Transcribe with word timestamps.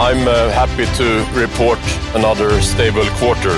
I'm 0.00 0.28
uh, 0.28 0.50
happy 0.52 0.86
to 0.86 1.04
report 1.40 1.78
another 2.14 2.60
stable 2.60 3.04
quarter. 3.04 3.52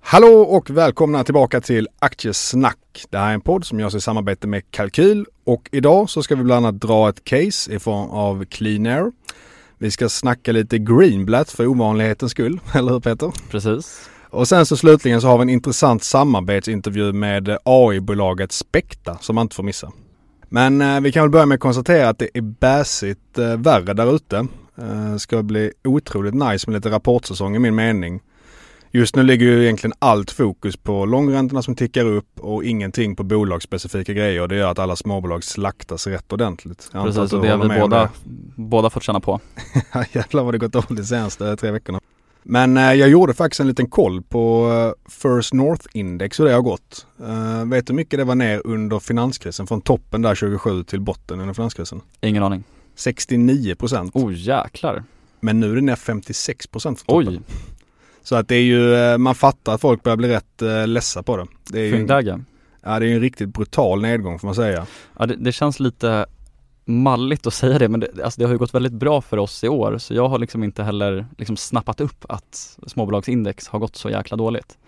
Hallå 0.00 0.28
och 0.28 0.70
välkomna 0.70 1.24
tillbaka 1.24 1.60
till 1.60 1.88
Aktiesnack. 1.98 3.04
Det 3.10 3.18
här 3.18 3.30
är 3.30 3.34
en 3.34 3.40
podd 3.40 3.64
som 3.64 3.80
görs 3.80 3.94
i 3.94 4.00
samarbete 4.00 4.46
med 4.46 4.70
Kalkyl 4.70 5.26
och 5.44 5.68
idag 5.72 6.10
så 6.10 6.22
ska 6.22 6.34
vi 6.34 6.44
bland 6.44 6.66
annat 6.66 6.80
dra 6.80 7.08
ett 7.08 7.24
case 7.24 7.72
i 7.72 7.78
form 7.78 8.10
av 8.10 8.44
Clean 8.44 8.86
Air. 8.86 9.12
Vi 9.78 9.90
ska 9.90 10.08
snacka 10.08 10.52
lite 10.52 10.78
Greenblatt 10.78 11.50
för 11.50 11.66
ovanlighetens 11.66 12.32
skull, 12.32 12.60
eller 12.74 12.92
hur 12.92 13.00
Peter? 13.00 13.32
Precis. 13.50 14.10
Och 14.30 14.48
sen 14.48 14.66
så 14.66 14.76
slutligen 14.76 15.20
så 15.20 15.28
har 15.28 15.38
vi 15.38 15.42
en 15.42 15.50
intressant 15.50 16.04
samarbetsintervju 16.04 17.12
med 17.12 17.58
AI-bolaget 17.64 18.52
Spekta 18.52 19.18
som 19.20 19.34
man 19.34 19.42
inte 19.42 19.56
får 19.56 19.62
missa. 19.62 19.92
Men 20.56 20.80
eh, 20.80 21.00
vi 21.00 21.12
kan 21.12 21.22
väl 21.22 21.30
börja 21.30 21.46
med 21.46 21.54
att 21.54 21.60
konstatera 21.60 22.08
att 22.08 22.18
det 22.18 22.28
är 22.34 22.40
bäsigt 22.40 23.38
eh, 23.38 23.56
värre 23.56 23.94
där 23.94 24.14
ute. 24.14 24.46
Eh, 24.78 25.16
ska 25.16 25.42
bli 25.42 25.72
otroligt 25.84 26.34
nice 26.34 26.70
med 26.70 26.74
lite 26.74 26.90
rapportsäsong 26.90 27.56
i 27.56 27.58
min 27.58 27.74
mening. 27.74 28.20
Just 28.90 29.16
nu 29.16 29.22
ligger 29.22 29.46
ju 29.46 29.62
egentligen 29.62 29.94
allt 29.98 30.30
fokus 30.30 30.76
på 30.76 31.04
långräntorna 31.04 31.62
som 31.62 31.74
tickar 31.74 32.04
upp 32.04 32.40
och 32.40 32.64
ingenting 32.64 33.16
på 33.16 33.24
bolagsspecifika 33.24 34.12
grejer. 34.12 34.48
Det 34.48 34.56
gör 34.56 34.70
att 34.70 34.78
alla 34.78 34.96
småbolag 34.96 35.44
slaktas 35.44 36.06
rätt 36.06 36.32
ordentligt. 36.32 36.88
Precis, 36.92 37.32
och 37.32 37.42
det 37.42 37.48
har 37.48 37.68
vi 37.68 37.80
båda, 37.80 38.10
båda 38.54 38.90
fått 38.90 39.02
känna 39.02 39.20
på. 39.20 39.40
Jävlar 40.12 40.44
vad 40.44 40.54
det 40.54 40.58
gått 40.58 40.72
dåligt 40.72 40.96
de 40.96 41.04
senaste 41.04 41.56
tre 41.56 41.70
veckorna. 41.70 42.00
Men 42.48 42.76
eh, 42.76 42.92
jag 42.92 43.08
gjorde 43.08 43.34
faktiskt 43.34 43.60
en 43.60 43.68
liten 43.68 43.90
koll 43.90 44.22
på 44.22 44.72
eh, 44.72 45.10
First 45.10 45.54
North 45.54 45.86
Index 45.92 46.40
hur 46.40 46.44
det 46.44 46.52
har 46.52 46.62
gått. 46.62 47.06
Eh, 47.20 47.64
vet 47.64 47.86
du 47.86 47.92
hur 47.92 47.96
mycket 47.96 48.18
det 48.18 48.24
var 48.24 48.34
ner 48.34 48.62
under 48.64 48.98
finanskrisen? 48.98 49.66
Från 49.66 49.80
toppen 49.80 50.22
där 50.22 50.34
27 50.34 50.84
till 50.84 51.00
botten 51.00 51.40
under 51.40 51.54
finanskrisen. 51.54 52.00
Ingen 52.20 52.42
aning. 52.42 52.64
69 52.94 53.74
procent. 53.74 54.10
Oh 54.14 54.32
jäklar. 54.34 55.04
Men 55.40 55.60
nu 55.60 55.70
är 55.70 55.74
det 55.74 55.80
ner 55.80 55.96
56 55.96 56.66
procent 56.66 57.00
från 57.00 57.24
toppen. 57.24 57.42
Oj, 57.48 57.56
Så 58.22 58.36
att 58.36 58.48
det 58.48 58.56
är 58.56 58.62
ju, 58.62 59.18
man 59.18 59.34
fattar 59.34 59.74
att 59.74 59.80
folk 59.80 60.02
börjar 60.02 60.16
bli 60.16 60.28
rätt 60.28 60.88
ledsa 60.88 61.22
på 61.22 61.36
det. 61.36 61.46
Det 61.68 61.80
är 61.80 61.92
fyndläge. 61.92 62.40
ja, 62.82 62.98
det 62.98 63.06
är 63.06 63.08
ju 63.08 63.14
en 63.14 63.20
riktigt 63.20 63.48
brutal 63.48 64.02
nedgång 64.02 64.38
får 64.38 64.48
man 64.48 64.54
säga. 64.54 64.86
Ja, 65.18 65.26
det, 65.26 65.36
det 65.36 65.52
känns 65.52 65.80
lite 65.80 66.26
malligt 66.86 67.46
att 67.46 67.54
säga 67.54 67.78
det 67.78 67.88
men 67.88 68.00
det, 68.00 68.22
alltså 68.24 68.40
det 68.40 68.44
har 68.46 68.52
ju 68.52 68.58
gått 68.58 68.74
väldigt 68.74 68.92
bra 68.92 69.20
för 69.20 69.36
oss 69.36 69.64
i 69.64 69.68
år 69.68 69.98
så 69.98 70.14
jag 70.14 70.28
har 70.28 70.38
liksom 70.38 70.64
inte 70.64 70.82
heller 70.82 71.26
liksom 71.38 71.56
snappat 71.56 72.00
upp 72.00 72.24
att 72.28 72.78
småbolagsindex 72.86 73.68
har 73.68 73.78
gått 73.78 73.96
så 73.96 74.10
jäkla 74.10 74.36
dåligt. 74.36 74.78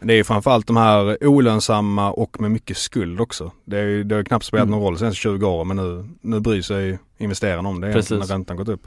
Det 0.00 0.12
är 0.12 0.16
ju 0.16 0.24
framförallt 0.24 0.66
de 0.66 0.76
här 0.76 1.24
olönsamma 1.26 2.10
och 2.10 2.40
med 2.40 2.50
mycket 2.50 2.76
skuld 2.76 3.20
också. 3.20 3.52
Det, 3.64 3.78
är 3.78 4.04
det 4.04 4.14
har 4.14 4.20
ju 4.20 4.24
knappt 4.24 4.44
spelat 4.44 4.66
Mm. 4.66 4.78
någon 4.78 4.86
roll 4.86 4.98
senaste 4.98 5.16
20 5.16 5.46
åren 5.46 5.68
men 5.68 5.76
nu, 5.76 6.08
nu 6.20 6.40
bryr 6.40 6.62
sig 6.62 6.98
investerarna 7.18 7.68
om 7.68 7.80
det 7.80 7.86
när 7.86 8.26
räntan 8.26 8.56
gått 8.56 8.68
upp. 8.68 8.86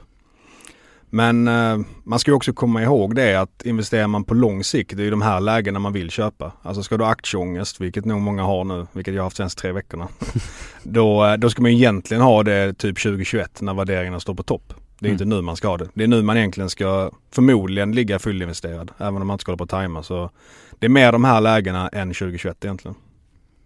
Men 1.14 1.48
eh, 1.48 1.78
man 2.04 2.18
ska 2.18 2.30
ju 2.30 2.34
också 2.34 2.52
komma 2.52 2.82
ihåg 2.82 3.14
det 3.14 3.34
att 3.34 3.62
investerar 3.64 4.06
man 4.06 4.24
på 4.24 4.34
lång 4.34 4.64
sikt, 4.64 4.96
det 4.96 5.02
är 5.02 5.04
ju 5.04 5.10
de 5.10 5.22
här 5.22 5.40
lägena 5.40 5.78
man 5.78 5.92
vill 5.92 6.10
köpa. 6.10 6.52
Alltså 6.62 6.82
ska 6.82 6.96
du 6.96 7.04
ha 7.04 7.10
aktieångest, 7.10 7.80
vilket 7.80 8.04
nog 8.04 8.20
många 8.20 8.42
har 8.42 8.64
nu, 8.64 8.86
vilket 8.92 9.14
jag 9.14 9.22
har 9.22 9.26
haft 9.26 9.36
senaste 9.36 9.60
tre 9.60 9.72
veckorna. 9.72 10.08
då, 10.82 11.24
eh, 11.26 11.34
då 11.36 11.50
ska 11.50 11.62
man 11.62 11.70
egentligen 11.70 12.22
ha 12.22 12.42
det 12.42 12.74
typ 12.74 13.02
2021 13.02 13.60
när 13.62 13.74
värderingarna 13.74 14.20
står 14.20 14.34
på 14.34 14.42
topp. 14.42 14.74
Det 14.98 15.06
är 15.06 15.08
Mm. 15.10 15.14
inte 15.14 15.24
nu 15.36 15.42
man 15.42 15.56
ska 15.56 15.68
ha 15.68 15.76
det. 15.76 15.88
Det 15.94 16.04
är 16.04 16.08
nu 16.08 16.22
man 16.22 16.36
egentligen 16.36 16.70
ska 16.70 17.10
förmodligen 17.34 17.92
ligga 17.92 18.18
fullinvesterad. 18.18 18.90
Även 18.98 19.20
om 19.22 19.26
man 19.26 19.34
inte 19.34 19.42
ska 19.42 19.52
hålla 19.52 19.58
på 19.58 19.64
att 19.64 19.70
tajma 19.70 20.02
så 20.02 20.30
det 20.78 20.86
är 20.86 20.90
mer 20.90 21.12
de 21.12 21.24
här 21.24 21.40
lägena 21.40 21.88
än 21.88 22.08
2021 22.08 22.64
egentligen. 22.64 22.94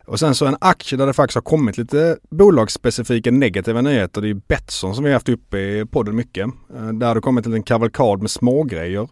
Och 0.07 0.19
sen 0.19 0.35
så 0.35 0.47
en 0.47 0.57
aktie 0.61 0.99
där 0.99 1.07
det 1.07 1.13
faktiskt 1.13 1.35
har 1.35 1.43
kommit 1.43 1.79
lite 1.79 2.19
bolagsspecifika 2.31 3.31
negativa 3.31 3.81
nyheter. 3.81 4.21
Det 4.21 4.27
är 4.27 4.29
ju 4.29 4.41
Betsson 4.49 4.95
som 4.95 5.05
vi 5.05 5.11
har 5.11 5.15
haft 5.15 5.29
uppe 5.29 5.59
i 5.59 5.87
podden 5.87 6.17
mycket. 6.17 6.47
Eh, 6.75 6.89
där 6.89 7.07
har 7.07 7.15
det 7.15 7.21
kommit 7.21 7.47
en 7.47 7.53
liten 7.53 7.63
kavalkad 7.63 8.21
med 8.21 8.31
smågrejer. 8.31 9.09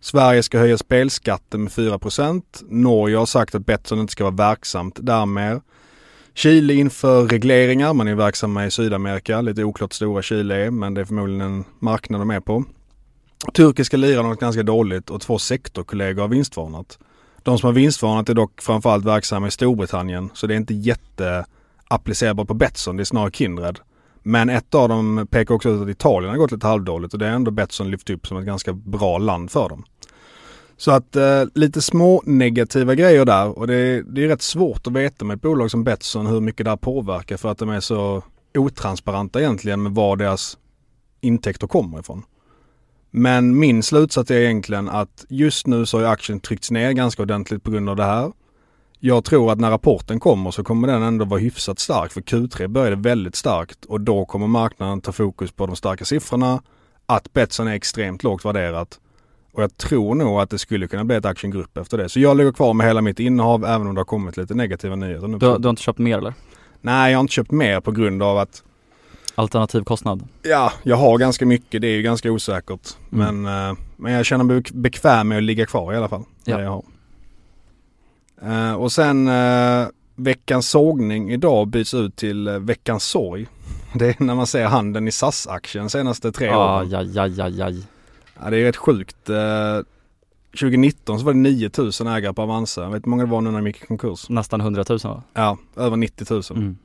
Sverige 0.00 0.42
ska 0.42 0.58
höja 0.58 0.78
spelskatten 0.78 1.62
med 1.62 1.72
4% 1.72 2.42
Norge 2.68 3.16
har 3.16 3.26
sagt 3.26 3.54
att 3.54 3.66
Betsson 3.66 4.00
inte 4.00 4.12
ska 4.12 4.24
vara 4.24 4.34
verksamt 4.34 4.98
där 5.02 5.26
mer. 5.26 5.60
Chile 6.34 6.74
inför 6.74 7.26
regleringar. 7.26 7.94
Man 7.94 8.08
är 8.08 8.14
verksamma 8.14 8.66
i 8.66 8.70
Sydamerika. 8.70 9.40
Lite 9.40 9.64
oklart 9.64 9.92
stora 9.92 10.22
Chile 10.22 10.54
är 10.54 10.70
men 10.70 10.94
det 10.94 11.00
är 11.00 11.04
förmodligen 11.04 11.40
en 11.40 11.64
marknad 11.78 12.20
de 12.20 12.30
är 12.30 12.40
på. 12.40 12.64
Turkiska 13.54 13.96
liran 13.96 14.24
har 14.24 14.32
gått 14.32 14.40
ganska 14.40 14.62
dåligt 14.62 15.10
och 15.10 15.20
två 15.20 15.38
sektorkollegor 15.38 16.22
har 16.22 16.28
vinstvarnat. 16.28 16.98
De 17.42 17.58
som 17.58 17.66
har 17.66 17.72
vinstvarnat 17.72 18.28
är 18.28 18.34
dock 18.34 18.62
framförallt 18.62 19.04
verksamma 19.04 19.46
i 19.46 19.50
Storbritannien 19.50 20.30
så 20.34 20.46
det 20.46 20.54
är 20.54 20.56
inte 20.56 20.74
jätteapplicerbart 20.74 22.48
på 22.48 22.54
Betsson, 22.54 22.96
det 22.96 23.02
är 23.02 23.04
snarare 23.04 23.30
Kindred. 23.30 23.78
Men 24.22 24.50
ett 24.50 24.74
av 24.74 24.88
dem 24.88 25.26
pekar 25.30 25.54
också 25.54 25.68
ut 25.70 25.82
att 25.82 25.88
Italien 25.88 26.30
har 26.30 26.38
gått 26.38 26.52
lite 26.52 26.66
halvdåligt 26.66 27.12
och 27.12 27.18
det 27.18 27.26
är 27.26 27.30
ändå 27.30 27.50
Betsson 27.50 27.90
lyft 27.90 28.10
upp 28.10 28.26
som 28.26 28.36
ett 28.36 28.46
ganska 28.46 28.72
bra 28.72 29.18
land 29.18 29.50
för 29.50 29.68
dem. 29.68 29.84
Så 30.76 30.90
att 30.90 31.16
eh, 31.16 31.44
lite 31.54 31.82
små 31.82 32.22
negativa 32.26 32.94
grejer 32.94 33.24
där 33.24 33.58
och 33.58 33.66
det, 33.66 34.02
det 34.02 34.24
är 34.24 34.28
rätt 34.28 34.42
svårt 34.42 34.86
att 34.86 34.92
veta 34.92 35.24
med 35.24 35.34
ett 35.34 35.42
bolag 35.42 35.70
som 35.70 35.84
Betsson 35.84 36.26
hur 36.26 36.40
mycket 36.40 36.64
det 36.64 36.70
här 36.70 36.76
påverkar 36.76 37.36
för 37.36 37.48
att 37.48 37.58
de 37.58 37.70
är 37.70 37.80
så 37.80 38.22
otransparenta 38.58 39.40
egentligen 39.40 39.82
med 39.82 39.92
var 39.92 40.16
deras 40.16 40.58
intäkter 41.20 41.66
kommer 41.66 42.00
ifrån. 42.00 42.22
Men 43.10 43.58
min 43.58 43.82
slutsats 43.82 44.30
är 44.30 44.40
egentligen 44.40 44.88
att 44.88 45.24
just 45.28 45.66
nu 45.66 45.86
så 45.86 45.98
har 45.98 46.04
aktien 46.04 46.40
tryckts 46.40 46.70
ner 46.70 46.92
ganska 46.92 47.22
ordentligt 47.22 47.62
på 47.62 47.70
grund 47.70 47.88
av 47.88 47.96
det 47.96 48.04
här. 48.04 48.32
Jag 48.98 49.24
tror 49.24 49.52
att 49.52 49.58
när 49.60 49.70
rapporten 49.70 50.20
kommer 50.20 50.50
så 50.50 50.64
kommer 50.64 50.88
den 50.88 51.02
ändå 51.02 51.24
vara 51.24 51.40
hyfsat 51.40 51.78
stark 51.78 52.12
för 52.12 52.20
Q3 52.20 52.66
började 52.66 52.96
väldigt 52.96 53.36
starkt 53.36 53.84
och 53.84 54.00
då 54.00 54.24
kommer 54.24 54.46
marknaden 54.46 55.00
ta 55.00 55.12
fokus 55.12 55.52
på 55.52 55.66
de 55.66 55.76
starka 55.76 56.04
siffrorna, 56.04 56.62
att 57.06 57.32
Betsson 57.32 57.68
är 57.68 57.74
extremt 57.74 58.22
lågt 58.22 58.44
värderat 58.44 59.00
och 59.52 59.62
jag 59.62 59.76
tror 59.76 60.14
nog 60.14 60.40
att 60.40 60.50
det 60.50 60.58
skulle 60.58 60.86
kunna 60.86 61.04
bli 61.04 61.16
ett 61.16 61.24
aktiengrupp 61.24 61.76
efter 61.76 61.98
det. 61.98 62.08
Så 62.08 62.20
jag 62.20 62.36
ligger 62.36 62.52
kvar 62.52 62.74
med 62.74 62.86
hela 62.86 63.00
mitt 63.00 63.20
innehav 63.20 63.64
även 63.64 63.86
om 63.86 63.94
det 63.94 64.00
har 64.00 64.04
kommit 64.04 64.36
lite 64.36 64.54
negativa 64.54 64.96
nyheter 64.96 65.28
nu. 65.28 65.38
Du, 65.38 65.58
du 65.58 65.64
har 65.64 65.70
inte 65.70 65.82
köpt 65.82 65.98
mer 65.98 66.18
eller? 66.18 66.34
Nej, 66.80 67.10
jag 67.10 67.18
har 67.18 67.20
inte 67.20 67.32
köpt 67.32 67.50
mer 67.50 67.80
på 67.80 67.90
grund 67.90 68.22
av 68.22 68.38
att 68.38 68.62
Alternativ 69.34 69.84
kostnad? 69.84 70.28
Ja, 70.42 70.72
jag 70.82 70.96
har 70.96 71.18
ganska 71.18 71.46
mycket. 71.46 71.80
Det 71.80 71.86
är 71.88 71.96
ju 71.96 72.02
ganska 72.02 72.30
osäkert. 72.32 72.88
Mm. 73.12 73.42
Men, 73.42 73.68
eh, 73.70 73.76
men 73.96 74.12
jag 74.12 74.26
känner 74.26 74.44
mig 74.44 74.56
bek- 74.60 74.74
bekväm 74.74 75.28
med 75.28 75.38
att 75.38 75.44
ligga 75.44 75.66
kvar 75.66 75.92
i 75.92 75.96
alla 75.96 76.08
fall. 76.08 76.22
Ja. 76.44 76.60
Jag 76.62 76.70
har. 76.70 76.82
Eh, 78.42 78.72
och 78.74 78.92
sen 78.92 79.28
eh, 79.28 79.86
veckans 80.16 80.68
sågning 80.70 81.30
idag 81.30 81.68
byts 81.68 81.94
ut 81.94 82.16
till 82.16 82.48
veckans 82.48 83.04
sorg. 83.04 83.46
Det 83.94 84.06
är 84.08 84.24
när 84.24 84.34
man 84.34 84.46
ser 84.46 84.66
handeln 84.66 85.08
i 85.08 85.12
SAS-aktien 85.12 85.90
senaste 85.90 86.32
tre 86.32 86.50
åren. 86.54 86.92
Aj, 86.92 87.18
aj, 87.18 87.40
aj, 87.40 87.62
aj. 87.62 87.82
Ja, 88.42 88.50
det 88.50 88.56
är 88.56 88.64
rätt 88.64 88.76
sjukt. 88.76 89.28
Eh, 89.28 89.36
2019 90.60 91.18
så 91.18 91.24
var 91.24 91.32
det 91.32 91.38
9000 91.38 92.06
ägare 92.06 92.32
på 92.34 92.42
Avanza. 92.42 92.82
Jag 92.82 92.90
vet 92.90 93.06
hur 93.06 93.10
många 93.10 93.24
det 93.24 93.30
var 93.30 93.40
nu 93.40 93.50
när 93.50 93.58
de 93.58 93.66
gick 93.66 93.82
i 93.82 93.86
konkurs? 93.86 94.28
Nästan 94.28 94.60
100 94.60 94.84
000 94.88 94.98
va? 95.04 95.22
Ja, 95.34 95.58
över 95.76 95.96
90 95.96 96.26
000. 96.30 96.42
Mm. 96.50 96.76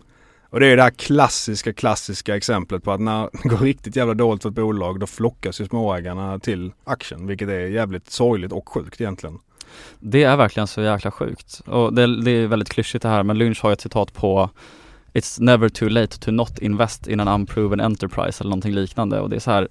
Och 0.50 0.60
det 0.60 0.68
är 0.68 0.76
det 0.76 0.84
här 0.84 0.90
klassiska, 0.90 1.74
klassiska 1.74 2.36
exemplet 2.36 2.84
på 2.84 2.92
att 2.92 3.02
när 3.02 3.30
det 3.44 3.50
går 3.50 3.58
riktigt 3.58 3.96
jävla 3.96 4.14
dåligt 4.14 4.42
för 4.42 4.50
ett 4.50 4.56
bolag 4.56 5.00
då 5.00 5.08
flockas 5.08 5.62
ju 5.62 5.66
småägarna 5.66 6.40
till 6.40 6.72
aktien. 6.84 7.28
Vilket 7.28 7.50
är 7.50 7.60
jävligt 7.60 8.12
sorgligt 8.12 8.52
och 8.52 8.70
sjukt 8.70 9.02
egentligen. 9.02 9.40
Det 10.00 10.24
är 10.24 10.38
verkligen 10.38 10.68
så 10.68 10.82
jäkla 10.82 11.12
sjukt. 11.12 11.62
Och 11.66 11.94
det, 11.94 12.22
det 12.22 12.32
är 12.32 12.48
väldigt 12.48 12.70
klyschigt 12.70 13.02
det 13.02 13.10
här 13.10 13.24
men 13.24 13.38
Lynch 13.38 13.64
har 13.64 13.70
ju 13.70 13.74
ett 13.74 13.82
citat 13.82 14.14
på 14.14 14.50
It's 15.14 15.42
never 15.42 15.70
too 15.70 15.90
late 15.90 16.20
to 16.20 16.32
not 16.32 16.60
invest 16.60 17.08
in 17.08 17.20
an 17.20 17.28
unproven 17.28 17.80
enterprise 17.80 18.42
eller 18.42 18.50
någonting 18.50 18.74
liknande 18.74 19.20
och 19.20 19.30
det 19.30 19.36
är 19.36 19.40
så 19.40 19.52
här 19.52 19.68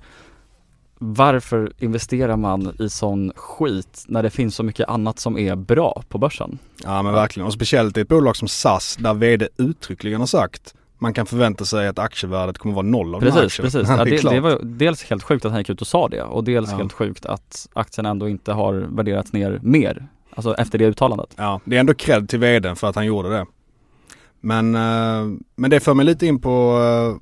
varför 0.99 1.73
investerar 1.79 2.37
man 2.37 2.77
i 2.79 2.89
sån 2.89 3.33
skit 3.37 4.05
när 4.09 4.23
det 4.23 4.31
finns 4.31 4.55
så 4.55 4.63
mycket 4.63 4.89
annat 4.89 5.19
som 5.19 5.39
är 5.39 5.57
bra 5.57 6.03
på 6.09 6.19
börsen? 6.19 6.59
Ja 6.85 7.03
men 7.03 7.13
verkligen 7.13 7.47
och 7.47 7.53
speciellt 7.53 7.97
i 7.97 8.01
ett 8.01 8.09
bolag 8.09 8.37
som 8.37 8.49
SAS 8.49 8.97
där 8.97 9.15
vd 9.15 9.49
uttryckligen 9.57 10.21
har 10.21 10.27
sagt 10.27 10.75
man 10.99 11.15
kan 11.15 11.27
förvänta 11.27 11.65
sig 11.65 11.89
att 11.89 11.99
aktievärdet 11.99 12.59
kommer 12.59 12.75
vara 12.75 12.87
noll 12.87 13.15
av 13.15 13.21
precis, 13.21 13.57
den 13.57 13.87
här 13.87 13.99
aktien. 13.99 14.11
Precis, 14.11 14.25
ja, 14.25 14.31
det, 14.31 14.37
det, 14.37 14.41
var 14.41 14.59
dels 14.63 15.05
helt 15.05 15.23
sjukt 15.23 15.45
att 15.45 15.51
han 15.51 15.61
gick 15.61 15.71
ut 15.71 15.81
och 15.81 15.87
sa 15.87 16.09
det 16.09 16.23
och 16.23 16.45
dels 16.45 16.71
Ja. 16.71 16.77
helt 16.77 16.93
sjukt 16.93 17.27
att 17.27 17.69
aktien 17.73 18.07
ändå 18.07 18.29
inte 18.29 18.53
har 18.53 18.75
värderats 18.75 19.33
ner 19.33 19.61
mer. 19.63 20.09
Alltså 20.35 20.55
efter 20.55 20.79
det 20.79 20.85
uttalandet. 20.85 21.35
Ja, 21.37 21.61
det 21.65 21.77
är 21.77 21.81
ändå 21.81 21.95
cred 21.95 22.29
till 22.29 22.39
vdn 22.39 22.77
för 22.77 22.87
att 22.89 22.95
han 22.95 23.07
gjorde 23.07 23.29
det. 23.29 23.47
Men, 24.41 24.75
eh, 24.75 25.39
men 25.57 25.71
det 25.71 25.81
för 25.81 25.95
mig 25.95 26.07
lite 26.07 26.27
in 26.27 26.41
på 26.41 26.79
eh, 26.81 27.21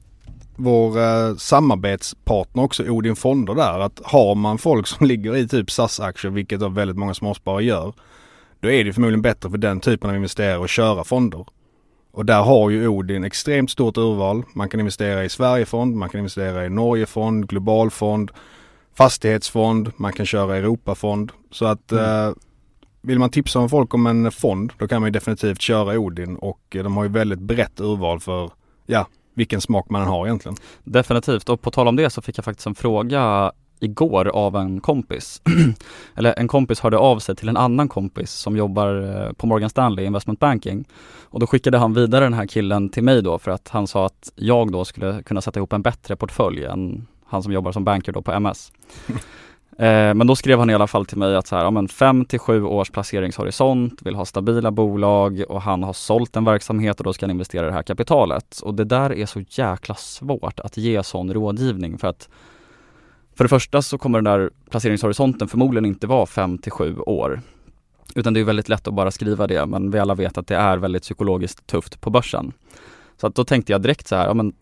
vår 0.63 0.99
eh, 0.99 1.37
samarbetspartner 1.37 2.63
också, 2.63 2.85
Odin 2.91 3.17
Fonder 3.17 3.55
där. 3.55 3.81
Att 3.81 4.01
har 4.05 4.35
man 4.35 4.59
folk 4.59 4.87
som 4.87 5.07
ligger 5.13 5.37
i 5.37 5.49
typ 5.49 5.71
SAS-aktier, 5.71 6.31
vilket 6.31 6.61
då 6.61 6.69
väldigt 6.69 6.97
många 6.97 7.15
småsparare 7.15 7.65
gör, 7.65 7.93
då 8.61 8.71
är 8.71 8.85
det 8.85 8.93
förmodligen 8.93 9.23
bättre 9.23 9.51
för 9.51 9.59
den 9.59 9.81
typen 9.81 10.11
av 10.11 10.17
investerare 10.17 10.65
att 10.65 10.71
köra 10.71 11.05
fonder. 11.05 11.47
Och 12.13 12.27
där 12.27 12.43
har 12.43 12.71
ju 12.71 12.89
Odin 12.89 13.25
extremt 13.25 13.71
stort 13.71 13.99
urval. 13.99 14.43
Man 14.55 14.69
kan 14.69 14.81
investera 14.81 15.25
i 15.25 15.29
Sverigefond, 15.29 15.97
man 15.97 16.09
kan 16.09 16.19
investera 16.19 16.67
i 16.67 16.69
Norgefond, 16.71 17.49
globalfond, 17.49 18.31
fastighetsfond, 18.95 19.93
man 19.97 20.13
kan 20.13 20.27
köra 20.27 20.57
Europafond. 20.57 21.33
Så 21.51 21.65
att 21.67 21.93
Mm. 21.93 22.05
eh, 22.29 22.35
vill 23.03 23.19
man 23.19 23.31
tipsa 23.31 23.59
om 23.59 23.69
folk 23.69 23.95
om 23.95 24.07
en 24.07 24.33
fond 24.33 24.73
då 24.79 24.89
kan 24.89 25.01
man 25.01 25.07
ju 25.09 25.13
definitivt 25.13 25.61
köra 25.61 25.99
Odin 25.99 26.37
och 26.37 26.61
eh, 26.77 26.83
de 26.85 26.97
har 26.97 27.05
ju 27.05 27.11
väldigt 27.11 27.39
brett 27.39 27.81
urval 27.81 28.21
för 28.21 28.51
ja, 28.87 29.07
vilken 29.35 29.61
smak 29.61 29.91
man 29.91 30.03
har 30.03 30.27
egentligen. 30.27 30.57
Definitivt 30.85 31.49
och 31.49 31.61
på 31.61 31.71
tal 31.71 31.89
om 31.89 31.97
det 31.97 32.11
så 32.11 32.23
fick 32.23 32.39
jag 32.39 32.45
faktiskt 32.45 32.67
en 32.67 32.75
fråga 32.75 33.53
igår 33.83 34.29
av 34.29 34.57
en 34.57 34.81
kompis. 34.81 35.43
Eller 36.15 36.39
en 36.39 36.49
kompis 36.49 36.81
hörde 36.81 36.99
av 36.99 37.19
sig 37.19 37.37
till 37.37 37.49
en 37.49 37.57
annan 37.57 37.89
kompis 37.89 38.31
som 38.31 38.57
jobbar 38.57 39.03
eh, 39.27 39.33
på 39.33 39.47
Morgan 39.47 39.71
Stanley 39.71 40.05
Investment 40.05 40.39
Banking. 40.39 40.85
Och 41.23 41.41
då 41.41 41.47
skickade 41.47 41.79
han 41.79 41.95
vidare 41.95 42.25
den 42.25 42.35
här 42.35 42.47
killen 42.47 42.89
till 42.89 43.03
mig 43.03 43.23
då 43.23 43.39
för 43.39 43.51
att 43.51 43.69
han 43.69 43.87
sa 43.87 44.07
att 44.07 44.33
jag 44.35 44.73
då 44.73 44.85
skulle 44.85 45.23
kunna 45.23 45.41
sätta 45.41 45.61
ihop 45.61 45.73
en 45.73 45.83
bättre 45.83 46.17
portfölj 46.17 46.65
än 46.65 47.07
han 47.27 47.43
som 47.43 47.53
jobbar 47.53 47.73
som 47.73 47.85
banker 47.85 48.13
då 48.13 48.23
på 48.23 48.33
MS. 48.33 48.73
Eh, 49.79 50.15
men 50.15 50.27
då 50.27 50.37
skrev 50.37 50.59
han 50.59 50.71
i 50.71 50.75
alla 50.75 50.87
fall 50.87 51.07
till 51.07 51.19
mig 51.19 51.37
att 51.37 51.47
så 51.47 51.57
här, 51.57 51.65
ja 51.65 51.71
men 51.71 51.89
fem 51.89 52.25
till 52.25 52.39
sju 52.39 52.65
års 52.65 52.91
placeringshorisont, 52.91 54.03
vill 54.03 54.15
ha 54.15 54.25
stabila 54.25 54.71
bolag 54.71 55.45
och 55.49 55.63
han 55.63 55.83
har 55.83 55.93
sålt 55.93 56.37
en 56.37 56.45
verksamhet 56.45 57.01
och 57.01 57.05
då 57.05 57.13
ska 57.13 57.27
han 57.27 57.31
investera 57.31 57.67
det 57.67 57.73
här 57.73 57.83
kapitalet. 57.83 58.61
Och 58.63 58.75
det 58.75 58.85
där 58.85 59.13
är 59.13 59.27
så 59.27 59.41
jäkla 59.49 59.95
svårt 59.95 60.61
att 60.61 60.77
ge 60.77 61.03
sån 61.03 61.33
rådgivning 61.35 61.99
för 61.99 62.09
att 62.09 62.29
för 63.35 63.45
det 63.45 63.49
första 63.49 63.83
så 63.83 63.99
kommer 63.99 64.19
den 64.19 64.39
där 64.39 64.51
placeringshorisonten 64.71 65.49
förmodligen 65.49 65.85
inte 65.85 66.07
vara 66.07 66.27
fem 66.27 66.59
till 66.59 66.73
sju 66.73 66.99
år. 66.99 67.41
Utan 68.15 68.35
det 68.35 68.41
är 68.41 68.45
väldigt 68.45 68.69
lätt 68.69 68.89
att 68.89 68.95
bara 68.95 69.11
skriva 69.11 69.47
det 69.47 69.67
men 69.67 69.91
vi 69.91 69.99
alla 69.99 70.15
vet 70.15 70.39
att 70.39 70.47
det 70.47 70.57
är 70.57 70.77
väldigt 70.77 71.03
psykologiskt 71.03 71.67
tufft 71.67 72.01
på 72.01 72.11
börsen. 72.11 72.53
Så 73.17 73.27
att 73.27 73.35
då 73.35 73.45
tänkte 73.45 73.73
jag 73.73 73.83
direkt 73.83 74.09
så 74.09 74.17
här, 74.17 74.27
ja 74.27 74.35
men 74.35 74.53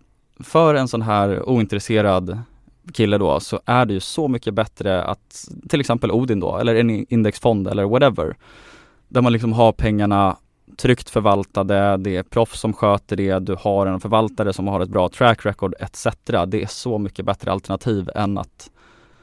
för 0.40 0.74
en 0.74 0.88
sån 0.88 1.02
här 1.02 1.48
ointresserad 1.48 2.38
kille 2.92 3.18
då 3.18 3.40
så 3.40 3.60
är 3.64 3.86
det 3.86 3.94
ju 3.94 4.00
så 4.00 4.28
mycket 4.28 4.54
bättre 4.54 5.04
att 5.04 5.48
till 5.68 5.80
exempel 5.80 6.10
Odin 6.10 6.40
då 6.40 6.58
eller 6.58 6.74
en 6.74 6.90
indexfond 7.12 7.68
eller 7.68 7.84
whatever. 7.84 8.36
Där 9.08 9.22
man 9.22 9.32
liksom 9.32 9.52
har 9.52 9.72
pengarna 9.72 10.36
tryggt 10.76 11.10
förvaltade, 11.10 11.96
det 11.96 12.16
är 12.16 12.22
proffs 12.22 12.60
som 12.60 12.72
sköter 12.72 13.16
det, 13.16 13.38
du 13.38 13.56
har 13.60 13.86
en 13.86 14.00
förvaltare 14.00 14.52
som 14.52 14.68
har 14.68 14.80
ett 14.80 14.88
bra 14.88 15.08
track 15.08 15.46
record 15.46 15.74
etc. 15.80 16.06
Det 16.46 16.62
är 16.62 16.66
så 16.66 16.98
mycket 16.98 17.24
bättre 17.24 17.52
alternativ 17.52 18.10
än 18.14 18.38
att 18.38 18.70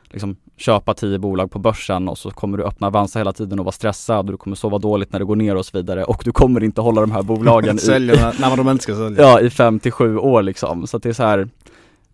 liksom 0.09 0.35
köpa 0.57 0.93
tio 0.93 1.19
bolag 1.19 1.51
på 1.51 1.59
börsen 1.59 2.07
och 2.07 2.17
så 2.17 2.31
kommer 2.31 2.57
du 2.57 2.63
öppna 2.63 2.87
Avanza 2.87 3.19
hela 3.19 3.33
tiden 3.33 3.59
och 3.59 3.65
vara 3.65 3.71
stressad 3.71 4.25
och 4.25 4.31
du 4.31 4.37
kommer 4.37 4.55
sova 4.55 4.77
dåligt 4.77 5.11
när 5.11 5.19
det 5.19 5.25
går 5.25 5.35
ner 5.35 5.55
och 5.55 5.65
så 5.65 5.77
vidare 5.77 6.03
och 6.03 6.21
du 6.25 6.31
kommer 6.31 6.63
inte 6.63 6.81
hålla 6.81 7.01
de 7.01 7.11
här 7.11 7.21
bolagen 7.21 7.77
i, 7.83 7.99
när, 7.99 8.41
när 8.41 8.57
de 8.57 8.69
inte 8.69 8.83
ska 8.83 8.95
sälja. 8.95 9.23
ja, 9.23 9.39
i 9.39 9.49
fem 9.49 9.79
till 9.79 9.91
sju 9.91 10.17
år 10.17 10.41
liksom. 10.41 10.87
Så 10.87 10.97
att 10.97 11.03
det 11.03 11.09
är 11.09 11.13
så 11.13 11.23
här 11.23 11.49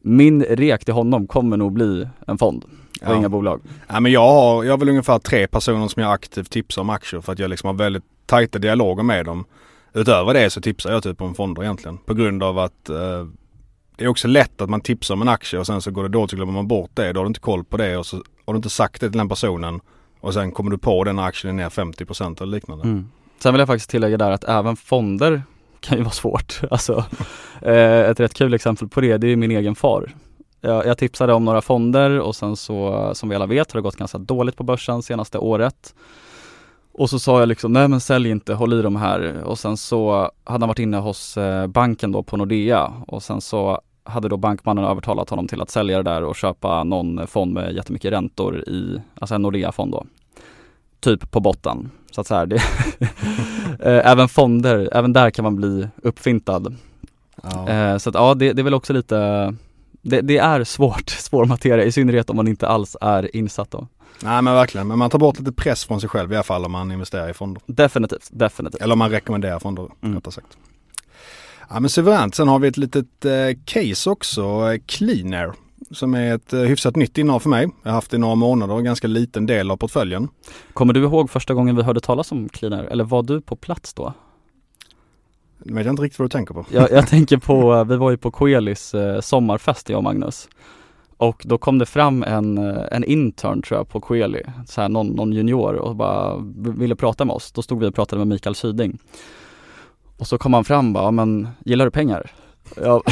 min 0.04 0.44
rek 0.44 0.86
till 0.86 0.94
honom 0.94 1.28
kommer 1.28 1.58
nog 1.58 1.74
bli 1.74 2.08
en 2.28 2.38
fond 2.38 2.64
och 2.64 2.70
Ja. 3.12 3.16
inga 3.16 3.30
bolag. 3.30 3.62
Ja, 3.88 4.00
men 4.00 4.12
jag 4.12 4.28
har, 4.28 4.64
jag 4.64 4.74
har 4.74 4.78
väl 4.78 4.90
ungefär 4.90 5.20
tre 5.20 5.48
personer 5.48 5.88
som 5.88 6.04
jag 6.04 6.12
aktivt 6.12 6.50
tipsar 6.52 6.82
om 6.82 6.90
aktier 6.90 7.22
för 7.22 7.34
att 7.34 7.40
jag 7.40 7.50
liksom 7.50 7.68
har 7.68 7.74
väldigt 7.74 8.04
tajta 8.26 8.60
dialoger 8.60 9.04
med 9.04 9.26
dem. 9.26 9.46
Utöver 9.94 10.34
det 10.34 10.50
så 10.50 10.62
tipsar 10.62 10.92
jag 10.92 11.04
typ 11.04 11.22
om 11.22 11.36
fonder 11.36 11.64
egentligen. 11.64 11.98
På 11.98 12.14
grund 12.14 12.44
av 12.44 12.60
att 12.60 12.90
eh, 12.90 13.26
det 13.98 14.04
är 14.04 14.08
också 14.08 14.28
lätt 14.28 14.62
att 14.62 14.70
man 14.70 14.82
tipsar 14.82 15.14
om 15.16 15.22
en 15.22 15.30
aktie 15.30 15.60
och 15.60 15.68
sen 15.68 15.82
så 15.82 15.92
går 15.92 16.04
det 16.04 16.10
dåligt 16.10 16.30
så 16.30 16.36
glömmer 16.36 16.54
man 16.54 16.68
bort 16.68 16.92
det. 16.94 17.14
Då 17.14 17.20
har 17.20 17.26
du 17.26 17.28
inte 17.28 17.40
koll 17.40 17.64
på 17.64 17.78
det 17.78 17.98
och 17.98 18.06
så 18.06 18.18
har 18.46 18.54
du 18.54 18.58
inte 18.58 18.70
sagt 18.70 19.02
det 19.02 19.10
till 19.10 19.18
den 19.18 19.30
personen. 19.30 19.80
Och 20.20 20.34
sen 20.34 20.52
kommer 20.52 20.72
du 20.72 20.78
på 20.78 21.04
den 21.04 21.20
aktien 21.20 21.60
är 21.60 21.64
ner 21.64 21.70
50% 21.70 22.42
eller 22.42 22.52
liknande. 22.52 22.84
Mm. 22.84 23.10
Sen 23.40 23.54
vill 23.54 23.60
jag 23.60 23.68
faktiskt 23.68 23.90
tillägga 23.90 24.18
där 24.18 24.32
att 24.32 24.44
även 24.44 24.76
fonder 24.76 25.44
kan 25.84 25.98
ju 25.98 26.04
vara 26.04 26.14
svårt. 26.14 26.62
Alltså, 26.72 27.06
eh, 27.62 28.00
ett 28.00 28.20
rätt 28.20 28.34
kul 28.34 28.54
exempel 28.54 28.88
på 28.88 29.02
det, 29.02 29.18
det 29.18 29.28
är 29.28 29.30
ju 29.30 29.36
min 29.36 29.52
egen 29.52 29.76
far. 29.76 30.12
Jag, 30.62 30.86
jag 30.86 30.98
tipsade 30.98 31.34
om 31.34 31.46
några 31.46 31.62
fonder 31.62 32.20
och 32.20 32.36
sen 32.36 32.56
så, 32.56 33.12
som 33.14 33.30
vi 33.30 33.36
alla 33.36 33.46
vet, 33.46 33.72
har 33.72 33.80
det 33.80 33.84
gått 33.84 33.96
ganska 33.96 34.18
dåligt 34.18 34.56
på 34.56 34.64
börsen 34.64 35.04
senaste 35.04 35.38
året. 35.38 35.96
Och 36.94 37.10
så 37.10 37.20
sa 37.20 37.40
jag 37.40 37.50
liksom, 37.50 37.74
nej 37.74 37.88
men 37.88 38.00
sälj 38.00 38.30
inte, 38.30 38.54
håll 38.54 38.74
i 38.74 38.82
de 38.82 38.96
här. 38.96 39.44
Och 39.44 39.60
sen 39.60 39.78
så 39.78 40.32
hade 40.44 40.64
han 40.64 40.68
varit 40.68 40.80
inne 40.80 40.98
hos 40.98 41.38
eh, 41.38 41.68
banken 41.68 42.12
då 42.12 42.24
på 42.24 42.38
Nordea 42.38 42.94
och 43.08 43.24
sen 43.24 43.42
så 43.42 43.82
hade 44.04 44.30
då 44.30 44.38
bankmannen 44.38 44.86
övertalat 44.86 45.30
honom 45.30 45.48
till 45.48 45.62
att 45.62 45.70
sälja 45.70 45.98
det 45.98 46.12
där 46.12 46.24
och 46.24 46.36
köpa 46.36 46.84
någon 46.84 47.28
fond 47.28 47.54
med 47.54 47.76
jättemycket 47.76 48.12
räntor 48.12 48.70
i, 48.70 49.02
alltså 49.16 49.36
en 49.36 49.42
Nordea-fond 49.42 49.92
då. 49.92 50.06
Typ 51.00 51.32
på 51.32 51.40
botten. 51.40 51.92
Så 52.16 52.22
att 52.22 52.28
så 52.28 52.36
här, 52.36 52.46
det 52.46 52.62
Eh, 53.80 54.12
även 54.12 54.30
fonder, 54.30 54.90
även 54.92 55.14
där 55.14 55.30
kan 55.30 55.44
man 55.44 55.56
bli 55.56 55.88
uppfintad. 56.04 56.76
Ja. 57.44 57.70
Eh, 57.70 57.98
så 57.98 58.10
att 58.10 58.16
ja, 58.16 58.34
det, 58.34 58.54
det 58.54 58.62
är 58.62 58.64
väl 58.64 58.74
också 58.74 58.94
lite 58.94 59.16
det, 60.02 60.22
det 60.22 60.38
är 60.38 60.64
svårt, 60.64 61.10
svår 61.10 61.46
materia, 61.46 61.86
i 61.86 61.92
synnerhet 61.92 62.30
om 62.30 62.36
man 62.36 62.48
inte 62.48 62.68
alls 62.68 62.98
är 63.02 63.36
insatt 63.36 63.72
då. 63.72 63.88
Nej 64.24 64.42
men 64.42 64.54
verkligen, 64.54 64.88
men 64.88 64.98
man 65.00 65.10
tar 65.10 65.20
bort 65.20 65.40
lite 65.40 65.52
press 65.52 65.86
från 65.86 66.00
sig 66.02 66.10
själv 66.10 66.32
i 66.34 66.36
alla 66.36 66.44
fall 66.44 66.66
om 66.66 66.72
man 66.72 66.92
investerar 66.92 67.30
i 67.30 67.34
fonder. 67.34 67.62
Definitivt, 67.66 68.30
definitivt. 68.32 68.82
Eller 68.82 68.94
om 68.94 69.00
man 69.00 69.10
rekommenderar 69.10 69.60
fonder 69.60 69.90
Mm. 70.02 70.16
rättare 70.16 70.32
sagt. 70.32 70.58
Ja 71.70 71.80
men 71.80 71.90
suveränt. 71.90 72.36
Sen 72.36 72.48
har 72.48 72.60
vi 72.60 72.68
ett 72.68 72.78
litet 72.78 73.26
eh, 73.26 73.32
case 73.66 74.10
också, 74.10 74.62
Cleanair. 74.86 75.54
Som 75.94 76.14
är 76.14 76.36
ett 76.36 76.54
eh, 76.54 76.60
hyfsat 76.60 76.96
nytt 76.96 77.18
innehav 77.18 77.40
för 77.40 77.50
mig. 77.50 77.70
Jag 77.84 77.90
har 77.90 77.96
haft 77.96 78.12
det 78.12 78.18
i 78.18 78.20
några 78.20 78.36
månader 78.36 78.74
och 78.74 78.80
en 78.80 78.86
ganska 78.86 79.08
liten 79.08 79.46
del 79.46 79.72
av 79.72 79.78
portföljen. 79.78 80.28
Kommer 80.74 80.94
du 80.94 81.04
ihåg 81.04 81.30
första 81.30 81.54
gången 81.54 81.76
vi 81.76 81.82
hörde 81.84 82.00
talas 82.00 82.32
om 82.32 82.50
Cleaner, 82.50 82.84
eller 82.84 83.04
var 83.04 83.24
du 83.24 83.42
på 83.42 83.56
plats 83.56 83.94
då? 83.94 84.14
Nu 85.66 85.74
vet 85.74 85.86
jag 85.86 85.94
inte 85.94 86.04
riktigt 86.04 86.20
vad 86.20 86.26
du 86.26 86.30
tänker 86.32 86.54
på. 86.54 86.66
Jag, 86.72 86.92
jag 86.92 87.08
tänker 87.08 87.38
på, 87.38 87.84
vi 87.84 87.98
var 87.98 88.12
ju 88.12 88.18
på 88.18 88.32
Coelis 88.32 88.94
eh, 88.94 89.20
sommarfest 89.22 89.90
jag 89.90 89.98
och 89.98 90.04
Magnus. 90.04 90.48
Och 91.18 91.44
då 91.46 91.58
kom 91.58 91.78
det 91.80 91.86
fram 91.86 92.24
en, 92.24 92.58
eh, 92.58 92.84
en 92.92 93.04
intern 93.04 93.62
tror 93.62 93.80
jag 93.80 93.90
på 93.90 94.02
Coeli, 94.02 94.42
så 94.68 94.82
här, 94.82 94.90
någon, 94.90 95.08
någon 95.08 95.34
junior 95.34 95.74
och 95.76 95.96
bara 95.96 96.38
ville 96.56 96.96
prata 96.96 97.26
med 97.26 97.34
oss. 97.36 97.52
Då 97.52 97.62
stod 97.62 97.80
vi 97.80 97.88
och 97.88 97.96
pratade 97.96 98.20
med 98.20 98.28
Mikael 98.28 98.56
Syding. 98.56 98.98
Och 100.18 100.28
så 100.28 100.38
kom 100.38 100.54
han 100.54 100.64
fram 100.64 100.94
bara, 100.94 101.04
"Ja, 101.04 101.12
men 101.12 101.48
gillar 101.66 101.86
du 101.86 101.92
pengar? 101.92 102.32
Jag, 102.76 103.04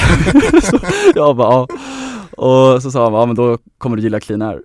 jag 1.16 1.36
bara, 1.36 1.52
ja. 1.54 1.68
Och 2.38 2.82
så 2.84 2.92
sa 2.92 3.04
han, 3.04 3.14
ja 3.14 3.26
men 3.26 3.36
då 3.36 3.58
kommer 3.78 3.96
du 3.98 4.02
gilla 4.04 4.20
Clean 4.20 4.42
Air. 4.42 4.60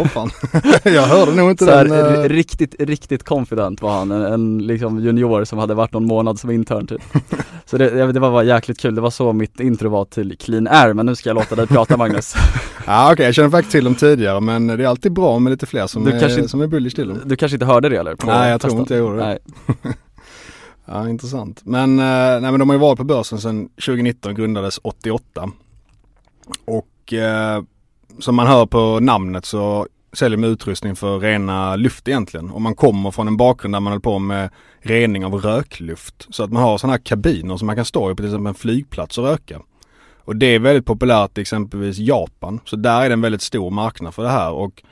Åh 0.00 0.06
fan. 0.06 0.30
jag 0.84 1.02
hörde 1.02 1.32
nog 1.34 1.50
inte 1.50 1.64
Så 1.64 1.70
här, 1.70 1.84
den. 1.84 1.92
r- 1.92 2.24
eh, 2.24 2.28
riktigt, 2.28 2.74
riktigt 2.78 3.24
confident 3.24 3.82
var 3.82 3.90
han, 3.98 4.10
en, 4.10 4.22
en 4.22 4.58
liksom 4.66 5.00
junior 5.00 5.44
som 5.44 5.58
hade 5.58 5.74
varit 5.74 5.92
någon 5.92 6.06
månad 6.06 6.38
som 6.40 6.50
intern 6.50 6.86
typ. 6.86 7.02
Så 7.64 7.78
det, 7.78 8.12
det 8.12 8.20
var 8.20 8.30
bara 8.30 8.44
jäkligt 8.44 8.80
kul, 8.80 8.94
det 8.94 9.00
var 9.00 9.10
så 9.10 9.32
mitt 9.32 9.60
intro 9.60 9.88
var 9.88 10.04
till 10.04 10.36
Clean 10.38 10.66
Air, 10.68 10.92
men 10.92 11.06
nu 11.06 11.14
ska 11.14 11.28
jag 11.28 11.34
låta 11.34 11.54
dig 11.54 11.66
prata 11.66 11.96
Magnus. 11.96 12.34
Ja 12.86 13.12
okej, 13.12 13.24
jag 13.24 13.34
känner 13.34 13.50
faktiskt 13.50 13.72
till 13.72 13.84
dem 13.84 13.94
tidigare 13.94 14.40
men 14.40 14.66
det 14.66 14.74
är 14.74 14.86
alltid 14.86 15.12
bra 15.12 15.38
med 15.38 15.50
lite 15.50 15.66
fler 15.66 15.86
som, 15.86 16.04
Du 16.04 16.12
är, 16.12 16.20
kanske 16.20 16.48
som 16.48 16.60
är 16.60 16.66
bullish 16.66 16.94
till 16.96 17.08
dem. 17.08 17.18
Du 17.24 17.36
kanske 17.36 17.56
inte 17.56 17.66
hörde 17.66 17.88
det 17.88 17.96
eller? 17.96 18.16
Nej, 18.26 18.50
jag 18.50 18.60
tror 18.60 18.68
festen? 18.70 18.80
inte 18.80 18.94
jag 18.94 19.00
gjorde 19.00 19.16
det. 19.16 19.24
Nej. 19.84 19.94
Ja, 20.90 21.08
intressant. 21.08 21.60
Men, 21.64 21.98
eh, 21.98 22.04
nej, 22.04 22.40
men 22.40 22.58
de 22.58 22.68
har 22.68 22.74
ju 22.76 22.80
varit 22.80 22.98
på 22.98 23.04
börsen 23.04 23.38
sedan 23.40 23.68
2019, 23.68 24.34
grundades 24.34 24.80
88. 24.82 25.50
Och 26.64 26.86
eh, 27.12 27.62
som 28.18 28.34
man 28.34 28.46
hör 28.46 28.66
på 28.66 29.00
namnet 29.00 29.44
så 29.44 29.86
säljer 30.12 30.36
de 30.38 30.44
utrustning 30.46 30.96
för 30.96 31.18
rena 31.18 31.76
luft 31.76 32.08
egentligen. 32.08 32.50
Och 32.50 32.60
man 32.60 32.74
kommer 32.74 33.10
från 33.10 33.28
en 33.28 33.36
bakgrund 33.36 33.74
där 33.74 33.80
man 33.80 33.92
håller 33.92 34.00
på 34.00 34.18
med 34.18 34.50
rening 34.80 35.24
av 35.24 35.34
rökluft. 35.34 36.26
Så 36.30 36.44
att 36.44 36.52
man 36.52 36.62
har 36.62 36.78
sådana 36.78 36.92
här 36.92 37.00
kabiner 37.04 37.56
som 37.56 37.66
man 37.66 37.76
kan 37.76 37.84
stå 37.84 38.10
i 38.10 38.14
på 38.14 38.16
till 38.16 38.26
exempel 38.26 38.46
en 38.46 38.54
flygplats 38.54 39.18
och 39.18 39.24
röka. 39.24 39.60
Och 40.18 40.36
det 40.36 40.46
är 40.46 40.58
väldigt 40.58 40.86
populärt 40.86 41.38
i 41.38 41.40
exempelvis 41.40 41.98
Japan. 41.98 42.60
Så 42.64 42.76
där 42.76 43.02
är 43.02 43.08
det 43.08 43.12
en 43.12 43.20
väldigt 43.20 43.42
stor 43.42 43.70
marknad 43.70 44.14
för 44.14 44.22
det 44.22 44.28
här. 44.28 44.52
Och 44.52 44.82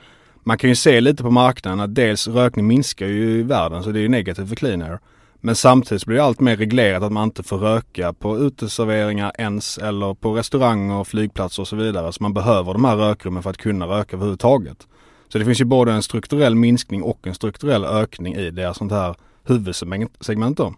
man 0.44 0.58
kan 0.58 0.70
ju 0.70 0.76
se 0.76 1.00
lite 1.00 1.23
på 1.23 1.30
marknaden 1.30 1.80
att 1.80 1.94
dels 1.94 2.28
rökning 2.28 2.66
minskar 2.66 3.06
ju 3.06 3.38
i 3.38 3.42
världen 3.42 3.82
så 3.82 3.90
det 3.90 3.99
är 3.99 4.02
ju 4.02 4.08
negativt 4.08 4.49
för 4.49 4.56
clean 4.56 4.82
air. 4.82 4.99
Men 5.47 5.57
samtidigt 5.57 6.07
blir 6.07 6.17
det 6.17 6.25
allt 6.25 6.41
mer 6.41 6.57
reglerat 6.57 7.03
att 7.03 7.12
man 7.12 7.25
inte 7.25 7.43
får 7.43 7.59
röka 7.59 8.12
på 8.12 8.38
uteserveringar 8.38 9.33
ens 9.38 9.79
eller 9.79 10.15
på 10.15 10.33
restauranger, 10.37 11.05
flygplatser 11.05 11.62
och 11.62 11.69
så 11.69 11.76
vidare. 11.76 12.12
Så 12.12 12.23
man 12.23 12.35
behöver 12.35 12.73
de 12.73 12.85
här 12.85 12.97
rökrummen 12.97 13.43
för 13.43 13.50
att 13.50 13.57
kunna 13.57 13.87
röka 13.87 14.17
överhuvudtaget. 14.17 14.87
Så 15.29 15.38
det 15.38 15.45
finns 15.45 15.61
ju 15.61 15.65
både 15.65 15.93
en 15.93 16.03
strukturell 16.03 16.55
minskning 16.55 17.03
och 17.03 17.26
en 17.26 17.35
strukturell 17.35 17.85
ökning 17.85 18.35
i 18.35 18.50
deras 18.50 18.76
sånt 18.76 18.93
här 18.93 19.15
huvudsegment 19.45 20.57
då. 20.57 20.75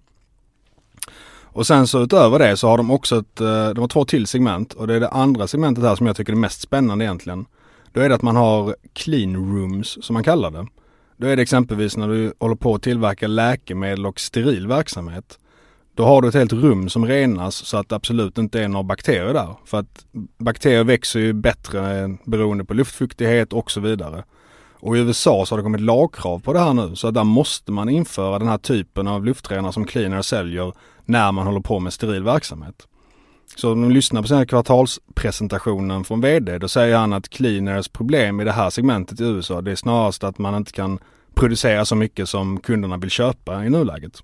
Och 1.43 1.67
sen 1.67 1.87
så 1.87 2.03
utöver 2.03 2.39
det 2.39 2.57
så 2.57 2.69
har 2.69 2.77
de 2.77 2.91
också 2.91 3.19
ett, 3.19 3.41
eh, 3.41 3.69
de 3.69 3.79
har 3.79 3.89
två 3.89 4.05
till 4.05 4.27
segment 4.27 4.73
och 4.73 4.87
det 4.87 4.95
är 4.95 5.01
det 5.01 5.09
andra 5.09 5.47
segmentet 5.47 5.85
här 5.85 5.97
som 5.97 6.07
jag 6.07 6.17
tycker 6.17 6.33
är 6.33 6.37
mest 6.37 6.61
spännande 6.61 7.05
egentligen. 7.05 7.47
Då 7.93 8.01
är 8.01 8.09
det 8.09 8.15
att 8.15 8.23
man 8.23 8.37
har 8.37 8.77
clean 8.93 9.37
rooms 9.37 9.99
som 10.05 10.15
man 10.15 10.25
kallar 10.25 10.51
det. 10.51 10.67
Då 11.21 11.27
är 11.27 11.37
det 11.37 11.43
exempelvis 11.43 11.97
när 11.97 12.09
du 12.09 12.33
håller 12.39 12.55
på 12.55 12.75
att 12.75 12.83
tillverka 12.83 13.27
läkemedel 13.27 14.07
och 14.07 14.21
steril 14.21 14.67
verksamhet. 14.67 15.39
Då 15.95 16.05
har 16.05 16.23
du 16.23 16.29
ett 16.29 16.35
helt 16.35 16.53
rum 16.53 16.89
som 16.89 17.07
renas 17.07 17.55
så 17.55 17.77
att 17.77 17.89
det 17.89 17.97
absolut 17.97 18.39
inte 18.39 18.63
är 18.63 18.69
några 18.69 18.85
bakterier 18.85 19.35
där. 19.35 19.55
För 19.65 19.79
att 19.79 20.07
bakterier 20.39 20.85
växer 20.85 21.21
ju 21.21 21.33
bättre 21.33 22.17
beroende 22.25 22.65
på 22.65 22.75
luftfuktighet 22.75 23.53
och 23.53 23.71
så 23.71 23.81
vidare. 23.81 24.25
Och 24.81 24.97
i 24.97 25.01
USA 25.01 25.47
så 25.47 25.53
har 25.53 25.59
det 25.59 25.63
kommit 25.63 25.81
lagkrav 25.81 26.39
på 26.39 26.53
det 26.53 26.59
här 26.59 26.75
nu 26.75 26.97
så 26.97 27.11
där 27.11 27.25
måste 27.25 27.73
man 27.73 27.89
införa 27.89 28.39
den 28.39 28.49
här 28.49 28.59
typen 28.59 29.09
av 29.09 29.25
luftrenare 29.25 29.73
som 29.73 29.85
Cleaner 29.85 30.23
säljer 30.23 30.73
när 31.05 31.33
man 31.33 31.47
håller 31.47 31.61
på 31.61 31.79
med 31.79 31.93
steril 31.93 32.23
verksamhet. 32.23 32.87
Så 33.57 33.73
om 33.73 33.83
du 33.83 33.91
lyssnar 33.91 34.23
på 34.23 34.29
den 34.29 34.39
här 34.39 34.45
kvartalspresentationen 34.45 36.05
från 36.05 36.21
VD, 36.21 36.59
då 36.59 36.69
säger 36.69 36.97
han 36.97 37.13
att 37.13 37.29
Cleaners 37.29 37.89
problem 37.89 38.41
i 38.41 38.45
det 38.45 38.53
här 38.53 38.71
segmentet 38.71 39.21
i 39.21 39.25
USA, 39.25 39.61
det 39.61 39.71
är 39.71 39.77
snarast 39.77 40.25
att 40.25 40.39
man 40.39 40.55
inte 40.55 40.73
kan 40.73 40.99
producera 41.35 41.85
så 41.85 41.95
mycket 41.95 42.29
som 42.29 42.61
kunderna 42.61 42.97
vill 42.97 43.11
köpa 43.11 43.65
i 43.65 43.71
nuläget. 43.71 44.23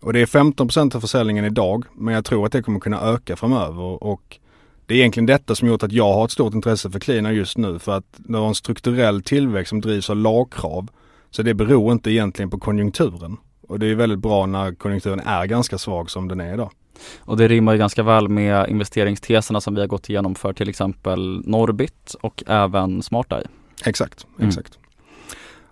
Och 0.00 0.12
det 0.12 0.20
är 0.20 0.26
15% 0.26 0.96
av 0.96 1.00
försäljningen 1.00 1.44
idag, 1.44 1.84
men 1.94 2.14
jag 2.14 2.24
tror 2.24 2.46
att 2.46 2.52
det 2.52 2.62
kommer 2.62 2.80
kunna 2.80 3.00
öka 3.00 3.36
framöver 3.36 4.04
och 4.04 4.38
det 4.86 4.94
är 4.94 4.98
egentligen 4.98 5.26
detta 5.26 5.54
som 5.54 5.68
gjort 5.68 5.82
att 5.82 5.92
jag 5.92 6.12
har 6.12 6.24
ett 6.24 6.30
stort 6.30 6.54
intresse 6.54 6.90
för 6.90 7.00
Cleaner 7.00 7.30
just 7.30 7.58
nu 7.58 7.78
för 7.78 7.96
att 7.96 8.04
det 8.16 8.38
har 8.38 8.48
en 8.48 8.54
strukturell 8.54 9.22
tillväxt 9.22 9.68
som 9.68 9.80
drivs 9.80 10.10
av 10.10 10.16
lagkrav. 10.16 10.88
Så 11.30 11.42
det 11.42 11.54
beror 11.54 11.92
inte 11.92 12.10
egentligen 12.10 12.50
på 12.50 12.58
konjunkturen. 12.58 13.36
Och 13.68 13.78
det 13.78 13.86
är 13.86 13.94
väldigt 13.94 14.18
bra 14.18 14.46
när 14.46 14.74
konjunkturen 14.74 15.20
är 15.20 15.46
ganska 15.46 15.78
svag 15.78 16.10
som 16.10 16.28
den 16.28 16.40
är 16.40 16.54
idag. 16.54 16.70
Och 17.18 17.36
det 17.36 17.48
rimmar 17.48 17.72
ju 17.72 17.78
ganska 17.78 18.02
väl 18.02 18.28
med 18.28 18.68
investeringsteserna 18.68 19.60
som 19.60 19.74
vi 19.74 19.80
har 19.80 19.88
gått 19.88 20.08
igenom 20.08 20.34
för 20.34 20.52
till 20.52 20.68
exempel 20.68 21.42
Norbit 21.44 22.16
och 22.20 22.42
även 22.46 23.02
SmartEye. 23.02 23.46
Exakt, 23.84 24.26
mm. 24.38 24.48
exakt. 24.48 24.78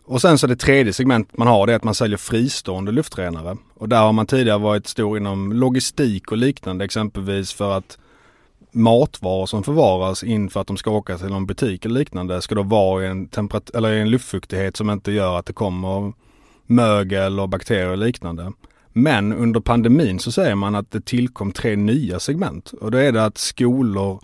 Och 0.06 0.20
sen 0.20 0.38
så 0.38 0.46
det 0.46 0.56
tredje 0.56 0.92
segment 0.92 1.36
man 1.36 1.48
har 1.48 1.66
det 1.66 1.72
är 1.72 1.76
att 1.76 1.84
man 1.84 1.94
säljer 1.94 2.16
fristående 2.16 2.92
luftrenare. 2.92 3.56
Och 3.74 3.88
där 3.88 4.00
har 4.00 4.12
man 4.12 4.26
tidigare 4.26 4.58
varit 4.58 4.86
stor 4.86 5.16
inom 5.18 5.52
logistik 5.52 6.32
och 6.32 6.38
liknande 6.38 6.84
exempelvis 6.84 7.52
för 7.52 7.78
att 7.78 7.98
matvaror 8.72 9.46
som 9.46 9.62
förvaras 9.62 10.24
inför 10.24 10.60
att 10.60 10.66
de 10.66 10.76
ska 10.76 10.90
åka 10.90 11.18
till 11.18 11.28
någon 11.28 11.46
butik 11.46 11.84
eller 11.84 11.98
liknande 11.98 12.42
ska 12.42 12.54
då 12.54 12.62
vara 12.62 13.04
i 13.04 13.06
en, 13.06 13.28
temperat- 13.28 13.76
eller 13.76 13.92
i 13.92 14.00
en 14.00 14.10
luftfuktighet 14.10 14.76
som 14.76 14.90
inte 14.90 15.12
gör 15.12 15.38
att 15.38 15.46
det 15.46 15.52
kommer 15.52 16.12
mögel 16.66 17.40
och 17.40 17.48
bakterier 17.48 17.88
och 17.88 17.98
liknande. 17.98 18.52
Men 18.96 19.32
under 19.32 19.60
pandemin 19.60 20.18
så 20.18 20.32
säger 20.32 20.54
man 20.54 20.74
att 20.74 20.90
det 20.90 21.04
tillkom 21.04 21.52
tre 21.52 21.76
nya 21.76 22.20
segment 22.20 22.72
och 22.72 22.90
då 22.90 22.98
är 22.98 23.12
det 23.12 23.24
att 23.24 23.38
skolor, 23.38 24.20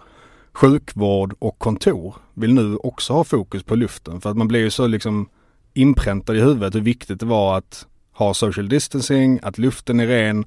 sjukvård 0.53 1.35
och 1.39 1.59
kontor 1.59 2.15
vill 2.35 2.55
nu 2.55 2.77
också 2.77 3.13
ha 3.13 3.25
fokus 3.25 3.63
på 3.63 3.75
luften 3.75 4.21
för 4.21 4.31
att 4.31 4.37
man 4.37 4.49
blir 4.49 4.61
ju 4.61 4.71
så 4.71 4.87
liksom 4.87 5.29
inpräntad 5.75 6.37
i 6.37 6.41
huvudet 6.41 6.75
hur 6.75 6.81
viktigt 6.81 7.21
det 7.21 7.27
var 7.27 7.59
att 7.59 7.87
ha 8.13 8.35
social 8.35 8.69
distancing, 8.69 9.41
att 9.43 9.59
luften 9.59 10.01
är 10.01 10.07
ren 10.07 10.45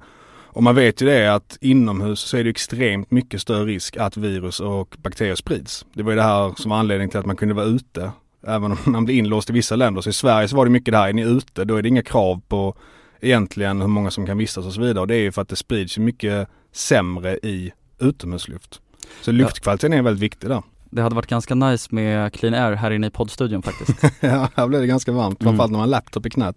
och 0.54 0.62
man 0.62 0.74
vet 0.74 1.02
ju 1.02 1.06
det 1.06 1.34
att 1.34 1.58
inomhus 1.60 2.20
så 2.20 2.36
är 2.36 2.44
det 2.44 2.50
extremt 2.50 3.10
mycket 3.10 3.40
större 3.40 3.64
risk 3.64 3.96
att 3.96 4.16
virus 4.16 4.60
och 4.60 4.96
bakterier 5.02 5.34
sprids. 5.34 5.86
Det 5.92 6.02
var 6.02 6.12
ju 6.12 6.16
det 6.16 6.22
här 6.22 6.54
som 6.56 6.70
var 6.70 6.78
anledningen 6.78 7.10
till 7.10 7.20
att 7.20 7.26
man 7.26 7.36
kunde 7.36 7.54
vara 7.54 7.66
ute. 7.66 8.12
Även 8.46 8.72
om 8.72 8.78
man 8.84 9.04
blir 9.04 9.14
inlåst 9.14 9.50
i 9.50 9.52
vissa 9.52 9.76
länder. 9.76 10.00
Så 10.02 10.10
i 10.10 10.12
Sverige 10.12 10.48
så 10.48 10.56
var 10.56 10.64
det 10.64 10.70
mycket 10.70 10.92
det 10.92 10.98
här, 10.98 11.08
är 11.08 11.12
ni 11.12 11.22
ute 11.22 11.64
då 11.64 11.76
är 11.76 11.82
det 11.82 11.88
inga 11.88 12.02
krav 12.02 12.40
på 12.48 12.76
egentligen 13.24 13.80
hur 13.80 13.88
många 13.88 14.10
som 14.10 14.26
kan 14.26 14.38
vistas 14.38 14.66
och 14.66 14.72
så 14.72 14.80
vidare. 14.80 15.00
Och 15.00 15.06
det 15.06 15.14
är 15.14 15.20
ju 15.20 15.32
för 15.32 15.42
att 15.42 15.48
det 15.48 15.56
sprids 15.56 15.98
mycket 15.98 16.48
sämre 16.72 17.38
i 17.42 17.72
utomhusluft. 17.98 18.80
Så 19.20 19.32
luftkvaliteten 19.32 19.92
är 19.92 20.02
väldigt 20.02 20.22
viktig 20.22 20.50
där. 20.50 20.62
Det 20.90 21.02
hade 21.02 21.14
varit 21.14 21.26
ganska 21.26 21.54
nice 21.54 21.88
med 21.94 22.32
clean 22.32 22.54
air 22.54 22.72
här 22.72 22.90
inne 22.90 23.06
i 23.06 23.10
poddstudion 23.10 23.62
faktiskt. 23.62 24.02
ja, 24.20 24.48
här 24.54 24.66
blev 24.66 24.80
det 24.80 24.86
ganska 24.86 25.12
varmt, 25.12 25.42
mm. 25.42 25.50
framförallt 25.50 25.70
när 25.70 25.78
man 25.78 25.88
har 25.88 25.90
laptop 25.90 26.26
i 26.26 26.30
knät. 26.30 26.56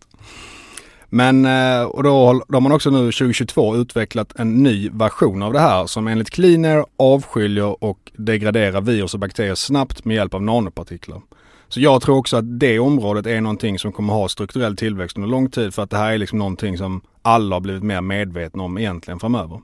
Men, 1.10 1.46
eh, 1.46 1.84
och 1.84 2.04
då, 2.04 2.42
då 2.48 2.56
har 2.56 2.62
man 2.62 2.72
också 2.72 2.90
nu 2.90 2.98
2022 2.98 3.76
utvecklat 3.76 4.40
en 4.40 4.64
ny 4.64 4.90
version 4.90 5.44
av 5.44 5.54
det 5.54 5.60
här 5.60 5.86
som 5.86 6.08
enligt 6.08 6.30
Cleaner 6.30 6.86
avskiljer 6.98 7.84
och 7.84 8.12
degraderar 8.18 8.82
virus 8.82 9.14
och 9.14 9.20
bakterier 9.20 9.56
snabbt 9.56 10.06
med 10.06 10.16
hjälp 10.16 10.34
av 10.34 10.44
nanopartiklar. 10.44 11.22
Så 11.70 11.80
jag 11.80 12.02
tror 12.02 12.18
också 12.18 12.38
att 12.38 12.60
det 12.60 12.80
området 12.80 13.26
är 13.26 13.42
någonting 13.42 13.80
som 13.80 13.92
kommer 13.92 14.14
ha 14.14 14.30
strukturell 14.30 14.76
tillväxt 14.76 15.18
under 15.18 15.30
lång 15.30 15.50
tid 15.50 15.74
för 15.74 15.84
att 15.84 15.90
det 15.90 15.98
här 15.98 16.14
är 16.14 16.18
liksom 16.18 16.40
någonting 16.40 16.78
som 16.78 17.02
alla 17.22 17.56
har 17.56 17.60
blivit 17.60 17.84
mer 17.84 18.02
medvetna 18.02 18.64
om 18.64 18.78
egentligen 18.78 19.20
framöver. 19.20 19.62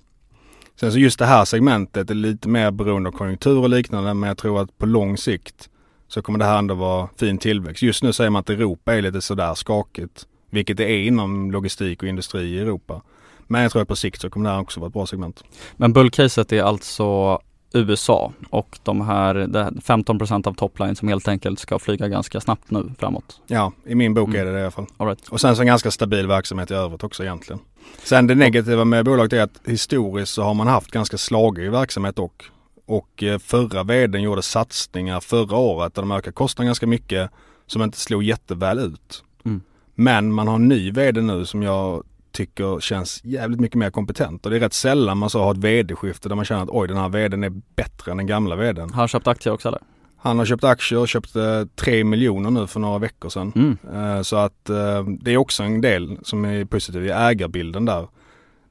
Sen 0.75 0.91
så 0.91 0.99
just 0.99 1.19
det 1.19 1.25
här 1.25 1.45
segmentet 1.45 2.09
är 2.09 2.15
lite 2.15 2.49
mer 2.49 2.71
beroende 2.71 3.09
av 3.09 3.13
konjunktur 3.13 3.57
och 3.57 3.69
liknande 3.69 4.13
men 4.13 4.27
jag 4.27 4.37
tror 4.37 4.61
att 4.61 4.77
på 4.77 4.85
lång 4.85 5.17
sikt 5.17 5.69
så 6.07 6.21
kommer 6.21 6.39
det 6.39 6.45
här 6.45 6.57
ändå 6.57 6.75
vara 6.75 7.09
fin 7.17 7.37
tillväxt. 7.37 7.83
Just 7.83 8.03
nu 8.03 8.13
säger 8.13 8.29
man 8.29 8.39
att 8.39 8.49
Europa 8.49 8.95
är 8.95 9.01
lite 9.01 9.21
sådär 9.21 9.53
skakigt. 9.53 10.25
Vilket 10.49 10.77
det 10.77 10.91
är 10.91 11.07
inom 11.07 11.51
logistik 11.51 12.03
och 12.03 12.09
industri 12.09 12.41
i 12.41 12.59
Europa. 12.59 13.01
Men 13.47 13.61
jag 13.61 13.71
tror 13.71 13.81
att 13.81 13.87
på 13.87 13.95
sikt 13.95 14.21
så 14.21 14.29
kommer 14.29 14.49
det 14.49 14.55
här 14.55 14.61
också 14.61 14.79
vara 14.79 14.87
ett 14.87 14.93
bra 14.93 15.05
segment. 15.05 15.43
Men 15.75 15.93
bullcaset 15.93 16.51
är 16.51 16.63
alltså 16.63 17.39
USA 17.73 18.33
och 18.49 18.79
de 18.83 19.01
här 19.01 19.35
15% 19.35 20.47
av 20.47 20.53
topline 20.53 20.95
som 20.95 21.07
helt 21.07 21.27
enkelt 21.27 21.59
ska 21.59 21.79
flyga 21.79 22.07
ganska 22.07 22.41
snabbt 22.41 22.71
nu 22.71 22.91
framåt. 22.99 23.41
Ja, 23.47 23.71
i 23.85 23.95
min 23.95 24.13
bok 24.13 24.29
mm. 24.29 24.41
är 24.41 24.45
det 24.45 24.51
det 24.51 24.59
i 24.59 24.61
alla 24.61 24.71
fall. 24.71 24.85
All 24.97 25.07
right. 25.07 25.27
Och 25.27 25.41
sen 25.41 25.55
så 25.55 25.61
en 25.61 25.67
ganska 25.67 25.91
stabil 25.91 26.27
verksamhet 26.27 26.71
i 26.71 26.73
övrigt 26.73 27.03
också 27.03 27.23
egentligen. 27.23 27.59
Sen 28.03 28.27
det 28.27 28.35
negativa 28.35 28.85
med 28.85 29.05
bolaget 29.05 29.33
är 29.33 29.41
att 29.41 29.61
historiskt 29.65 30.33
så 30.33 30.43
har 30.43 30.53
man 30.53 30.67
haft 30.67 30.91
ganska 30.91 31.17
slagig 31.17 31.71
verksamhet 31.71 32.19
och 32.19 32.45
och 32.85 33.23
eh, 33.23 33.39
förra 33.39 33.83
vdn 33.83 34.21
gjorde 34.21 34.41
satsningar 34.41 35.19
förra 35.19 35.57
året 35.57 35.95
där 35.95 36.01
de 36.01 36.11
ökade 36.11 36.33
kostnaden 36.33 36.67
ganska 36.67 36.87
mycket 36.87 37.31
som 37.67 37.81
inte 37.81 37.97
slog 37.97 38.23
jätteväl 38.23 38.79
ut. 38.79 39.23
Mm. 39.45 39.61
Men 39.95 40.33
man 40.33 40.47
har 40.47 40.55
en 40.55 40.67
ny 40.67 40.91
vd 40.91 41.21
nu 41.21 41.45
som 41.45 41.63
jag 41.63 42.03
tycker 42.33 42.79
känns 42.79 43.21
jävligt 43.23 43.59
mycket 43.59 43.77
mer 43.77 43.89
kompetent. 43.89 44.45
Och 44.45 44.51
det 44.51 44.57
är 44.57 44.59
rätt 44.59 44.73
sällan 44.73 45.17
man 45.17 45.29
så 45.29 45.43
har 45.43 45.51
ett 45.51 45.57
vd-skifte 45.57 46.29
där 46.29 46.35
man 46.35 46.45
känner 46.45 46.63
att 46.63 46.69
oj 46.69 46.87
den 46.87 46.97
här 46.97 47.09
vdn 47.09 47.43
är 47.43 47.61
bättre 47.75 48.11
än 48.11 48.17
den 48.17 48.27
gamla 48.27 48.55
vdn. 48.55 48.89
Har 48.89 48.97
han 48.97 49.07
köpt 49.07 49.27
aktier 49.27 49.53
också 49.53 49.67
eller? 49.67 49.81
Han 50.17 50.37
har 50.37 50.45
köpt 50.45 50.63
aktier 50.63 50.99
och 50.99 51.07
köpt 51.07 51.35
eh, 51.35 51.65
3 51.75 52.03
miljoner 52.03 52.51
nu 52.51 52.67
för 52.67 52.79
några 52.79 52.99
veckor 52.99 53.29
sedan. 53.29 53.51
Mm. 53.55 53.77
Eh, 53.93 54.21
så 54.21 54.35
att 54.35 54.69
eh, 54.69 55.03
det 55.03 55.31
är 55.31 55.37
också 55.37 55.63
en 55.63 55.81
del 55.81 56.17
som 56.23 56.45
är 56.45 56.65
positiv 56.65 57.05
i 57.05 57.09
ägarbilden 57.09 57.85
där. 57.85 58.07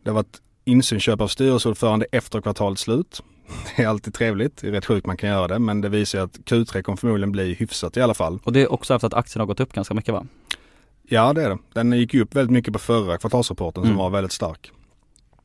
Det 0.04 0.10
har 0.10 0.14
varit 0.14 0.40
insynsköp 0.64 1.20
av 1.20 1.28
styrelseordförande 1.28 2.06
efter 2.12 2.40
kvartalets 2.40 2.82
slut. 2.82 3.22
Det 3.76 3.82
är 3.82 3.88
alltid 3.88 4.14
trevligt, 4.14 4.56
det 4.56 4.68
är 4.68 4.72
rätt 4.72 4.86
sjukt 4.86 5.06
man 5.06 5.16
kan 5.16 5.28
göra 5.28 5.48
det 5.48 5.58
men 5.58 5.80
det 5.80 5.88
visar 5.88 6.18
att 6.18 6.38
Q3 6.38 6.82
kommer 6.82 6.96
förmodligen 6.96 7.32
bli 7.32 7.54
hyfsat 7.54 7.96
i 7.96 8.00
alla 8.00 8.14
fall. 8.14 8.38
Och 8.44 8.52
det 8.52 8.60
är 8.60 8.72
också 8.72 8.94
efter 8.94 9.06
att 9.06 9.14
aktien 9.14 9.40
har 9.40 9.46
gått 9.46 9.60
upp 9.60 9.72
ganska 9.72 9.94
mycket 9.94 10.14
va? 10.14 10.26
Ja 11.12 11.32
det 11.32 11.44
är 11.44 11.50
det. 11.50 11.58
Den 11.72 11.92
gick 11.92 12.14
ju 12.14 12.22
upp 12.22 12.34
väldigt 12.34 12.52
mycket 12.52 12.72
på 12.72 12.78
förra 12.78 13.18
kvartalsrapporten 13.18 13.82
mm. 13.82 13.94
som 13.94 13.98
var 13.98 14.10
väldigt 14.10 14.32
stark. 14.32 14.70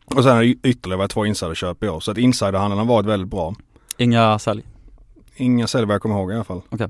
Och 0.06 0.24
sen 0.24 0.36
har 0.36 0.44
det 0.44 0.48
ytterligare 0.48 1.08
två 1.08 1.26
insiderköp 1.26 1.84
i 1.84 1.90
år 1.90 2.00
så 2.00 2.12
att 2.12 2.18
insiderhandeln 2.18 2.80
har 2.80 2.86
varit 2.86 3.06
väldigt 3.06 3.30
bra. 3.30 3.56
Inga 3.98 4.40
sälj? 4.40 4.64
Inga 5.36 5.68
sälj 5.68 5.86
vad 5.86 5.94
jag 5.94 6.02
kommer 6.02 6.16
ihåg 6.16 6.32
i 6.32 6.36
alla 6.36 6.44
fall. 6.44 6.62
Okay. 6.70 6.88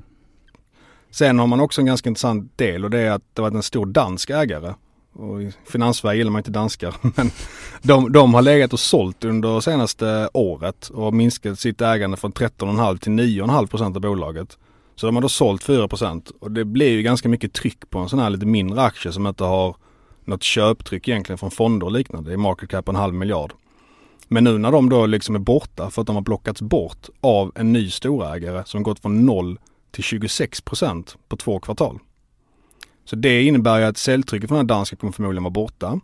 Sen 1.10 1.38
har 1.38 1.46
man 1.46 1.60
också 1.60 1.80
en 1.80 1.86
ganska 1.86 2.08
intressant 2.08 2.58
del 2.58 2.84
och 2.84 2.90
det 2.90 2.98
är 2.98 3.10
att 3.10 3.22
det 3.32 3.42
var 3.42 3.50
en 3.50 3.62
stor 3.62 3.86
dansk 3.86 4.30
ägare. 4.30 4.74
Och 5.12 5.42
I 5.42 5.52
Finanssverige 5.64 6.18
gillar 6.18 6.30
man 6.30 6.40
inte 6.40 6.50
danskar 6.50 6.94
men 7.16 7.30
de, 7.82 8.12
de 8.12 8.34
har 8.34 8.42
legat 8.42 8.72
och 8.72 8.80
sålt 8.80 9.24
under 9.24 9.60
senaste 9.60 10.28
året 10.32 10.88
och 10.88 11.14
minskat 11.14 11.58
sitt 11.58 11.80
ägande 11.80 12.16
från 12.16 12.32
13,5 12.32 12.98
till 12.98 13.12
9,5 13.12 13.66
procent 13.66 13.96
av 13.96 14.02
bolaget. 14.02 14.58
Så 14.98 15.06
de 15.06 15.14
har 15.14 15.22
då 15.22 15.28
sålt 15.28 15.64
4% 15.64 16.32
och 16.40 16.50
det 16.50 16.64
blir 16.64 16.88
ju 16.88 17.02
ganska 17.02 17.28
mycket 17.28 17.52
tryck 17.52 17.90
på 17.90 17.98
en 17.98 18.08
sån 18.08 18.18
här 18.18 18.30
lite 18.30 18.46
mindre 18.46 18.82
aktie 18.82 19.12
som 19.12 19.26
inte 19.26 19.44
har 19.44 19.76
något 20.24 20.42
köptryck 20.42 21.08
egentligen 21.08 21.38
från 21.38 21.50
fonder 21.50 21.86
och 21.86 21.92
liknande. 21.92 22.30
Det 22.30 22.34
är 22.34 22.38
market 22.38 22.68
cap 22.68 22.88
en 22.88 22.96
halv 22.96 23.14
miljard. 23.14 23.52
Men 24.28 24.44
nu 24.44 24.58
när 24.58 24.72
de 24.72 24.88
då 24.88 25.06
liksom 25.06 25.34
är 25.34 25.38
borta 25.38 25.90
för 25.90 26.00
att 26.00 26.06
de 26.06 26.16
har 26.16 26.22
plockats 26.22 26.62
bort 26.62 27.08
av 27.20 27.52
en 27.54 27.72
ny 27.72 27.90
storägare 27.90 28.62
som 28.66 28.82
gått 28.82 29.00
från 29.00 29.26
0 29.26 29.58
till 29.90 30.04
26% 30.04 31.16
på 31.28 31.36
två 31.36 31.60
kvartal. 31.60 31.98
Så 33.04 33.16
det 33.16 33.42
innebär 33.42 33.78
ju 33.78 33.84
att 33.84 33.96
säljtrycket 33.96 34.48
från 34.48 34.58
den 34.58 34.66
danska 34.66 34.96
kommer 34.96 35.12
förmodligen 35.12 35.42
vara 35.42 35.50
borta. 35.50 36.00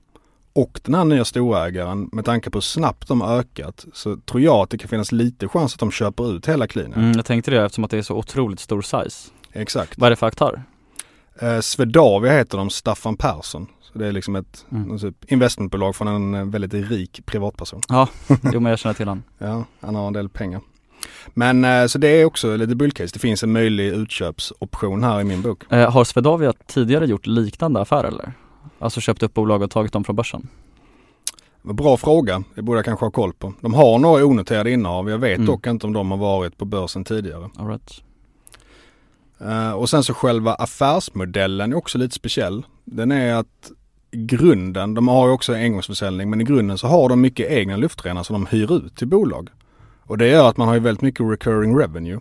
Och 0.55 0.81
den 0.85 0.95
här 0.95 1.05
nya 1.05 1.25
storägaren, 1.25 2.09
med 2.13 2.25
tanke 2.25 2.51
på 2.51 2.57
hur 2.57 2.61
snabbt 2.63 3.09
de 3.09 3.21
har 3.21 3.39
ökat, 3.39 3.87
så 3.93 4.17
tror 4.17 4.41
jag 4.43 4.55
att 4.57 4.71
det 4.71 4.79
kan 4.79 4.89
finnas 4.89 5.13
lite 5.13 5.49
chans 5.49 5.75
att 5.75 5.81
de 5.81 5.91
köper 5.91 6.37
ut 6.37 6.49
hela 6.49 6.67
cleanen. 6.67 6.99
Mm, 6.99 7.13
jag 7.17 7.25
tänkte 7.27 7.51
det 7.51 7.65
eftersom 7.65 7.85
att 7.85 7.91
det 7.91 7.99
är 7.99 8.03
så 8.03 8.15
otroligt 8.17 8.61
stor 8.61 8.83
size. 8.83 9.31
Exakt. 9.53 9.99
Vad 9.99 10.07
är 10.07 10.11
det 10.11 10.17
för 10.17 10.27
aktör? 10.27 10.63
Eh, 11.41 11.61
Swedavia 11.61 12.33
heter 12.33 12.59
de, 12.59 12.71
Staffan 12.71 13.17
Persson. 13.17 13.67
Så 13.81 13.99
det 13.99 14.07
är 14.07 14.13
liksom 14.13 14.37
ett 14.37 14.67
Mm. 14.73 14.99
typ 14.99 15.33
investmentbolag 15.33 15.97
från 15.97 16.09
en 16.09 16.35
eh, 16.35 16.45
väldigt 16.45 16.91
rik 16.91 17.21
privatperson. 17.27 17.81
Ja, 17.89 18.09
jo 18.53 18.61
men 18.61 18.71
jag 18.71 18.79
känner 18.79 18.95
till 18.95 19.09
han. 19.09 19.23
Ja, 19.39 19.65
han 19.81 19.95
har 19.95 20.07
en 20.07 20.13
del 20.13 20.29
pengar. 20.29 20.61
Men 21.35 21.65
eh, 21.65 21.87
så 21.87 21.99
det 21.99 22.09
är 22.09 22.25
också 22.25 22.57
lite 22.57 22.75
bullcase. 22.75 23.11
Det 23.15 23.19
finns 23.21 23.43
en 23.43 23.53
möjlig 23.53 23.87
utköpsoption 23.89 25.05
här 25.05 25.21
i 25.21 25.25
min 25.25 25.43
bok. 25.43 25.73
Eh, 25.73 25.91
har 25.91 26.05
Swedavia 26.05 26.53
tidigare 26.67 27.07
gjort 27.07 27.27
liknande 27.27 27.81
affärer 27.81 28.05
eller? 28.09 28.33
Alltså 28.79 29.01
köpt 29.01 29.23
upp 29.23 29.35
bolag 29.35 29.63
och 29.63 29.71
tagit 29.71 29.93
dem 29.93 30.05
från 30.05 30.17
börsen? 30.17 30.49
Bra 31.63 31.97
fråga, 31.97 32.43
det 32.55 32.63
borde 32.63 32.79
jag 32.79 32.85
kanske 32.85 33.05
ha 33.07 33.11
koll 33.11 33.33
på. 33.33 33.53
De 33.61 33.75
har 33.75 33.99
några 33.99 34.25
onoterade 34.25 34.71
innehav, 34.71 35.11
jag 35.11 35.19
vet 35.19 35.37
Mm. 35.37 35.47
dock 35.47 35.67
inte 35.67 35.87
om 35.87 35.93
de 35.93 36.11
har 36.11 36.19
varit 36.19 36.59
på 36.59 36.65
börsen 36.65 37.05
tidigare. 37.05 37.51
All 37.59 37.69
right. 37.69 38.03
Eh, 39.41 39.73
och 39.73 39.91
sen 39.91 40.05
så 40.05 40.15
själva 40.15 40.55
affärsmodellen 40.55 41.73
är 41.73 41.77
också 41.77 41.99
lite 41.99 42.15
speciell. 42.15 42.67
Den 42.85 43.13
är 43.13 43.35
att 43.35 43.71
grunden, 44.11 44.95
de 44.95 45.09
har 45.09 45.27
ju 45.27 45.33
också 45.33 45.53
engångsförsäljning, 45.55 46.31
men 46.31 46.41
i 46.41 46.45
grunden 46.45 46.79
så 46.79 46.87
har 46.87 47.09
de 47.09 47.21
mycket 47.21 47.51
egna 47.51 47.77
luftrenare 47.77 48.25
som 48.25 48.35
de 48.35 48.47
hyr 48.47 48.73
ut 48.73 48.97
till 48.97 49.09
bolag. 49.09 49.49
Och 50.03 50.19
det 50.19 50.29
gör 50.29 50.49
att 50.49 50.57
man 50.57 50.69
har 50.69 50.75
ju 50.75 50.81
väldigt 50.81 51.03
mycket 51.03 51.21
recurring 51.27 51.79
revenue. 51.79 52.19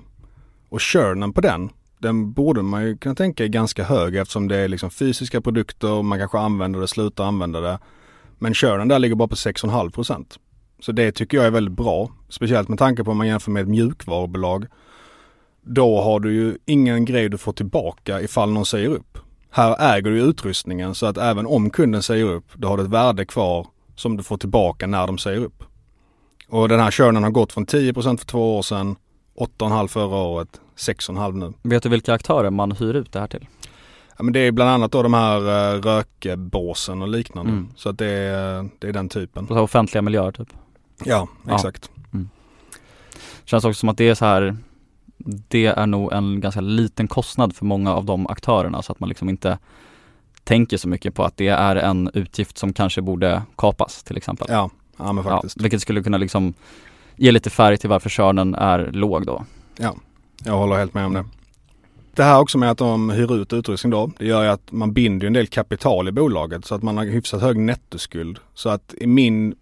Och 0.69 0.81
churnen 0.81 1.33
på 1.33 1.41
den, 1.41 1.69
den 2.03 2.33
borde 2.33 2.61
man 2.61 2.83
ju 2.83 2.97
kunna 2.97 3.15
tänka 3.15 3.43
är 3.43 3.47
ganska 3.47 3.83
hög 3.83 4.15
eftersom 4.15 4.47
det 4.47 4.57
är 4.57 4.67
liksom 4.67 4.89
fysiska 4.89 5.41
produkter, 5.41 6.01
man 6.01 6.19
kanske 6.19 6.39
använder 6.39 6.79
det, 6.79 6.87
slutar 6.87 7.25
använda 7.25 7.61
det. 7.61 7.79
Men 8.39 8.53
churnen 8.53 8.87
där 8.87 8.99
ligger 8.99 9.15
bara 9.15 9.27
på 9.27 9.35
6,5%. 9.35 10.25
Så 10.79 10.91
det 10.91 11.11
tycker 11.11 11.37
jag 11.37 11.45
är 11.45 11.51
väldigt 11.51 11.73
bra. 11.73 12.11
Speciellt 12.29 12.69
med 12.69 12.79
tanke 12.79 13.03
på 13.03 13.11
om 13.11 13.17
man 13.17 13.27
jämför 13.27 13.51
med 13.51 13.61
ett 13.61 13.69
mjukvarubolag. 13.69 14.65
Då 15.61 16.01
har 16.01 16.19
du 16.19 16.33
ju 16.33 16.57
ingen 16.65 17.05
grej 17.05 17.29
du 17.29 17.37
får 17.37 17.53
tillbaka 17.53 18.21
ifall 18.21 18.51
någon 18.51 18.65
säger 18.65 18.89
upp. 18.89 19.17
Här 19.49 19.95
äger 19.95 20.11
du 20.11 20.21
utrustningen 20.21 20.95
så 20.95 21.05
att 21.05 21.17
även 21.17 21.45
om 21.45 21.69
kunden 21.69 22.03
säger 22.03 22.25
upp, 22.25 22.45
då 22.53 22.67
har 22.67 22.77
du 22.77 22.83
ett 22.83 22.89
värde 22.89 23.25
kvar 23.25 23.67
som 23.95 24.17
du 24.17 24.23
får 24.23 24.37
tillbaka 24.37 24.87
när 24.87 25.07
de 25.07 25.17
säger 25.17 25.39
upp. 25.39 25.63
Och 26.47 26.69
den 26.69 26.79
här 26.79 26.91
körnen 26.91 27.23
har 27.23 27.31
gått 27.31 27.53
från 27.53 27.65
10% 27.65 28.17
för 28.17 28.25
två 28.25 28.57
år 28.57 28.61
sedan, 28.61 28.95
8,5 29.35 29.87
förra 29.87 30.15
året, 30.15 30.61
6,5 30.77 31.33
nu. 31.37 31.53
Vet 31.69 31.83
du 31.83 31.89
vilka 31.89 32.13
aktörer 32.13 32.49
man 32.49 32.71
hyr 32.71 32.93
ut 32.93 33.11
det 33.11 33.19
här 33.19 33.27
till? 33.27 33.47
Ja, 34.17 34.23
men 34.23 34.33
det 34.33 34.39
är 34.39 34.51
bland 34.51 34.69
annat 34.71 34.91
då 34.91 35.03
de 35.03 35.13
här 35.13 35.39
uh, 35.75 35.81
rökbåsen 35.81 37.01
och 37.01 37.07
liknande. 37.07 37.51
Mm. 37.51 37.67
Så 37.75 37.89
att 37.89 37.97
det 37.97 38.07
är, 38.09 38.69
det 38.79 38.87
är 38.87 38.93
den 38.93 39.09
typen. 39.09 39.47
Så 39.47 39.59
offentliga 39.59 40.01
miljöer 40.01 40.31
typ? 40.31 40.47
Ja, 41.05 41.27
Ja. 41.47 41.55
exakt. 41.55 41.89
Känns 43.45 43.65
också 43.65 43.79
som 43.79 43.89
att 43.89 43.97
det 43.97 44.09
är 44.09 44.15
så 44.15 44.25
här 44.25 44.57
Det 45.25 45.65
är 45.65 45.85
nog 45.87 46.13
en 46.13 46.39
ganska 46.41 46.61
liten 46.61 47.07
kostnad 47.07 47.55
för 47.55 47.65
många 47.65 47.93
av 47.93 48.05
de 48.05 48.27
aktörerna 48.27 48.81
så 48.81 48.91
att 48.91 48.99
man 48.99 49.09
liksom 49.09 49.29
inte 49.29 49.57
tänker 50.43 50.77
så 50.77 50.87
mycket 50.87 51.15
på 51.15 51.23
att 51.23 51.37
det 51.37 51.47
är 51.47 51.75
en 51.75 52.09
utgift 52.13 52.57
som 52.57 52.73
kanske 52.73 53.01
borde 53.01 53.41
kapas 53.55 54.03
till 54.03 54.17
exempel. 54.17 54.47
Ja, 54.49 54.69
ja 54.97 55.11
men 55.13 55.25
Ja, 55.25 55.31
faktiskt. 55.31 55.61
vilket 55.61 55.81
skulle 55.81 56.03
kunna 56.03 56.17
liksom 56.17 56.53
ge 57.15 57.31
lite 57.31 57.49
färg 57.49 57.77
till 57.77 57.89
varför 57.89 58.09
körnen 58.09 58.55
är 58.55 58.91
låg 58.91 59.25
då. 59.25 59.45
Ja, 59.77 59.95
Jag 60.45 60.57
håller 60.57 60.75
helt 60.75 60.93
med 60.93 61.05
om 61.05 61.13
det. 61.13 61.25
Det 62.15 62.23
här 62.23 62.39
också 62.39 62.57
med 62.57 62.71
att 62.71 62.77
de 62.77 63.09
hyr 63.09 63.41
ut 63.41 63.53
utrustning 63.53 63.91
då, 63.91 64.11
det 64.17 64.25
gör 64.25 64.43
ju 64.43 64.49
att 64.49 64.71
man 64.71 64.93
binder 64.93 65.27
en 65.27 65.33
del 65.33 65.47
kapital 65.47 66.07
i 66.07 66.11
bolaget 66.11 66.65
så 66.65 66.75
att 66.75 66.83
man 66.83 66.97
har 66.97 67.05
hyfsat 67.05 67.41
hög 67.41 67.57
nettoskuld. 67.57 68.39
Så 68.53 68.69
att 68.69 68.93
i 68.97 69.07
min 69.07 69.55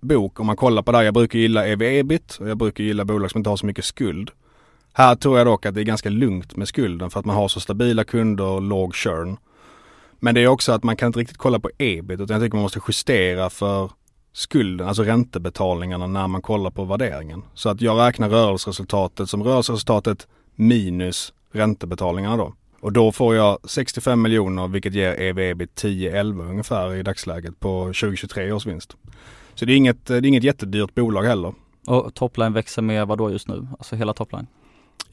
bok, 0.00 0.40
om 0.40 0.46
man 0.46 0.56
kollar 0.56 0.82
på 0.82 0.92
det 0.92 0.98
här, 0.98 1.04
jag 1.04 1.14
brukar 1.14 1.38
gilla 1.38 1.66
ev-ebit 1.66 2.36
och 2.40 2.48
jag 2.48 2.58
brukar 2.58 2.84
gilla 2.84 3.04
bolag 3.04 3.30
som 3.30 3.38
inte 3.38 3.50
har 3.50 3.56
så 3.56 3.66
mycket 3.66 3.84
skuld. 3.84 4.30
Här 4.92 5.14
tror 5.14 5.38
jag 5.38 5.46
dock 5.46 5.66
att 5.66 5.74
det 5.74 5.80
är 5.80 5.84
ganska 5.84 6.10
lugnt 6.10 6.56
med 6.56 6.68
skulden 6.68 7.10
för 7.10 7.20
att 7.20 7.26
man 7.26 7.36
har 7.36 7.48
så 7.48 7.60
stabila 7.60 8.04
kunder 8.04 8.44
och 8.44 8.62
låg 8.62 8.94
churn. 8.94 9.36
Men 10.20 10.34
det 10.34 10.40
är 10.40 10.46
också 10.46 10.72
att 10.72 10.82
man 10.82 10.96
kan 10.96 11.06
inte 11.06 11.18
riktigt 11.18 11.36
kolla 11.36 11.58
på 11.58 11.70
ebit 11.78 12.20
utan 12.20 12.34
jag 12.34 12.42
tycker 12.46 12.56
man 12.56 12.62
måste 12.62 12.80
justera 12.88 13.50
för 13.50 13.90
skulden, 14.38 14.88
alltså 14.88 15.02
räntebetalningarna 15.02 16.06
när 16.06 16.28
man 16.28 16.42
kollar 16.42 16.70
på 16.70 16.84
värderingen. 16.84 17.42
Så 17.54 17.68
att 17.68 17.80
jag 17.80 18.06
räknar 18.06 18.28
rörelseresultatet 18.28 19.30
som 19.30 19.42
rörelseresultatet 19.42 20.26
minus 20.54 21.32
räntebetalningarna 21.52 22.36
då. 22.36 22.54
Och 22.80 22.92
då 22.92 23.12
får 23.12 23.34
jag 23.34 23.58
65 23.64 24.22
miljoner 24.22 24.68
vilket 24.68 24.94
ger 24.94 25.20
ev-ebit 25.20 25.82
10-11 25.82 26.50
ungefär 26.50 26.94
i 26.94 27.02
dagsläget 27.02 27.60
på 27.60 27.84
2023 27.84 28.52
års 28.52 28.66
vinst. 28.66 28.96
Så 29.54 29.64
det 29.64 29.72
är 29.72 29.76
inget, 29.76 30.06
det 30.06 30.14
är 30.14 30.26
inget 30.26 30.44
jättedyrt 30.44 30.94
bolag 30.94 31.22
heller. 31.22 31.54
Och 31.86 32.14
topline 32.14 32.52
växer 32.52 32.82
med 32.82 33.06
vad 33.06 33.18
då 33.18 33.30
just 33.30 33.48
nu? 33.48 33.66
Alltså 33.78 33.96
hela 33.96 34.14
topline? 34.14 34.46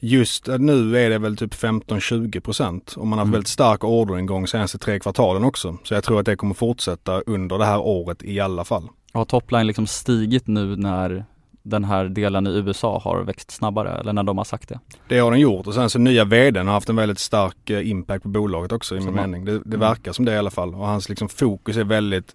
Just 0.00 0.46
nu 0.46 0.98
är 0.98 1.10
det 1.10 1.18
väl 1.18 1.36
typ 1.36 1.54
15-20 1.54 2.40
procent 2.40 2.94
och 2.96 3.06
man 3.06 3.18
har 3.18 3.24
Mm. 3.24 3.32
väldigt 3.32 3.48
stark 3.48 3.84
orderingång 3.84 4.46
senaste 4.46 4.78
tre 4.78 5.00
kvartalen 5.00 5.44
också. 5.44 5.78
Så 5.84 5.94
jag 5.94 6.04
tror 6.04 6.20
att 6.20 6.26
det 6.26 6.36
kommer 6.36 6.54
fortsätta 6.54 7.20
under 7.20 7.58
det 7.58 7.64
här 7.64 7.78
året 7.80 8.22
i 8.22 8.40
alla 8.40 8.64
fall. 8.64 8.88
Har 9.12 9.24
topline 9.24 9.66
liksom 9.66 9.86
stigit 9.86 10.46
nu 10.46 10.76
när 10.76 11.24
den 11.62 11.84
här 11.84 12.04
delen 12.04 12.46
i 12.46 12.50
USA 12.50 13.00
har 13.04 13.22
växt 13.22 13.50
snabbare 13.50 13.90
eller 14.00 14.12
när 14.12 14.22
de 14.22 14.38
har 14.38 14.44
sagt 14.44 14.68
det? 14.68 14.80
Det 15.08 15.18
har 15.18 15.30
den 15.30 15.40
gjort 15.40 15.66
och 15.66 15.74
sen 15.74 15.90
så 15.90 15.98
nya 15.98 16.24
vdn 16.24 16.66
har 16.66 16.74
haft 16.74 16.88
en 16.88 16.96
väldigt 16.96 17.18
stark 17.18 17.70
eh, 17.70 17.90
impact 17.90 18.22
på 18.22 18.28
bolaget 18.28 18.72
också 18.72 18.96
i 18.96 19.00
min 19.00 19.14
mening. 19.14 19.44
Det, 19.44 19.52
det 19.52 19.66
Mm. 19.66 19.80
verkar 19.80 20.12
som 20.12 20.24
det 20.24 20.32
i 20.32 20.38
alla 20.38 20.50
fall 20.50 20.74
och 20.74 20.86
hans 20.86 21.08
liksom 21.08 21.28
fokus 21.28 21.76
är 21.76 21.84
väldigt 21.84 22.34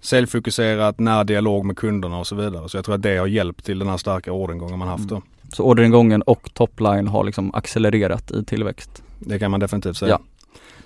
säljfokuserat, 0.00 0.98
nära 0.98 1.24
dialog 1.24 1.64
med 1.64 1.76
kunderna 1.76 2.18
och 2.18 2.26
så 2.26 2.34
vidare. 2.36 2.68
Så 2.68 2.76
jag 2.76 2.84
tror 2.84 2.94
att 2.94 3.02
det 3.02 3.16
har 3.16 3.26
hjälpt 3.26 3.64
till 3.64 3.78
den 3.78 3.88
här 3.88 3.96
starka 3.96 4.32
orderingången 4.32 4.78
man 4.78 4.88
haft 4.88 5.08
då. 5.08 5.22
Så 5.52 5.64
orderingången 5.64 6.22
och 6.22 6.50
topline 6.54 7.08
har 7.08 7.24
liksom 7.24 7.54
accelererat 7.54 8.30
i 8.30 8.44
tillväxt. 8.44 9.02
Det 9.18 9.38
kan 9.38 9.50
man 9.50 9.60
definitivt 9.60 9.96
säga. 9.96 10.10
Ja. 10.10 10.20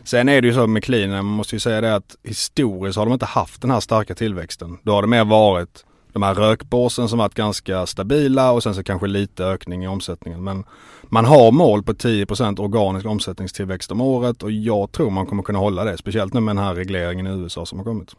Sen 0.05 0.29
är 0.29 0.41
det 0.41 0.49
ju 0.49 0.55
så 0.55 0.67
med 0.67 0.85
clean, 0.85 1.11
man 1.11 1.25
måste 1.25 1.57
ju 1.57 1.61
säga 1.61 1.81
det 1.81 1.95
att 1.95 2.17
historiskt 2.23 2.99
har 2.99 3.07
de 3.07 3.12
inte 3.12 3.27
haft 3.27 3.62
den 3.62 3.71
här 3.71 3.81
starka 3.81 4.15
tillväxten. 4.15 4.79
Då 4.83 4.93
har 4.93 5.03
det 5.03 5.09
mer 5.09 5.25
varit 5.25 5.85
de 6.12 6.23
här 6.23 6.35
rökbåsen 6.35 7.09
som 7.09 7.19
varit 7.19 7.35
ganska 7.35 7.87
stabila 7.87 8.53
och 8.53 8.62
sen 8.62 8.75
så 8.75 8.83
kanske 8.83 9.07
lite 9.07 9.45
ökning 9.45 9.85
i 9.85 9.88
omsättningen. 9.88 10.45
Men 10.45 10.65
man 11.03 11.25
har 11.25 11.53
mål 11.53 11.83
på 11.83 11.93
10% 11.93 12.61
organisk 12.61 13.07
omsättningstillväxt 13.07 13.91
om 13.91 14.01
året 14.01 14.43
och 14.43 14.51
jag 14.51 14.93
tror 14.93 15.11
man 15.11 15.27
kommer 15.27 15.43
kunna 15.43 15.59
hålla 15.59 15.85
det. 15.85 15.99
Speciellt 15.99 16.35
nu 16.35 16.41
med 16.41 16.57
den 16.57 16.65
här 16.65 16.75
regleringen 16.75 17.27
i 17.27 17.31
USA 17.31 17.67
som 17.67 17.79
har 17.79 17.85
kommit. 17.85 18.15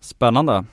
Spännande. 0.00 0.64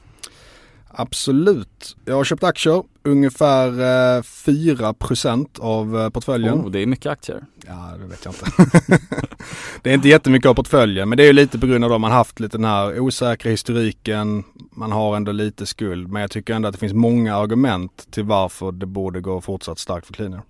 Absolut. 0.89 1.95
Jag 2.05 2.15
har 2.15 2.23
köpt 2.23 2.43
aktier, 2.43 2.83
ungefär 3.03 3.67
eh, 3.67 4.21
4% 4.21 5.59
av 5.59 5.99
eh, 5.99 6.09
portföljen. 6.09 6.53
Oh, 6.53 6.71
det 6.71 6.79
är 6.79 6.85
mycket 6.85 7.11
aktier. 7.11 7.45
Ja, 7.67 7.93
det 7.99 8.05
vet 8.05 8.25
jag 8.25 8.33
inte. 8.33 8.69
det 9.81 9.89
är 9.89 9.93
inte 9.93 10.09
jättemycket 10.09 10.49
av 10.49 10.53
portföljen, 10.53 11.09
men 11.09 11.17
det 11.17 11.23
är 11.23 11.27
ju 11.27 11.33
lite 11.33 11.59
på 11.59 11.67
grund 11.67 11.85
av 11.85 11.93
att 11.93 12.01
man 12.01 12.11
haft 12.11 12.39
lite 12.39 12.57
den 12.57 12.65
här 12.65 12.99
osäkra 12.99 13.51
historiken. 13.51 14.43
Man 14.71 14.91
har 14.91 15.15
ändå 15.15 15.31
lite 15.31 15.65
skuld, 15.65 16.07
men 16.07 16.21
jag 16.21 16.31
tycker 16.31 16.53
ändå 16.53 16.67
att 16.67 16.73
det 16.73 16.79
finns 16.79 16.93
många 16.93 17.35
argument 17.35 18.07
till 18.11 18.23
varför 18.23 18.71
det 18.71 18.85
borde 18.85 19.21
gå 19.21 19.41
fortsatt 19.41 19.79
starkt 19.79 20.07
för 20.07 20.13
Cleaner. 20.13 20.41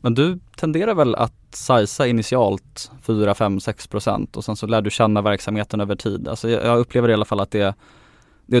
Men 0.00 0.14
du 0.14 0.38
tenderar 0.56 0.94
väl 0.94 1.14
att 1.14 1.34
sizea 1.50 2.06
initialt 2.06 2.90
4, 3.02 3.34
5, 3.34 3.60
6 3.60 3.86
procent 3.86 4.36
och 4.36 4.44
sen 4.44 4.56
så 4.56 4.66
lär 4.66 4.82
du 4.82 4.90
känna 4.90 5.22
verksamheten 5.22 5.80
över 5.80 5.96
tid. 5.96 6.28
Alltså 6.28 6.50
jag 6.50 6.64
jag 6.64 6.78
upplever 6.78 7.08
i 7.08 7.12
alla 7.14 7.24
fall 7.24 7.40
att 7.40 7.50
det, 7.50 7.74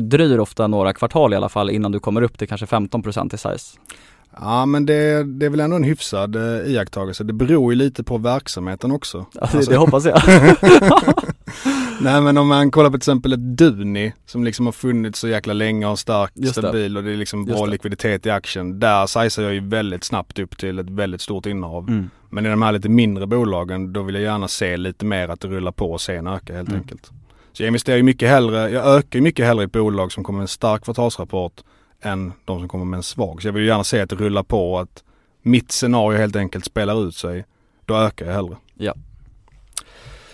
dröjer 0.00 0.40
ofta 0.40 0.66
några 0.66 0.92
kvartal 0.92 1.32
i 1.32 1.36
alla 1.36 1.48
fall 1.48 1.70
innan 1.70 1.92
du 1.92 2.00
kommer 2.00 2.22
upp 2.22 2.38
till 2.38 2.48
kanske 2.48 2.66
15 2.66 3.02
procent 3.02 3.34
i 3.34 3.38
size. 3.38 3.78
Ja, 4.40 4.66
men 4.66 4.86
det, 4.86 5.24
det 5.24 5.46
är 5.46 5.50
väl 5.50 5.60
ändå 5.60 5.76
en 5.76 5.84
hyfsad 5.84 6.36
eh, 6.36 6.42
iakttagelse. 6.72 7.24
Det 7.24 7.32
beror 7.32 7.72
ju 7.72 7.78
lite 7.78 8.04
på 8.04 8.18
verksamheten 8.18 8.92
också. 8.92 9.26
Ja, 9.32 9.40
det, 9.52 9.56
Alltså- 9.56 9.70
det 9.70 9.76
hoppas 9.76 10.04
jag. 10.04 10.20
Nej 12.00 12.20
men 12.20 12.38
om 12.38 12.48
man 12.48 12.70
kollar 12.70 12.90
på 12.90 12.92
till 12.92 12.96
exempel 12.98 13.32
ett 13.32 13.40
Duni 13.58 14.12
som 14.26 14.44
liksom 14.44 14.66
har 14.66 14.72
funnits 14.72 15.18
så 15.18 15.28
jäkla 15.28 15.52
länge 15.52 15.86
och 15.86 15.98
har 16.08 16.28
Just 16.34 16.54
det. 16.54 16.60
stabil 16.62 16.96
och 16.96 17.02
det 17.04 17.12
är 17.12 17.16
liksom 17.16 17.44
bra 17.44 17.66
likviditet 17.66 18.26
i 18.26 18.30
aktien. 18.30 18.80
Där 18.80 19.06
sizar 19.06 19.42
jag 19.42 19.54
ju 19.54 19.68
väldigt 19.68 20.04
snabbt 20.04 20.38
upp 20.38 20.58
till 20.58 20.78
ett 20.78 20.90
väldigt 20.90 21.20
stort 21.20 21.46
innehav. 21.46 21.88
Mm. 21.88 22.10
Men 22.30 22.46
i 22.46 22.48
de 22.48 22.62
här 22.62 22.72
lite 22.72 22.88
mindre 22.88 23.26
bolagen 23.26 23.92
då 23.92 24.02
vill 24.02 24.14
jag 24.14 24.24
gärna 24.24 24.48
se 24.48 24.76
lite 24.76 25.04
mer 25.04 25.28
att 25.28 25.40
det 25.40 25.48
rullar 25.48 25.72
på 25.72 25.92
och 25.92 26.00
sen 26.00 26.26
öka 26.26 26.54
helt 26.56 26.68
Mm. 26.68 26.80
enkelt. 26.80 27.10
Så 27.52 27.62
jag 27.62 27.66
investerar 27.66 27.96
ju 27.96 28.02
mycket 28.02 28.28
hellre, 28.28 28.70
jag 28.70 28.86
ökar 28.86 29.18
ju 29.18 29.22
mycket 29.22 29.46
hellre 29.46 29.64
i 29.64 29.66
bolag 29.66 30.12
som 30.12 30.24
kommer 30.24 30.36
med 30.36 30.44
en 30.44 30.48
stark 30.48 30.84
kvartalsrapport 30.84 31.60
än 32.02 32.32
de 32.44 32.58
som 32.58 32.68
kommer 32.68 32.84
med 32.84 32.96
en 32.96 33.02
svag. 33.02 33.42
Så 33.42 33.48
jag 33.48 33.52
vill 33.52 33.62
ju 33.62 33.68
gärna 33.68 33.84
se 33.84 34.00
att 34.00 34.10
det 34.10 34.16
rullar 34.16 34.42
på 34.42 34.72
och 34.72 34.80
att 34.80 35.04
mitt 35.42 35.72
scenario 35.72 36.18
helt 36.18 36.36
enkelt 36.36 36.64
spelar 36.64 37.08
ut 37.08 37.14
sig. 37.14 37.44
Då 37.86 37.96
ökar 37.96 38.26
jag 38.26 38.32
hellre. 38.32 38.56
Ja. 38.74 38.94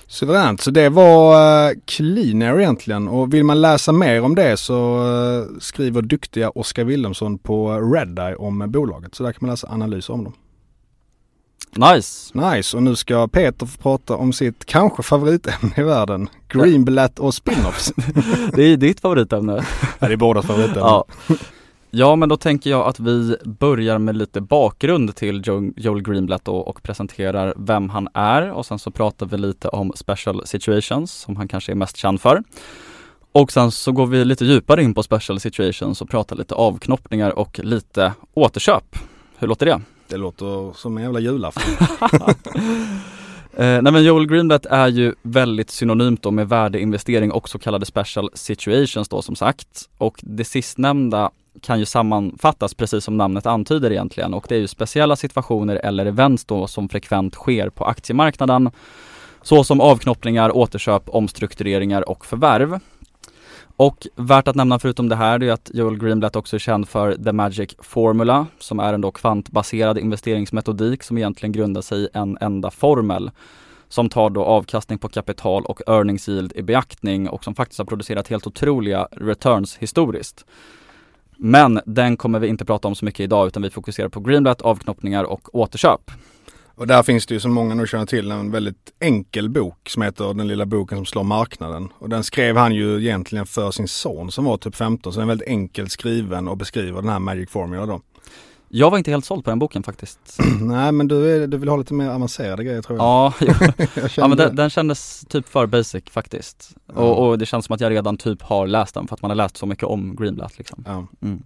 Suveränt, 0.07 0.61
så 0.61 0.71
det 0.71 0.89
var 0.89 1.35
uh, 1.71 1.79
Cleaner 1.85 2.61
egentligen 2.61 3.09
och 3.09 3.35
vill 3.35 3.45
man 3.45 3.61
läsa 3.61 3.93
mer 3.93 4.23
om 4.23 4.35
det 4.35 4.57
så 4.57 4.99
eh, 4.99 5.59
skriver 5.61 6.03
duktiga 6.03 6.51
Oskar 6.51 6.85
Wilhelmsson 6.85 7.39
på 7.39 7.81
Redeye 7.81 8.35
om 8.37 8.65
bolaget. 8.71 9.15
Så 9.15 9.23
där 9.23 9.33
kan 9.33 9.39
man 9.41 9.51
läsa 9.51 9.69
analyser 9.69 10.15
om 10.15 10.25
dem. 10.25 10.33
Nice. 11.77 12.39
Nice, 12.39 12.77
och 12.77 12.83
nu 12.83 12.97
ska 12.97 13.29
Peter 13.29 13.67
få 13.67 13.79
prata 13.79 14.17
om 14.17 14.33
sitt 14.33 14.65
kanske 14.65 15.03
favoritämne 15.03 15.73
i 15.77 15.83
världen. 15.83 16.29
Greenblatt 16.49 17.19
och 17.19 17.35
spin-offs. 17.35 17.93
Det 18.55 18.63
är 18.63 18.77
ditt 18.77 19.01
favoritämne. 19.01 19.65
ja, 19.99 20.07
det 20.07 20.13
är 20.13 20.17
bådas 20.17 20.47
favoritämne. 20.47 20.81
Ja. 20.81 21.05
Ja 21.91 22.17
men 22.17 22.29
då 22.29 22.37
tänker 22.37 22.71
jag 22.71 22.87
att 22.87 23.01
vi 23.01 23.37
börjar 23.45 23.99
med 23.99 24.17
lite 24.17 24.41
bakgrund 24.41 25.17
till 25.17 25.43
Joel 25.77 26.03
Greenblatt 26.03 26.49
och, 26.49 26.69
och 26.69 26.83
presenterar 26.83 27.55
vem 27.57 27.91
han 27.91 28.09
är 28.15 28.51
och 28.53 28.67
sen 28.67 28.79
så 28.79 28.91
pratar 28.91 29.27
vi 29.27 29.39
lite 29.39 29.69
om 29.69 29.93
special 29.97 30.47
situations 30.47 31.13
som 31.13 31.37
han 31.37 31.49
kanske 31.49 31.73
är 31.73 31.77
mest 31.77 31.97
känd 31.97 32.21
för. 32.21 32.43
Och 33.33 33.53
sen 33.53 33.71
så 33.71 33.93
går 33.93 34.07
vi 34.07 34.25
lite 34.25 34.45
djupare 34.45 34.83
in 34.83 34.95
på 34.95 35.03
special 35.03 35.41
situations 35.41 36.03
och 36.03 36.11
pratar 36.11 36.37
lite 36.37 36.55
avknoppningar 36.55 37.39
och 37.39 37.61
lite 37.63 38.13
återköp. 38.35 38.97
Hur 39.39 39.49
låter 39.49 39.67
det? 39.67 39.81
Det 40.09 40.17
låter 40.17 40.73
som 40.73 40.97
en 40.97 41.03
jävla 41.03 41.21
julafton. 41.21 41.89
Eh, 43.53 43.83
nej 43.83 43.93
men 43.93 44.05
Joel 44.05 44.27
Greenblatt 44.27 44.67
är 44.67 44.89
ju 44.89 45.15
väldigt 45.23 45.71
synonymt 45.71 46.23
då 46.23 46.31
med 46.31 46.49
värdeinvestering 46.49 47.33
och 47.33 47.49
så 47.49 47.59
kallade 47.59 47.87
special 47.87 48.31
situations 48.35 49.09
då 49.09 49.23
som 49.23 49.37
sagt. 49.37 49.89
Och 49.99 50.21
det 50.23 50.45
sistnämnda 50.45 51.31
kan 51.63 51.79
ju 51.79 51.85
sammanfattas 51.85 52.75
precis 52.75 53.05
som 53.05 53.17
namnet 53.17 53.47
antyder 53.47 53.91
egentligen 53.91 54.35
och 54.35 54.47
det 54.49 54.55
är 54.55 54.59
ju 54.59 54.67
speciella 54.67 55.17
situationer 55.17 55.77
eller 55.77 56.07
events 56.07 56.45
då 56.45 56.67
som 56.67 56.89
frekvent 56.89 57.35
sker 57.35 57.71
på 57.71 57.85
aktiemarknaden. 57.85 58.71
Såsom 59.43 59.81
avknoppningar, 59.81 60.57
återköp, 60.57 61.03
omstruktureringar 61.09 62.09
och 62.09 62.27
förvärv. 62.27 62.81
Och 63.79 64.07
värt 64.17 64.49
att 64.49 64.57
nämna 64.57 64.79
förutom 64.79 65.09
det 65.09 65.17
här 65.17 65.43
är 65.43 65.53
att 65.53 65.71
Joel 65.75 65.99
Greenblatt 65.99 66.37
också 66.37 66.57
är 66.57 66.61
känd 66.61 66.89
för 66.89 67.15
The 67.25 67.33
Magic 67.33 67.75
Formula 67.79 68.47
som 68.59 68.81
är 68.81 68.93
en 68.93 69.01
då 69.01 69.11
kvantbaserad 69.11 69.99
investeringsmetodik 69.99 71.03
som 71.03 71.19
egentligen 71.19 71.53
grundar 71.53 71.83
sig 71.83 71.99
i 71.99 72.09
en 72.13 72.39
enda 72.41 72.71
formel 72.71 73.31
som 73.89 74.09
tar 74.09 74.31
då 74.31 74.45
avkastning 74.45 74.99
på 74.99 75.09
kapital 75.09 75.65
och 75.65 75.81
earnings 75.87 76.29
yield 76.29 76.53
i 76.57 76.63
beaktning 76.63 77.29
och 77.29 77.45
som 77.45 77.55
faktiskt 77.55 77.79
har 77.79 77.87
producerat 77.87 78.29
helt 78.29 78.47
otroliga 78.47 79.09
returns 79.11 79.77
historiskt. 79.77 80.45
Men 81.37 81.81
den 81.87 82.17
kommer 82.17 82.39
vi 82.39 82.49
inte 82.49 82.65
prata 82.65 82.89
om 82.89 82.95
så 82.95 83.05
mycket 83.05 83.21
idag 83.21 83.47
utan 83.47 83.63
vi 83.63 83.71
fokuserar 83.71 84.09
på 84.09 84.21
Greenblatt, 84.21 84.63
avknoppningar 84.63 85.25
och 85.25 85.55
återköp. 85.55 86.11
Och 86.79 86.87
där 86.87 87.03
finns 87.03 87.27
det 87.27 87.35
ju 87.35 87.41
som 87.41 87.53
många 87.53 87.75
nog 87.75 87.89
känner 87.89 88.07
till 88.07 88.31
en 88.31 88.51
väldigt 88.51 88.93
enkel 89.01 89.49
bok 89.49 89.89
som 89.89 90.03
heter 90.03 90.35
Den 90.35 90.49
lilla 90.49 90.67
boken 90.67 90.99
som 90.99 91.07
slår 91.07 91.25
marknaden. 91.25 91.89
Och 91.99 92.09
den 92.09 92.25
skrev 92.25 92.57
han 92.57 92.75
ju 92.75 93.01
egentligen 93.01 93.47
för 93.47 93.71
sin 93.71 93.89
son 93.89 94.31
som 94.31 94.45
var 94.45 94.57
typ 94.57 94.77
15 94.77 95.13
så 95.13 95.21
den 95.21 95.29
är 95.29 95.33
väldigt 95.33 95.49
enkelt 95.49 95.93
skriven 95.93 96.49
och 96.49 96.57
beskriver 96.57 97.01
den 97.01 97.11
här 97.11 97.19
Magic 97.19 97.51
Formula 97.51 97.87
då. 97.87 98.01
Jag 98.69 98.91
var 98.91 98.99
inte 98.99 99.11
helt 99.11 99.25
såld 99.25 99.45
på 99.45 99.51
den 99.51 99.59
boken 99.59 99.83
faktiskt. 99.83 100.19
Nej 100.61 100.93
men 100.93 101.09
du, 101.09 101.43
är, 101.43 101.47
du 101.47 101.57
vill 101.57 101.69
ha 101.69 101.77
lite 101.77 101.95
mer 101.95 102.09
avancerade 102.09 102.65
grejer 102.65 102.83
tror 102.83 102.99
jag. 102.99 103.05
Ja, 103.05 103.33
jag 103.95 104.11
ja 104.17 104.29
men 104.29 104.39
den, 104.39 104.57
den, 104.57 104.71
kändes 104.71 105.25
typ 105.29 105.49
för 105.49 105.67
basic 105.67 106.05
faktiskt. 106.11 106.71
Ja. 106.87 106.95
Och, 106.95 107.29
och, 107.29 107.39
det 107.39 107.47
känns 107.47 107.65
som 107.65 107.75
att 107.75 107.81
jag 107.81 107.91
redan 107.91 108.17
typ 108.17 108.43
har 108.43 108.67
läst 108.67 108.95
den 108.95 109.09
för 109.09 109.15
att 109.15 109.23
man 109.23 109.31
har 109.31 109.37
läst 109.37 109.57
så 109.57 109.67
mycket 109.67 109.85
om 109.85 110.17
Greenblatt 110.17 110.59
liksom. 110.59 110.85
Ja. 110.87 111.07
Mm. 111.23 111.43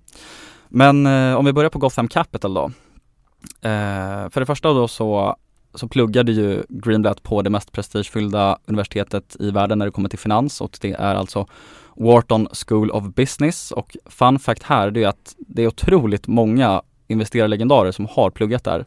Men 0.69 1.07
eh, 1.07 1.35
om 1.35 1.45
vi 1.45 1.53
börjar 1.53 1.71
på 1.71 1.79
Gotham 1.79 2.09
Capital 2.09 2.55
då. 2.55 2.71
Eh, 3.63 4.31
för 4.31 4.41
det 4.41 4.47
första 4.47 4.73
då 4.73 4.89
så, 4.89 5.37
så 5.75 5.89
pluggade 5.89 6.33
ju 6.33 6.63
Greenblatt 6.69 7.23
på 7.23 7.43
det 7.43 7.51
mest 7.51 7.73
prestigefyllda 7.73 8.59
universitetet 8.67 9.37
i 9.41 9.51
världen 9.51 9.79
när 9.79 9.87
det 9.87 9.93
kommer 9.93 10.09
till 10.09 10.19
finans 10.19 10.61
och 10.61 10.79
det 10.81 10.93
är 10.93 11.15
alltså 11.15 11.47
Wharton 11.97 12.49
School 12.67 12.91
of 12.91 13.05
Business 13.05 13.71
och 13.71 13.97
fun 14.07 14.39
fact 14.39 14.63
här 14.63 14.91
det 14.91 15.05
är 15.05 15.09
att 15.09 15.35
det 15.39 15.63
är 15.63 15.67
otroligt 15.67 16.27
många 16.27 16.83
investerarlegendarer 17.09 17.93
som 17.93 18.07
har 18.11 18.31
pluggat 18.31 18.65
där. 18.65 18.87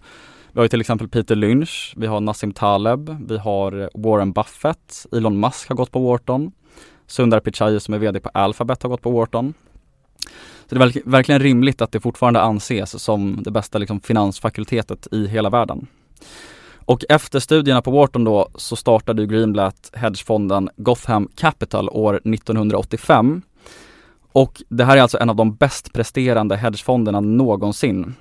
Vi 0.51 0.59
har 0.59 0.65
ju 0.65 0.69
till 0.69 0.81
exempel 0.81 1.07
Peter 1.07 1.35
Lynch, 1.35 1.93
vi 1.97 2.07
har 2.07 2.21
Nassim 2.21 2.51
Taleb, 2.51 3.27
vi 3.27 3.37
har 3.37 3.89
Warren 3.93 4.31
Buffett, 4.31 5.05
Elon 5.11 5.39
Musk 5.39 5.69
har 5.69 5.75
gått 5.75 5.91
på 5.91 5.99
Wharton, 5.99 6.51
Sundar 7.07 7.39
Pichai 7.39 7.79
som 7.79 7.93
är 7.93 7.97
VD 7.97 8.19
på 8.19 8.29
Alphabet 8.33 8.83
har 8.83 8.89
gått 8.89 9.01
på 9.01 9.11
Wharton. 9.11 9.53
Så 10.69 10.75
det 10.75 10.83
är 10.83 11.09
verkligen 11.09 11.41
rimligt 11.41 11.81
att 11.81 11.91
det 11.91 11.99
fortfarande 11.99 12.41
anses 12.41 13.03
som 13.03 13.43
det 13.43 13.51
bästa 13.51 13.77
liksom, 13.77 14.01
finansfakultetet 14.01 15.07
i 15.11 15.27
hela 15.27 15.49
världen. 15.49 15.87
Och 16.85 17.03
efter 17.09 17.39
studierna 17.39 17.81
på 17.81 17.91
Wharton 17.91 18.23
då 18.23 18.49
så 18.55 18.75
startade 18.75 19.25
Greenblatt 19.25 19.91
hedgefonden 19.93 20.69
Gotham 20.77 21.29
Capital 21.35 21.89
år 21.89 22.15
1985 22.15 23.41
och 24.35 24.63
det 24.69 24.85
här 24.85 24.97
är 24.97 25.01
alltså 25.01 25.17
en 25.19 25.29
av 25.29 25.35
de 25.35 25.55
bäst 25.55 25.93
presterande 25.93 26.57
hedgefonderna 26.57 27.19
någonsin. 27.19 28.15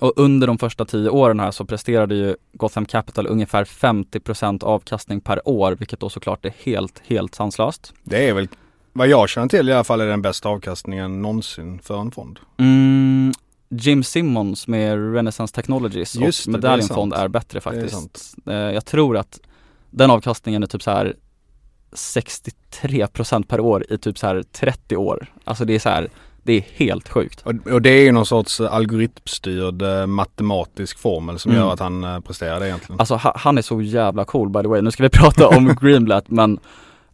Och 0.00 0.12
under 0.16 0.46
de 0.46 0.58
första 0.58 0.84
tio 0.84 1.10
åren 1.10 1.40
här 1.40 1.50
så 1.50 1.64
presterade 1.64 2.14
ju 2.14 2.36
Gotham 2.52 2.84
Capital 2.84 3.26
ungefär 3.26 3.64
50% 3.64 4.64
avkastning 4.64 5.20
per 5.20 5.48
år, 5.48 5.72
vilket 5.72 6.00
då 6.00 6.08
såklart 6.08 6.44
är 6.44 6.52
helt, 6.64 7.02
helt 7.06 7.34
sanslöst. 7.34 7.92
Det 8.02 8.28
är 8.28 8.34
väl, 8.34 8.48
vad 8.92 9.08
jag 9.08 9.28
känner 9.28 9.48
till 9.48 9.68
i 9.68 9.72
alla 9.72 9.84
fall, 9.84 10.00
är 10.00 10.06
den 10.06 10.22
bästa 10.22 10.48
avkastningen 10.48 11.22
någonsin 11.22 11.80
för 11.82 12.00
en 12.00 12.10
fond. 12.10 12.38
Mm, 12.58 13.32
Jim 13.68 14.02
Simmons 14.04 14.68
med 14.68 15.14
Renaissance 15.14 15.54
Technologies 15.54 16.14
Just 16.14 16.46
och 16.46 16.52
Medaljonfond 16.52 17.12
är, 17.12 17.24
är, 17.24 17.28
bättre 17.28 17.60
faktiskt. 17.60 18.34
Eh, 18.46 18.54
jag 18.54 18.84
tror 18.84 19.16
att 19.16 19.40
den 19.90 20.10
avkastningen 20.10 20.62
är 20.62 20.66
typ 20.66 20.82
så 20.82 20.90
här 20.90 21.16
63% 21.92 23.46
per 23.46 23.60
år 23.60 23.86
i 23.88 23.98
typ 23.98 24.18
så 24.18 24.26
här 24.26 24.42
30 24.42 24.96
år. 24.96 25.26
Alltså 25.44 25.64
det 25.64 25.74
är 25.74 25.78
så 25.78 25.88
här, 25.88 26.08
det 26.42 26.52
är 26.52 26.60
helt 26.60 27.08
sjukt. 27.08 27.42
Och, 27.44 27.82
det 27.82 27.90
är 27.90 28.02
ju 28.02 28.12
någon 28.12 28.26
sorts 28.26 28.60
algoritmstyrd 28.60 29.82
eh, 29.82 30.06
matematisk 30.06 30.98
formel 30.98 31.38
som 31.38 31.50
mm. 31.50 31.62
gör 31.62 31.72
att 31.72 31.80
han 31.80 32.04
eh, 32.04 32.20
presterar 32.20 32.60
det 32.60 32.66
egentligen. 32.66 33.00
Alltså 33.00 33.14
ha, 33.14 33.32
han 33.36 33.58
är 33.58 33.62
så 33.62 33.82
jävla 33.82 34.24
cool 34.24 34.50
by 34.50 34.62
the 34.62 34.68
way. 34.68 34.80
Nu 34.80 34.90
ska 34.90 35.02
vi 35.02 35.08
prata 35.12 35.48
om 35.48 35.76
Greenblatt 35.80 36.30
men 36.30 36.60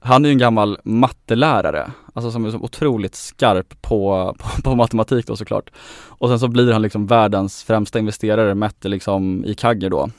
han 0.09 0.25
är 0.25 0.29
ju 0.29 0.33
en 0.33 0.39
gammal 0.39 0.79
mattelärare, 0.85 1.93
alltså 2.15 2.31
som 2.31 2.45
är 2.45 2.51
så 2.51 2.59
otroligt 2.59 3.15
skarp 3.15 3.83
på, 3.83 4.35
på, 4.39 4.63
på, 4.63 4.75
matematik 4.75 5.27
då 5.27 5.37
såklart. 5.37 5.71
Och 6.09 6.29
sen 6.29 6.39
så 6.39 6.49
blir 6.49 6.73
han 6.73 6.83
liksom 6.83 7.07
världens 7.07 7.65
främsta 7.65 7.99
investerare 7.99 8.55
mätt 8.55 8.85
liksom 8.85 9.45
i 9.45 9.55
Kagger 9.55 9.91
då 9.91 10.11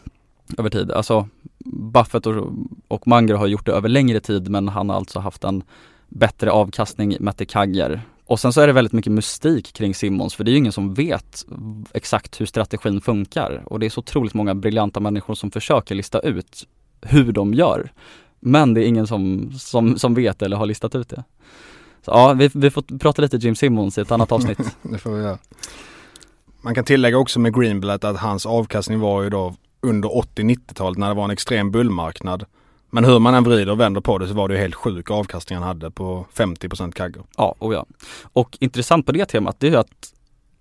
över 0.58 0.69
tid. 0.69 0.91
Alltså 0.91 1.28
Buffett 1.65 2.25
och, 2.25 2.47
och 2.88 3.08
Munger 3.08 3.36
har 3.36 3.47
gjort 3.47 3.65
det 3.65 3.71
över 3.71 3.89
längre 3.89 4.19
tid 4.19 4.49
men 4.49 4.67
han 4.67 4.89
har 4.89 4.95
alltså 4.95 5.19
haft 5.19 5.43
en 5.43 5.63
bättre 6.10 6.52
avkastning 6.52 7.17
mätt 7.19 7.41
i 7.41 7.45
Kagger. 7.45 8.02
Och 8.25 8.39
sen 8.39 8.54
så 8.54 8.62
är 8.62 8.67
det 8.67 8.73
väldigt 8.73 8.93
mycket 8.93 9.12
mystik 9.12 9.73
kring 9.73 9.95
Simmons 9.95 10.36
för 10.36 10.43
det 10.43 10.49
är 10.49 10.54
ju 10.54 10.58
ingen 10.58 10.71
som 10.71 10.93
vet 10.93 11.45
exakt 11.93 12.41
hur 12.41 12.45
strategin 12.45 13.02
funkar 13.02 13.63
och 13.65 13.80
det 13.80 13.86
är 13.86 13.89
så 13.89 13.99
otroligt 13.99 14.34
många 14.34 14.56
briljanta 14.56 14.99
människor 14.99 15.36
som 15.36 15.52
försöker 15.52 15.95
lista 15.95 16.19
ut 16.19 16.67
hur 17.02 17.32
de 17.32 17.54
gör. 17.54 17.91
Men 18.39 18.73
det 18.73 18.84
är 18.84 18.88
ingen 18.88 19.08
som, 19.08 19.52
som, 19.60 19.97
som 19.97 20.13
vet 20.13 20.41
eller 20.41 20.58
har 20.58 20.65
listat 20.65 20.95
ut 20.95 21.10
det. 21.10 21.23
Så 22.06 22.12
ja, 22.12 22.34
vi, 22.34 22.49
vi 22.54 22.69
får 22.71 22.99
prata 22.99 23.21
lite 23.21 23.38
Jim 23.38 23.56
Simmons 23.56 23.97
i 23.97 24.02
ett 24.02 24.12
annat 24.12 24.32
avsnitt. 24.32 24.60
det 24.82 24.97
får 24.97 25.12
vi 25.12 25.23
göra. 25.23 25.38
Man 26.62 26.75
kan 26.75 26.86
tillägga 26.86 27.17
också 27.17 27.39
med 27.39 27.56
Greenblatt 27.56 28.04
att 28.04 28.17
hans 28.17 28.45
avkastning 28.45 28.99
var 28.99 29.23
ju 29.23 29.30
då 29.30 29.56
under 29.82 30.10
80-90-talet 30.10 30.97
när 30.97 31.08
det 31.08 31.13
var 31.13 31.23
en 31.23 31.32
extrem 31.32 31.71
bullmarknad. 31.71 32.45
Men 32.89 33.06
hur 33.06 33.19
man 33.19 33.34
än 33.34 33.43
vrider 33.43 33.71
och 33.71 33.80
vänder 33.80 34.02
på 34.02 34.17
det 34.17 34.28
så 34.28 34.34
var 34.34 34.47
det 34.47 34.54
ju 34.54 34.62
helt 34.62 34.75
sjuk 34.75 35.12
avkastning 35.12 35.60
han 35.60 35.67
hade 35.67 35.91
på 35.91 36.25
50% 36.34 36.91
kagger. 36.91 37.23
Ja, 37.38 37.56
och 37.60 37.73
ja. 37.73 37.86
Och 38.21 38.58
intressant 38.60 39.06
på 39.06 39.12
det 39.12 39.25
temat 39.25 39.60
det 39.60 39.67
är 39.67 39.71
ju 39.71 39.78
att 39.78 40.13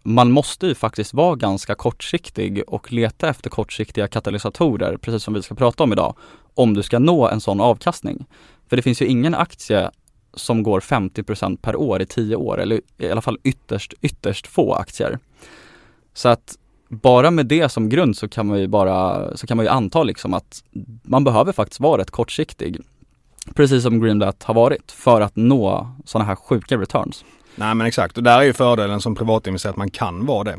man 0.03 0.31
måste 0.31 0.67
ju 0.67 0.75
faktiskt 0.75 1.15
vara 1.15 1.37
ganska 1.37 1.75
kortsiktig 1.75 2.63
och 2.67 2.93
leta 2.93 3.29
efter 3.29 3.51
kortsiktiga 3.51 4.09
katalysatorer, 4.09 4.97
precis 4.97 5.23
som 5.23 5.35
vi 5.35 5.43
ska 5.43 5.55
prata 5.55 5.83
om 5.83 5.93
idag, 5.93 6.17
om 6.59 6.75
du 6.75 6.83
ska 6.83 6.99
nå 6.99 7.29
en 7.29 7.41
sån 7.41 7.61
avkastning. 7.61 8.27
För 8.69 8.77
det 8.77 8.83
finns 8.83 9.03
ju 9.03 9.07
ingen 9.07 9.35
aktie 9.35 9.91
som 10.35 10.63
går 10.63 10.81
50% 10.81 11.57
per 11.57 11.77
år 11.77 12.03
i 12.03 12.07
10 12.07 12.37
år, 12.37 12.61
eller 12.61 12.81
i 12.99 13.11
alla 13.11 13.21
fall 13.21 13.39
ytterst, 13.43 13.95
ytterst 14.01 14.47
få 14.47 14.75
aktier. 14.75 15.19
Så 16.15 16.29
att 16.29 16.59
bara 16.89 17.31
med 17.31 17.47
det 17.47 17.69
som 17.69 17.89
grund 17.89 18.17
så 18.17 18.29
kan 18.29 18.47
man 18.47 18.61
ju 18.61 18.67
bara, 18.67 19.37
så 19.37 19.47
kan 19.47 19.57
man 19.57 19.67
ju 19.67 19.71
anta 19.71 20.03
liksom 20.03 20.35
att 20.35 20.65
man 21.03 21.25
behöver 21.25 21.53
faktiskt 21.53 21.81
vara 21.81 22.01
rätt 22.01 22.11
kortsiktig. 22.11 22.81
Precis 23.55 23.83
som 23.83 24.01
Greenblatt 24.01 24.43
har 24.43 24.55
varit 24.55 24.93
för 24.93 25.21
att 25.21 25.37
nå 25.37 25.91
sådana 26.05 26.29
här 26.29 26.37
sjuka 26.37 26.77
returns. 26.77 27.25
Nej 27.57 27.75
men 27.75 27.87
exakt 27.87 28.17
och 28.17 28.23
där 28.23 28.39
är 28.39 28.43
ju 28.43 28.53
fördelen 28.53 29.01
som 29.01 29.15
privatinvesterare 29.15 29.71
att 29.71 29.77
man 29.77 29.91
kan 29.91 30.27
vara 30.27 30.45
det. 30.45 30.57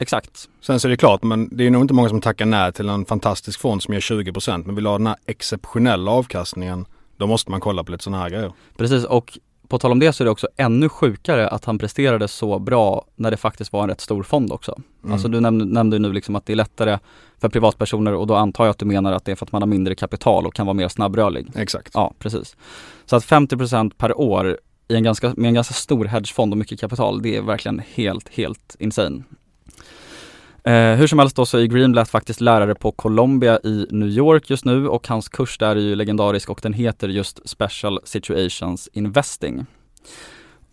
Exakt. 0.00 0.48
Sen 0.60 0.80
så 0.80 0.88
är 0.88 0.90
det 0.90 0.96
klart, 0.96 1.22
men 1.22 1.48
det 1.52 1.66
är 1.66 1.70
nog 1.70 1.82
inte 1.82 1.94
många 1.94 2.08
som 2.08 2.20
tackar 2.20 2.46
nej 2.46 2.72
till 2.72 2.88
en 2.88 3.04
fantastisk 3.04 3.60
fond 3.60 3.82
som 3.82 3.94
ger 3.94 4.00
20% 4.00 4.66
men 4.66 4.74
vill 4.74 4.86
ha 4.86 4.98
den 4.98 5.06
här 5.06 5.16
exceptionella 5.26 6.10
avkastningen 6.10 6.86
då 7.16 7.26
måste 7.26 7.50
man 7.50 7.60
kolla 7.60 7.84
på 7.84 7.92
lite 7.92 8.04
sådana 8.04 8.22
här 8.22 8.30
grejer. 8.30 8.52
Precis 8.76 9.04
och 9.04 9.38
på 9.68 9.78
tal 9.78 9.92
om 9.92 9.98
det 9.98 10.12
så 10.12 10.22
är 10.22 10.24
det 10.24 10.30
också 10.30 10.48
ännu 10.56 10.88
sjukare 10.88 11.48
att 11.48 11.64
han 11.64 11.78
presterade 11.78 12.28
så 12.28 12.58
bra 12.58 13.04
när 13.16 13.30
det 13.30 13.36
faktiskt 13.36 13.72
var 13.72 13.82
en 13.82 13.88
rätt 13.88 14.00
stor 14.00 14.22
fond 14.22 14.52
också. 14.52 14.80
Mm. 15.02 15.12
Alltså 15.12 15.28
du 15.28 15.40
nämnde, 15.40 15.64
nämnde 15.64 15.98
nu 15.98 16.12
liksom 16.12 16.36
att 16.36 16.46
det 16.46 16.52
är 16.52 16.56
lättare 16.56 16.98
för 17.40 17.48
privatpersoner 17.48 18.14
och 18.14 18.26
då 18.26 18.34
antar 18.34 18.64
jag 18.64 18.70
att 18.70 18.78
du 18.78 18.84
menar 18.84 19.12
att 19.12 19.24
det 19.24 19.32
är 19.32 19.36
för 19.36 19.46
att 19.46 19.52
man 19.52 19.62
har 19.62 19.66
mindre 19.66 19.94
kapital 19.94 20.46
och 20.46 20.54
kan 20.54 20.66
vara 20.66 20.74
mer 20.74 20.88
snabbrörlig. 20.88 21.46
Exakt. 21.54 21.90
Ja, 21.94 22.12
precis. 22.18 22.56
Så 23.06 23.16
att 23.16 23.24
50% 23.24 23.92
per 23.96 24.20
år 24.20 24.58
i 24.88 24.94
en 24.94 25.02
ganska, 25.02 25.34
med 25.36 25.48
en 25.48 25.54
ganska 25.54 25.74
stor 25.74 26.04
hedgefond 26.04 26.52
och 26.52 26.58
mycket 26.58 26.80
kapital, 26.80 27.22
det 27.22 27.36
är 27.36 27.42
verkligen 27.42 27.82
helt, 27.94 28.28
helt 28.28 28.76
insane. 28.78 29.22
Eh, 30.64 30.72
hur 30.96 31.06
som 31.06 31.18
helst 31.18 31.36
då 31.36 31.46
så 31.46 31.58
är 31.58 31.64
Greenblatt 31.64 32.08
faktiskt 32.10 32.40
lärare 32.40 32.74
på 32.74 32.92
Columbia 32.92 33.58
i 33.64 33.86
New 33.90 34.08
York 34.08 34.50
just 34.50 34.64
nu 34.64 34.88
och 34.88 35.08
hans 35.08 35.28
kurs 35.28 35.58
där 35.58 35.76
är 35.76 35.80
ju 35.80 35.94
legendarisk 35.94 36.50
och 36.50 36.60
den 36.62 36.72
heter 36.72 37.08
just 37.08 37.48
Special 37.48 38.00
Situations 38.04 38.88
Investing. 38.92 39.66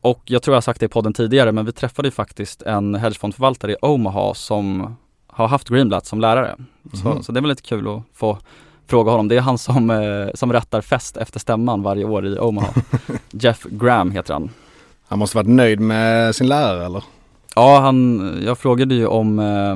Och 0.01 0.21
jag 0.25 0.41
tror 0.43 0.55
jag 0.55 0.63
sagt 0.63 0.79
det 0.79 0.85
i 0.85 0.89
podden 0.89 1.13
tidigare 1.13 1.51
men 1.51 1.65
vi 1.65 1.71
träffade 1.71 2.07
ju 2.07 2.11
faktiskt 2.11 2.61
en 2.61 2.95
hedgefondförvaltare 2.95 3.71
i 3.71 3.75
Omaha 3.81 4.33
som 4.33 4.95
har 5.27 5.47
haft 5.47 5.69
Greenblatt 5.69 6.05
som 6.05 6.21
lärare. 6.21 6.55
Så, 6.93 7.09
Mhm. 7.09 7.23
så 7.23 7.31
det 7.31 7.39
är 7.39 7.41
väl 7.41 7.49
lite 7.49 7.61
kul 7.61 7.87
att 7.87 8.03
få 8.13 8.37
fråga 8.87 9.11
honom. 9.11 9.27
Det 9.27 9.37
är 9.37 9.41
han 9.41 9.57
som, 9.57 9.89
eh, 9.89 10.27
som 10.33 10.53
rättar 10.53 10.81
fest 10.81 11.17
efter 11.17 11.39
stämman 11.39 11.81
varje 11.83 12.05
år 12.05 12.25
i 12.27 12.39
Omaha. 12.39 12.73
Jeff 13.31 13.63
Graham 13.63 14.11
heter 14.11 14.33
han. 14.33 14.49
Han 15.07 15.19
måste 15.19 15.37
varit 15.37 15.47
nöjd 15.49 15.79
med 15.79 16.35
sin 16.35 16.47
lärare 16.47 16.85
eller? 16.85 17.03
Ja, 17.55 17.79
han, 17.79 18.21
jag 18.45 18.57
frågade 18.57 18.95
ju 18.95 19.07
om, 19.07 19.39
eh, 19.39 19.75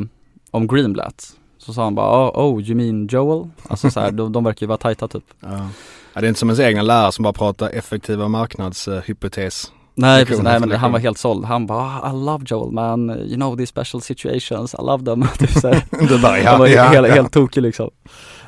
om 0.51 0.67
Greenblatt. 0.67 1.33
Så 1.57 1.73
sa 1.73 1.83
han 1.83 1.95
bara, 1.95 2.29
oh, 2.29 2.45
oh 2.45 2.61
you 2.61 2.75
mean 2.75 3.07
Joel? 3.07 3.49
Alltså 3.67 3.91
så 3.91 3.99
här, 3.99 4.11
de, 4.11 4.31
de 4.31 4.43
verkar 4.43 4.63
ju 4.63 4.67
vara 4.67 4.77
tajta 4.77 5.07
typ. 5.07 5.23
Ja. 5.39 5.69
ja. 6.13 6.21
Det 6.21 6.27
är 6.27 6.27
inte 6.27 6.39
som 6.39 6.49
ens 6.49 6.59
egna 6.59 6.81
lärare 6.81 7.11
som 7.11 7.23
bara 7.23 7.33
pratar 7.33 7.69
effektiva 7.69 8.27
marknadshypotes. 8.27 9.71
Nej, 9.95 10.25
precis, 10.25 10.43
nej 10.43 10.59
men 10.59 10.71
han 10.71 10.91
var 10.91 10.99
helt 10.99 11.17
såld. 11.17 11.45
Han 11.45 11.67
bara, 11.67 11.79
ah, 11.79 12.09
I 12.09 12.13
love 12.13 12.45
Joel 12.47 12.71
man, 12.71 13.09
you 13.09 13.35
know 13.35 13.57
these 13.57 13.69
special 13.69 14.01
situations, 14.01 14.73
I 14.73 14.77
love 14.77 15.05
them. 15.05 15.25
typ 15.39 15.51
så. 15.51 15.73
Du 16.09 16.19
bara 16.21 16.43
Han 16.43 16.59
var 16.59 16.67
helt, 16.67 17.07
helt 17.07 17.33
tokig 17.33 17.61
liksom. 17.61 17.89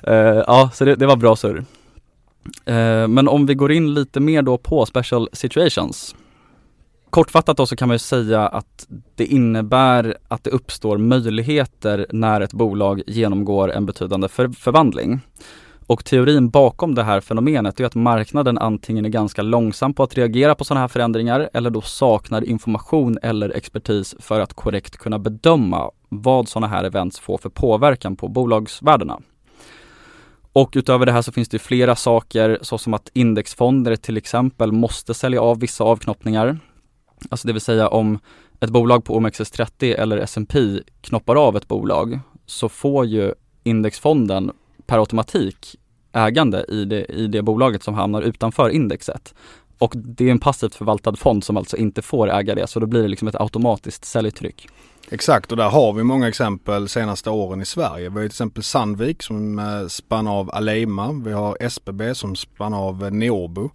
Eh, 0.04 0.16
ja, 0.48 0.70
så 0.74 0.86
det, 0.86 0.96
det 0.96 1.06
var 1.06 1.16
bra 1.16 1.36
surr. 1.36 1.66
Eh, 2.66 3.08
men 3.08 3.28
om 3.28 3.46
vi 3.46 3.54
går 3.54 3.72
in 3.72 3.94
lite 3.94 4.20
mer 4.20 4.42
då 4.42 4.58
på 4.58 4.86
special 4.86 5.30
situations. 5.34 6.16
Kortfattat 7.14 7.58
då 7.58 7.66
så 7.66 7.76
kan 7.76 7.88
man 7.88 7.96
ju 7.96 8.00
säga 8.00 8.48
att 8.48 8.88
det 9.16 9.26
innebär 9.26 10.18
att 10.28 10.44
det 10.44 10.50
uppstår 10.50 10.98
möjligheter 10.98 12.08
när 12.10 12.42
ett 12.42 12.54
bolag 12.54 13.02
genomgår 13.08 13.72
en 13.72 13.86
betydande 13.86 14.28
för, 14.28 14.50
förvandling. 14.50 15.20
Och 15.88 16.06
teorin 16.06 16.50
bakom 16.50 16.96
det 16.96 17.04
här 17.04 17.22
fenomenet 17.22 17.80
är 17.80 17.86
att 17.86 17.96
marknaden 17.96 18.58
antingen 18.58 19.06
är 19.06 19.10
ganska 19.10 19.42
långsam 19.42 19.94
på 19.94 20.04
att 20.04 20.18
reagera 20.18 20.56
på 20.56 20.64
sådana 20.64 20.82
här 20.82 20.88
förändringar 20.88 21.50
eller 21.54 21.70
då 21.70 21.82
saknar 21.82 22.44
information 22.44 23.18
eller 23.22 23.50
expertis 23.50 24.16
för 24.20 24.40
att 24.40 24.54
korrekt 24.54 24.98
kunna 24.98 25.20
bedöma 25.20 25.92
vad 26.10 26.48
sådana 26.50 26.68
här 26.68 26.84
events 26.84 27.20
får 27.20 27.38
för 27.38 27.50
påverkan 27.50 28.16
på 28.16 28.28
bolagsvärdena. 28.28 29.20
Och 30.54 30.74
utöver 30.76 31.06
det 31.06 31.12
här 31.12 31.22
så 31.22 31.32
finns 31.32 31.50
det 31.50 31.60
flera 31.60 31.96
saker 31.96 32.60
såsom 32.62 32.94
att 32.94 33.10
indexfonder 33.14 33.96
till 33.96 34.18
exempel 34.18 34.72
måste 34.72 35.14
sälja 35.14 35.42
av 35.42 35.60
vissa 35.60 35.84
avknoppningar. 35.84 36.60
Alltså 37.30 37.48
det 37.48 37.54
vill 37.54 37.62
säga 37.62 37.88
om 37.88 38.20
ett 38.60 38.70
bolag 38.70 39.06
på 39.06 39.20
OMXS30 39.20 39.96
eller 39.96 40.18
S&P 40.18 40.60
knoppar 41.02 41.36
av 41.36 41.58
ett 41.58 41.68
bolag 41.68 42.20
så 42.46 42.70
får 42.70 43.06
ju 43.06 43.34
indexfonden 43.64 44.52
per 44.86 45.00
automatik 45.00 45.76
ägande 46.14 46.66
i 46.70 46.86
det, 46.86 47.06
i 47.06 47.28
det 47.28 47.42
bolaget 47.42 47.84
som 47.84 47.94
hamnar 47.94 48.22
utanför 48.22 48.70
indexet. 48.70 49.34
Och 49.78 49.94
det 49.96 50.28
är 50.28 50.32
en 50.32 50.40
passivt 50.40 50.76
förvaltad 50.76 51.16
fond 51.16 51.44
som 51.44 51.58
alltså 51.58 51.78
inte 51.78 52.02
får 52.02 52.30
äga 52.30 52.56
det 52.56 52.68
så 52.68 52.80
då 52.80 52.86
blir 52.86 53.02
det 53.02 53.08
liksom 53.08 53.28
ett 53.28 53.42
automatiskt 53.42 54.06
säljtryck. 54.06 54.68
Exakt 55.10 55.52
och 55.52 55.58
där 55.58 55.70
har 55.70 55.94
vi 55.94 56.04
många 56.04 56.28
exempel 56.28 56.90
senaste 56.90 57.30
åren 57.30 57.62
i 57.62 57.66
Sverige. 57.66 58.10
Vi 58.10 58.16
har 58.16 58.22
till 58.22 58.26
exempel 58.26 58.64
Sandvik 58.64 59.24
som 59.24 59.60
eh, 59.60 59.88
spann 59.88 60.28
av 60.28 60.50
Aleima. 60.54 61.22
Vi 61.26 61.32
har 61.32 61.58
SBB 61.60 62.16
som 62.16 62.36
spann 62.36 62.74
av 62.74 63.04
eh, 63.04 63.12
Neobo. 63.12 63.70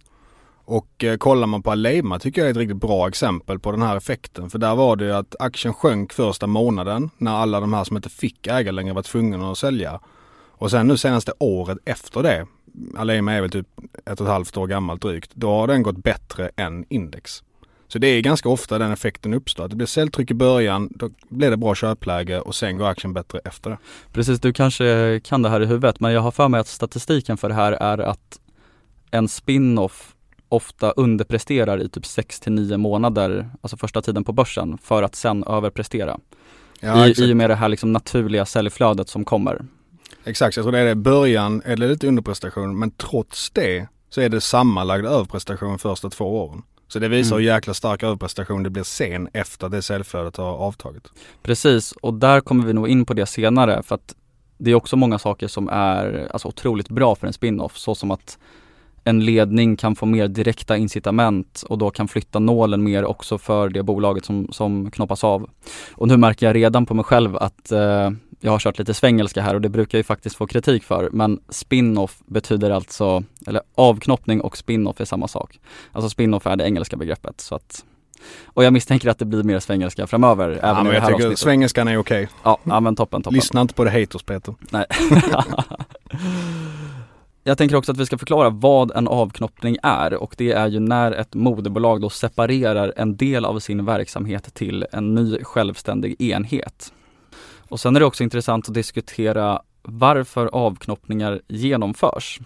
Och 0.71 1.03
eh, 1.03 1.17
kollar 1.17 1.47
man 1.47 1.63
på 1.63 1.71
Aleima 1.71 2.19
tycker 2.19 2.41
jag 2.41 2.47
är 2.47 2.51
ett 2.51 2.57
riktigt 2.57 2.77
bra 2.77 3.07
exempel 3.07 3.59
på 3.59 3.71
den 3.71 3.81
här 3.81 3.97
effekten. 3.97 4.49
För 4.49 4.59
där 4.59 4.75
var 4.75 4.95
det 4.95 5.05
ju 5.05 5.11
att 5.11 5.35
aktien 5.39 5.73
sjönk 5.73 6.13
första 6.13 6.47
månaden 6.47 7.09
när 7.17 7.31
alla 7.31 7.59
de 7.59 7.73
här 7.73 7.83
som 7.83 7.95
inte 7.95 8.09
fick 8.09 8.47
äga 8.47 8.71
längre 8.71 8.93
var 8.93 9.01
tvungna 9.01 9.51
att 9.51 9.57
sälja. 9.57 9.99
Och 10.51 10.71
sen 10.71 10.87
nu 10.87 10.97
senaste 10.97 11.33
året 11.39 11.77
efter 11.85 12.23
det, 12.23 12.47
Aleima 12.97 13.33
är 13.33 13.41
väl 13.41 13.49
typ 13.49 13.67
ett 14.05 14.21
och 14.21 14.27
ett 14.27 14.31
halvt 14.31 14.57
år 14.57 14.67
gammalt 14.67 15.01
drygt, 15.01 15.31
då 15.33 15.49
har 15.51 15.67
den 15.67 15.83
gått 15.83 16.03
bättre 16.03 16.51
än 16.55 16.85
index. 16.89 17.43
Så 17.87 17.99
det 17.99 18.07
är 18.07 18.21
ganska 18.21 18.49
ofta 18.49 18.77
den 18.77 18.91
effekten 18.91 19.33
uppstår. 19.33 19.63
Att 19.63 19.69
det 19.69 19.75
blir 19.75 19.87
säljtryck 19.87 20.31
i 20.31 20.33
början, 20.33 20.89
då 20.91 21.09
blir 21.29 21.49
det 21.49 21.57
bra 21.57 21.75
köpläge 21.75 22.39
och 22.39 22.55
sen 22.55 22.77
går 22.77 22.87
aktien 22.87 23.13
bättre 23.13 23.39
efter 23.45 23.69
det. 23.69 23.77
Precis, 24.13 24.39
du 24.39 24.53
kanske 24.53 25.19
kan 25.23 25.41
det 25.41 25.49
här 25.49 25.61
i 25.61 25.65
huvudet 25.65 25.99
men 25.99 26.11
jag 26.11 26.21
har 26.21 26.31
för 26.31 26.47
mig 26.47 26.59
att 26.59 26.67
statistiken 26.67 27.37
för 27.37 27.49
det 27.49 27.55
här 27.55 27.71
är 27.71 27.97
att 27.97 28.39
en 29.11 29.27
spin-off 29.27 30.15
ofta 30.49 30.91
underpresterar 30.91 31.81
i 31.81 31.89
typ 31.89 32.05
6 32.05 32.39
till 32.39 32.51
9 32.51 32.77
månader, 32.77 33.49
alltså 33.61 33.77
första 33.77 34.01
tiden 34.01 34.23
på 34.23 34.31
börsen, 34.33 34.77
för 34.83 35.03
att 35.03 35.15
sen 35.15 35.43
överprestera. 35.43 36.19
Ja, 36.79 37.07
I. 37.07 37.13
I 37.17 37.33
och 37.33 37.37
med 37.37 37.49
det 37.49 37.55
här 37.55 37.69
liksom 37.69 37.93
naturliga 37.93 38.45
säljflödet 38.45 39.09
som 39.09 39.25
kommer. 39.25 39.65
exakt, 40.25 40.57
jag 40.57 40.63
tror 40.63 40.71
det 40.71 40.79
är 40.79 40.85
det. 40.85 40.95
Början 40.95 41.61
är 41.65 41.75
det 41.75 41.87
lite 41.87 42.07
underprestation 42.07 42.79
men 42.79 42.91
trots 42.91 43.49
det 43.49 43.87
så 44.09 44.21
är 44.21 44.29
det 44.29 44.41
sammanlagd 44.41 45.05
överprestation 45.05 45.79
första 45.79 46.09
två 46.09 46.45
åren. 46.45 46.61
Så 46.87 46.99
det 46.99 47.07
visar 47.07 47.35
Mm. 47.35 47.43
hur 47.43 47.53
jäkla 47.53 47.73
stark 47.73 48.03
överprestation 48.03 48.63
det 48.63 48.69
blir 48.69 48.83
sen 48.83 49.29
efter 49.33 49.69
det 49.69 49.81
säljflödet 49.81 50.37
har 50.37 50.53
avtagit. 50.53 51.07
Precis, 51.41 51.91
och 51.91 52.13
där 52.13 52.41
kommer 52.41 52.65
vi 52.65 52.73
nog 52.73 52.87
in 52.87 53.05
på 53.05 53.13
det 53.13 53.25
senare 53.25 53.83
för 53.83 53.95
att 53.95 54.15
det 54.57 54.71
är 54.71 54.75
också 54.75 54.95
många 54.95 55.19
saker 55.19 55.47
som 55.47 55.69
är 55.69 56.27
alltså, 56.31 56.47
otroligt 56.47 56.89
bra 56.89 57.15
för 57.15 57.27
en 57.27 57.33
spin-off, 57.33 57.77
så 57.77 57.95
som 57.95 58.11
att 58.11 58.37
en 59.03 59.25
ledning 59.25 59.75
kan 59.75 59.95
få 59.95 60.05
mer 60.05 60.27
direkta 60.27 60.77
incitament 60.77 61.63
och 61.69 61.77
då 61.77 61.89
kan 61.89 62.07
flytta 62.07 62.39
nålen 62.39 62.83
mer 62.83 63.05
också 63.05 63.37
för 63.37 63.69
det 63.69 63.83
bolaget 63.83 64.25
som, 64.25 64.47
som 64.51 64.91
knoppas 64.91 65.23
av. 65.23 65.49
Och 65.91 66.07
nu 66.07 66.17
märker 66.17 66.45
jag 66.45 66.55
redan 66.55 66.85
på 66.85 66.93
mig 66.93 67.05
själv 67.05 67.37
att 67.37 67.71
eh, 67.71 68.11
jag 68.39 68.51
har 68.51 68.59
kört 68.59 68.79
lite 68.79 68.93
svengelska 68.93 69.41
här 69.41 69.55
och 69.55 69.61
det 69.61 69.69
brukar 69.69 69.97
jag 69.97 69.99
ju 69.99 70.03
faktiskt 70.03 70.35
få 70.35 70.47
kritik 70.47 70.83
för. 70.83 71.09
Men 71.11 71.39
spin-off 71.49 72.19
betyder 72.25 72.71
alltså, 72.71 73.23
eller 73.47 73.61
avknoppning 73.75 74.41
och 74.41 74.57
spin-off 74.57 75.01
är 75.01 75.05
samma 75.05 75.27
sak. 75.27 75.59
Alltså 75.91 76.09
spin-off 76.09 76.47
är 76.47 76.55
det 76.55 76.65
engelska 76.65 76.95
begreppet. 76.95 77.41
Så 77.41 77.55
att, 77.55 77.85
och 78.45 78.63
jag 78.63 78.73
misstänker 78.73 79.09
att 79.09 79.19
det 79.19 79.25
blir 79.25 79.43
mer 79.43 79.59
svengelska 79.59 80.07
framöver 80.07 80.49
även 80.49 80.59
ja, 80.61 80.81
i 80.81 80.83
men 80.83 80.93
jag 80.93 81.03
tycker 81.03 81.13
avsnittet. 81.13 81.39
svengelskan 81.39 81.87
är 81.87 81.97
okej. 81.97 82.27
Ja, 82.43 82.57
ja 82.63 82.79
men 82.79 82.95
toppen, 82.95 83.21
toppen. 83.21 83.35
Lyssna 83.35 83.61
inte 83.61 83.73
på 83.73 83.83
det 83.83 83.91
haters 83.91 84.23
Peter. 84.23 84.55
Nej. 84.69 84.85
Jag 87.49 87.57
tänker 87.57 87.75
också 87.75 87.91
att 87.91 87.97
vi 87.97 88.05
ska 88.05 88.17
förklara 88.17 88.49
vad 88.49 88.91
en 88.95 89.07
avknoppning 89.07 89.77
är 89.83 90.13
och 90.13 90.35
det 90.37 90.51
är 90.51 90.67
ju 90.67 90.79
när 90.79 91.11
ett 91.11 91.33
moderbolag 91.35 92.01
då 92.01 92.09
separerar 92.09 92.93
en 92.97 93.17
del 93.17 93.45
av 93.45 93.59
sin 93.59 93.85
verksamhet 93.85 94.53
till 94.53 94.85
en 94.91 95.15
ny 95.15 95.43
självständig 95.43 96.21
enhet. 96.21 96.93
Och 97.69 97.79
sen 97.79 97.95
är 97.95 97.99
det 97.99 98.05
också 98.05 98.23
intressant 98.23 98.67
att 98.67 98.73
diskutera 98.73 99.61
varför 99.81 100.45
avknoppningar 100.45 101.41
genomförs. 101.47 102.39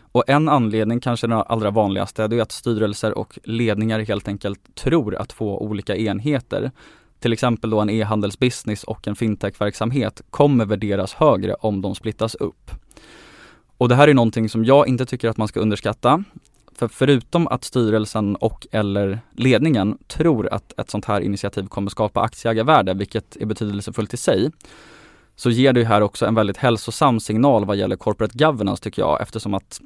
Och 0.00 0.24
en 0.26 0.48
anledning, 0.48 1.00
kanske 1.00 1.26
den 1.26 1.42
allra 1.46 1.70
vanligaste, 1.70 2.28
det 2.28 2.38
är 2.38 2.42
att 2.42 2.52
styrelser 2.52 3.18
och 3.18 3.38
ledningar 3.44 4.00
helt 4.00 4.28
enkelt 4.28 4.74
tror 4.74 5.16
att 5.16 5.28
två 5.28 5.62
olika 5.62 5.96
enheter 5.96 6.70
till 7.20 7.32
exempel 7.32 7.70
då 7.70 7.80
en 7.80 7.90
e-handelsbusiness 7.90 8.84
och 8.84 9.08
en 9.08 9.16
fintechverksamhet 9.16 10.22
kommer 10.30 10.64
värderas 10.64 11.14
högre 11.14 11.54
om 11.54 11.82
de 11.82 11.94
splittas 11.94 12.34
upp. 12.34 12.70
Och 13.78 13.88
det 13.88 13.94
här 13.94 14.08
är 14.08 14.14
någonting 14.14 14.48
som 14.48 14.64
jag 14.64 14.88
inte 14.88 15.06
tycker 15.06 15.28
att 15.28 15.36
man 15.36 15.48
ska 15.48 15.60
underskatta. 15.60 16.24
För 16.76 16.88
förutom 16.88 17.48
att 17.48 17.64
styrelsen 17.64 18.36
och 18.36 18.66
eller 18.72 19.20
ledningen 19.32 19.98
tror 20.06 20.48
att 20.52 20.80
ett 20.80 20.90
sånt 20.90 21.04
här 21.04 21.20
initiativ 21.20 21.66
kommer 21.66 21.90
skapa 21.90 22.20
aktieägarvärde, 22.20 22.94
vilket 22.94 23.36
är 23.36 23.46
betydelsefullt 23.46 24.14
i 24.14 24.16
sig, 24.16 24.50
så 25.36 25.50
ger 25.50 25.72
det 25.72 25.80
ju 25.80 25.86
här 25.86 26.00
också 26.00 26.26
en 26.26 26.34
väldigt 26.34 26.56
hälsosam 26.56 27.20
signal 27.20 27.64
vad 27.64 27.76
gäller 27.76 27.96
corporate 27.96 28.38
governance 28.38 28.82
tycker 28.82 29.02
jag, 29.02 29.22
eftersom 29.22 29.54
att 29.54 29.80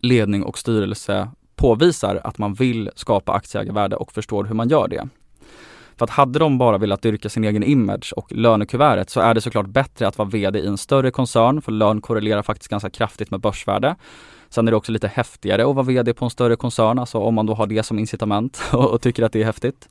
ledning 0.00 0.42
och 0.42 0.58
styrelse 0.58 1.28
påvisar 1.56 2.20
att 2.24 2.38
man 2.38 2.54
vill 2.54 2.90
skapa 2.94 3.32
aktieägarvärde 3.32 3.96
och 3.96 4.12
förstår 4.12 4.44
hur 4.44 4.54
man 4.54 4.68
gör 4.68 4.88
det. 4.88 5.08
För 5.98 6.04
att 6.04 6.10
hade 6.10 6.38
de 6.38 6.58
bara 6.58 6.78
velat 6.78 7.02
dyrka 7.02 7.28
sin 7.28 7.44
egen 7.44 7.62
image 7.62 8.12
och 8.16 8.32
lönekuvertet 8.32 9.10
så 9.10 9.20
är 9.20 9.34
det 9.34 9.40
såklart 9.40 9.66
bättre 9.66 10.08
att 10.08 10.18
vara 10.18 10.28
VD 10.28 10.58
i 10.58 10.66
en 10.66 10.78
större 10.78 11.10
koncern 11.10 11.62
för 11.62 11.72
lön 11.72 12.00
korrelerar 12.00 12.42
faktiskt 12.42 12.70
ganska 12.70 12.90
kraftigt 12.90 13.30
med 13.30 13.40
börsvärde. 13.40 13.96
Sen 14.48 14.68
är 14.68 14.72
det 14.72 14.76
också 14.76 14.92
lite 14.92 15.08
häftigare 15.08 15.68
att 15.68 15.74
vara 15.74 15.86
VD 15.86 16.14
på 16.14 16.24
en 16.24 16.30
större 16.30 16.56
koncern, 16.56 16.98
alltså 16.98 17.18
om 17.18 17.34
man 17.34 17.46
då 17.46 17.54
har 17.54 17.66
det 17.66 17.82
som 17.82 17.98
incitament 17.98 18.62
och, 18.72 18.90
och 18.90 19.00
tycker 19.00 19.22
att 19.22 19.32
det 19.32 19.40
är 19.40 19.44
häftigt. 19.44 19.88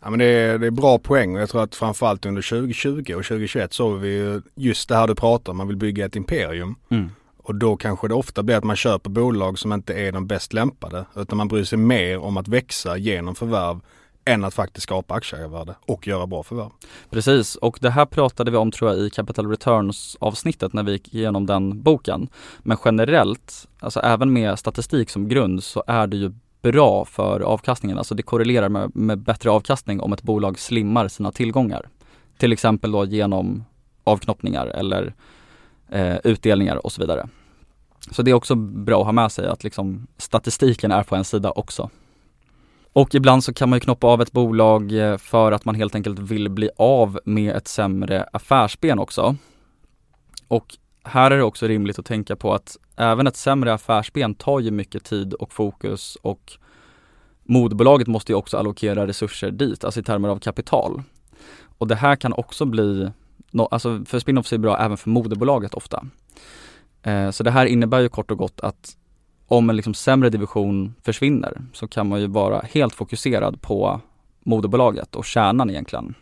Ja 0.00 0.10
men 0.10 0.18
det 0.18 0.24
är, 0.24 0.58
det 0.58 0.66
är 0.66 0.70
bra 0.70 0.98
poäng 0.98 1.34
och 1.34 1.42
jag 1.42 1.48
tror 1.48 1.62
att 1.62 1.74
framförallt 1.74 2.26
under 2.26 2.42
2020 2.42 2.98
och 2.98 3.24
2021 3.24 3.72
såg 3.72 3.98
vi 3.98 4.08
ju 4.08 4.42
just 4.54 4.88
det 4.88 4.96
här 4.96 5.06
du 5.06 5.14
pratar 5.14 5.52
om, 5.52 5.56
man 5.56 5.68
vill 5.68 5.76
bygga 5.76 6.06
ett 6.06 6.16
imperium. 6.16 6.74
Och 7.44 7.54
då 7.54 7.76
kanske 7.76 8.08
det 8.08 8.14
ofta 8.14 8.42
blir 8.42 8.56
att 8.56 8.64
man 8.64 8.76
köper 8.76 9.10
bolag 9.10 9.58
som 9.58 9.72
inte 9.72 9.94
är 9.94 10.12
de 10.12 10.26
bäst 10.26 10.52
lämpade. 10.52 11.04
Utan 11.16 11.38
man 11.38 11.48
bryr 11.48 11.64
sig 11.64 11.78
mer 11.78 12.18
om 12.18 12.36
att 12.36 12.48
växa 12.48 12.96
genom 12.96 13.34
förvärv 13.34 13.80
än 14.24 14.44
att 14.44 14.54
faktiskt 14.54 14.82
skapa 14.82 15.14
aktieägarvärde 15.14 15.74
och 15.86 16.06
göra 16.06 16.26
bra 16.26 16.42
förvärv. 16.42 16.70
Precis, 17.10 17.56
och 17.56 17.78
det 17.80 17.90
här 17.90 18.06
pratade 18.06 18.50
vi 18.50 18.56
om 18.56 18.70
tror 18.70 18.90
jag 18.90 19.00
i 19.00 19.10
Capital 19.10 19.50
Returns 19.50 20.16
avsnittet 20.20 20.72
när 20.72 20.82
vi 20.82 20.92
gick 20.92 21.14
igenom 21.14 21.46
den 21.46 21.82
boken. 21.82 22.28
Men 22.58 22.76
generellt, 22.84 23.68
alltså 23.78 24.00
även 24.00 24.32
med 24.32 24.58
statistik 24.58 25.10
som 25.10 25.28
grund 25.28 25.64
så 25.64 25.84
är 25.86 26.06
det 26.06 26.16
ju 26.16 26.32
bra 26.62 27.04
för 27.04 27.40
avkastningen. 27.40 27.98
Alltså 27.98 28.14
det 28.14 28.22
korrelerar 28.22 28.68
med, 28.68 28.96
med 28.96 29.18
bättre 29.18 29.50
avkastning 29.50 30.00
om 30.00 30.12
ett 30.12 30.22
bolag 30.22 30.58
slimmar 30.58 31.08
sina 31.08 31.32
tillgångar. 31.32 31.88
Till 32.38 32.52
exempel 32.52 32.92
då 32.92 33.04
genom 33.04 33.64
avknoppningar 34.04 34.66
eller 34.66 35.14
eh, 35.88 36.16
utdelningar 36.24 36.86
och 36.86 36.92
så 36.92 37.00
vidare. 37.00 37.28
Så 38.10 38.22
det 38.22 38.30
är 38.30 38.34
också 38.34 38.54
bra 38.54 39.00
att 39.00 39.06
ha 39.06 39.12
med 39.12 39.32
sig 39.32 39.48
att 39.48 39.64
liksom 39.64 40.06
statistiken 40.16 40.92
är 40.92 41.02
på 41.02 41.16
en 41.16 41.24
sida 41.24 41.50
också. 41.50 41.90
Och 42.92 43.14
ibland 43.14 43.44
så 43.44 43.54
kan 43.54 43.68
man 43.68 43.76
ju 43.76 43.80
knoppa 43.80 44.06
av 44.06 44.22
ett 44.22 44.32
bolag 44.32 44.92
eh, 44.92 45.16
för 45.18 45.52
att 45.52 45.64
man 45.64 45.74
helt 45.74 45.94
enkelt 45.94 46.18
vill 46.18 46.48
bli 46.48 46.70
av 46.76 47.20
med 47.24 47.56
ett 47.56 47.68
sämre 47.68 48.26
affärsben 48.32 48.98
också. 48.98 49.36
Och 50.48 50.76
här 51.04 51.30
är 51.30 51.36
det 51.36 51.42
också 51.42 51.66
rimligt 51.66 51.98
att 51.98 52.06
tänka 52.06 52.36
på 52.36 52.54
att 52.54 52.76
även 52.96 53.26
ett 53.26 53.36
sämre 53.36 53.74
affärsben 53.74 54.34
tar 54.34 54.60
ju 54.60 54.70
mycket 54.70 55.04
tid 55.04 55.34
och 55.34 55.52
fokus 55.52 56.16
och 56.22 56.52
moderbolaget 57.42 58.08
måste 58.08 58.32
ju 58.32 58.36
också 58.36 58.56
allokera 58.56 59.06
resurser 59.06 59.50
dit, 59.50 59.84
alltså 59.84 60.00
i 60.00 60.02
termer 60.02 60.28
av 60.28 60.38
kapital. 60.38 61.02
Och 61.78 61.88
det 61.88 61.94
här 61.94 62.16
kan 62.16 62.32
också 62.32 62.64
bli, 62.64 63.10
alltså 63.70 64.04
för 64.04 64.18
spinoffs 64.18 64.52
är 64.52 64.58
bra 64.58 64.78
även 64.78 64.96
för 64.96 65.10
moderbolaget 65.10 65.74
ofta. 65.74 66.06
Eh, 67.02 67.30
så 67.30 67.42
det 67.42 67.50
här 67.50 67.66
innebär 67.66 68.00
ju 68.00 68.08
kort 68.08 68.30
och 68.30 68.38
gott 68.38 68.60
att 68.60 68.96
om 69.52 69.70
en 69.70 69.76
liksom 69.76 69.94
sämre 69.94 70.30
division 70.30 70.94
försvinner 71.02 71.62
så 71.72 71.88
kan 71.88 72.08
man 72.08 72.20
ju 72.20 72.26
vara 72.26 72.60
helt 72.60 72.94
fokuserad 72.94 73.62
på 73.62 74.00
moderbolaget 74.44 75.16
och 75.16 75.24
kärnan 75.24 75.70
egentligen. 75.70 76.14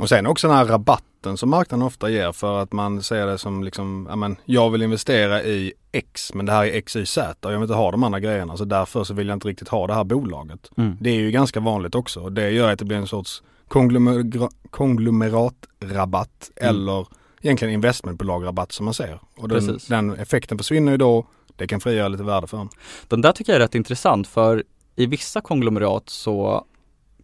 Och 0.00 0.08
sen 0.08 0.26
också 0.26 0.48
den 0.48 0.56
här 0.56 0.64
rabatten 0.64 1.36
som 1.36 1.50
marknaden 1.50 1.86
ofta 1.86 2.10
ger 2.10 2.32
för 2.32 2.62
att 2.62 2.72
man 2.72 3.02
ser 3.02 3.26
det 3.26 3.38
som 3.38 3.64
liksom, 3.64 4.06
ja 4.10 4.16
men 4.16 4.36
jag 4.44 4.70
vill 4.70 4.82
investera 4.82 5.42
i 5.42 5.72
X 5.92 6.34
men 6.34 6.46
det 6.46 6.52
här 6.52 6.64
är 6.64 6.74
X, 6.74 6.96
Y, 6.96 7.06
Z 7.06 7.46
och 7.46 7.52
jag 7.52 7.58
vill 7.58 7.64
inte 7.64 7.74
ha 7.74 7.90
de 7.90 8.04
andra 8.04 8.20
grejerna 8.20 8.56
så 8.56 8.64
därför 8.64 9.04
så 9.04 9.14
vill 9.14 9.28
jag 9.28 9.36
inte 9.36 9.48
riktigt 9.48 9.68
ha 9.68 9.86
det 9.86 9.94
här 9.94 10.04
bolaget. 10.04 10.70
Mm. 10.76 10.96
Det 11.00 11.10
är 11.10 11.14
ju 11.14 11.30
ganska 11.30 11.60
vanligt 11.60 11.94
också 11.94 12.20
och 12.20 12.32
det 12.32 12.50
gör 12.50 12.72
att 12.72 12.78
det 12.78 12.84
blir 12.84 12.98
en 12.98 13.06
sorts 13.06 13.42
konglomer 13.68 14.48
konglomeratrabatt 14.70 16.50
mm. 16.56 16.70
eller 16.70 17.06
egentligen 17.42 17.74
investmentbolagrabatt 17.74 18.72
som 18.72 18.84
man 18.84 18.94
ser. 18.94 19.20
Och 19.36 19.48
den, 19.48 19.78
den 19.88 20.14
effekten 20.14 20.58
försvinner 20.58 20.92
ju 20.92 20.98
då 20.98 21.26
det 21.56 21.66
kan 21.66 21.80
frigöra 21.80 22.08
lite 22.08 22.22
värde 22.22 22.46
för 22.46 22.58
en. 22.58 22.68
Den 23.08 23.20
där 23.20 23.32
tycker 23.32 23.52
jag 23.52 23.56
är 23.56 23.60
rätt 23.64 23.74
intressant 23.74 24.28
för 24.28 24.64
i 24.96 25.06
vissa 25.06 25.40
konglomerat 25.40 26.08
så 26.08 26.64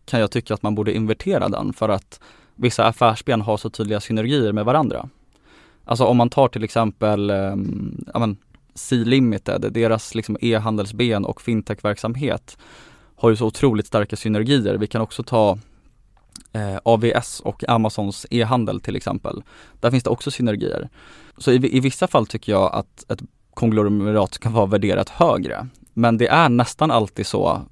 kan 0.05 0.21
jag 0.21 0.31
tycka 0.31 0.55
att 0.55 0.63
man 0.63 0.75
borde 0.75 0.95
invertera 0.95 1.49
den 1.49 1.73
för 1.73 1.89
att 1.89 2.21
vissa 2.55 2.85
affärsben 2.85 3.41
har 3.41 3.57
så 3.57 3.71
tydliga 3.71 4.01
synergier 4.01 4.53
med 4.53 4.65
varandra. 4.65 5.09
Alltså 5.85 6.05
om 6.05 6.17
man 6.17 6.31
tar 6.31 6.49
till 6.49 6.65
exempel 6.65 7.31
um, 7.31 8.05
ja, 8.15 8.35
C-Limited, 8.75 9.73
deras 9.73 10.15
liksom 10.15 10.37
e-handelsben 10.41 11.25
och 11.25 11.43
fintechverksamhet 11.43 12.59
har 13.17 13.31
ju 13.31 13.37
så 13.37 13.47
otroligt 13.47 13.87
starka 13.87 14.17
synergier. 14.17 14.75
Vi 14.75 14.87
kan 14.87 15.01
också 15.01 15.23
ta 15.23 15.59
eh, 16.53 16.79
AVS 16.83 17.41
och 17.41 17.69
Amazons 17.69 18.27
e-handel 18.31 18.81
till 18.81 18.97
exempel. 18.97 19.43
Där 19.81 19.91
finns 19.91 20.05
det 20.05 20.11
också 20.11 20.31
synergier. 20.31 20.89
Så 21.39 21.53
i, 21.53 21.77
i 21.77 21.81
vissa 21.81 22.07
fall 22.07 22.27
tycker 22.27 22.53
jag 22.53 22.75
att 22.75 23.11
ett 23.11 23.21
konglomerat 23.61 24.35
ska 24.35 24.51
vara 24.51 24.67
värderat 24.67 25.09
högre. 25.09 25.67
Men 25.95 26.19
det 26.19 26.27
är 26.27 26.49
nästan 26.49 26.91
alltid 26.91 27.27
så 27.27 27.63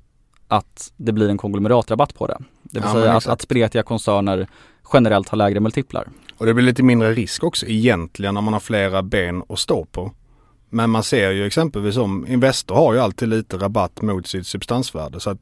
att 0.49 0.93
det 0.97 1.13
blir 1.13 1.29
en 1.29 1.39
konglomeratrabatt 1.39 2.15
på 2.15 2.27
det. 2.27 2.39
Det 2.63 2.81
vill 2.81 2.89
ja, 2.89 2.93
säga 2.93 3.17
att, 3.17 3.27
att 3.27 3.43
spretiga 3.43 3.83
koncerner 3.83 4.47
generellt 4.93 5.29
har 5.29 5.39
lägre 5.39 5.61
multiplar. 5.61 6.09
Och 6.37 6.47
det 6.47 6.55
blir 6.55 6.65
lite 6.65 6.83
mindre 6.83 7.13
risk 7.13 7.45
också 7.45 7.67
egentligen 7.67 8.35
när 8.35 8.41
man 8.41 8.53
har 8.53 8.61
flera 8.61 9.03
ben 9.03 9.43
att 9.49 9.59
stå 9.59 9.85
på. 9.85 10.13
Men 10.71 10.91
man 10.91 11.03
ser 11.03 11.31
ju 11.31 11.47
exempelvis 11.47 11.97
om 11.97 12.27
Investor 12.27 12.75
har 12.75 12.95
ju 12.95 13.01
alltid 13.01 13.29
lite 13.29 13.57
rabatt 13.57 14.03
mot 14.03 14.27
sitt 14.27 14.47
substansvärde. 14.47 15.21
Så 15.21 15.31
att 15.31 15.39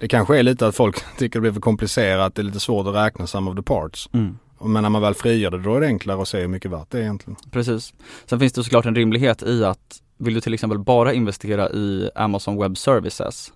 det 0.00 0.08
kanske 0.08 0.38
är 0.38 0.42
lite 0.42 0.66
att 0.66 0.76
folk 0.76 0.96
tycker 1.18 1.38
det 1.38 1.40
blir 1.40 1.52
för 1.52 1.60
komplicerat, 1.60 2.34
det 2.34 2.42
är 2.42 2.44
lite 2.44 2.60
svårt 2.60 2.86
att 2.86 2.94
räkna 2.94 3.26
sum 3.26 3.48
of 3.48 3.56
the 3.56 3.62
parts. 3.62 4.08
Mm. 4.12 4.38
Men 4.60 4.82
när 4.82 4.90
man 4.90 5.02
väl 5.02 5.14
frigör 5.14 5.50
det 5.50 5.58
då 5.58 5.74
är 5.74 5.80
det 5.80 5.86
enklare 5.86 6.22
att 6.22 6.28
se 6.28 6.40
hur 6.40 6.48
mycket 6.48 6.70
värt 6.70 6.90
det 6.90 6.98
är 6.98 7.02
egentligen. 7.02 7.36
Precis. 7.50 7.94
Sen 8.26 8.38
finns 8.38 8.52
det 8.52 8.64
såklart 8.64 8.86
en 8.86 8.94
rimlighet 8.94 9.42
i 9.42 9.64
att 9.64 10.02
vill 10.16 10.34
du 10.34 10.40
till 10.40 10.54
exempel 10.54 10.78
bara 10.78 11.12
investera 11.12 11.70
i 11.70 12.10
Amazon 12.14 12.58
Web 12.58 12.78
Services 12.78 13.52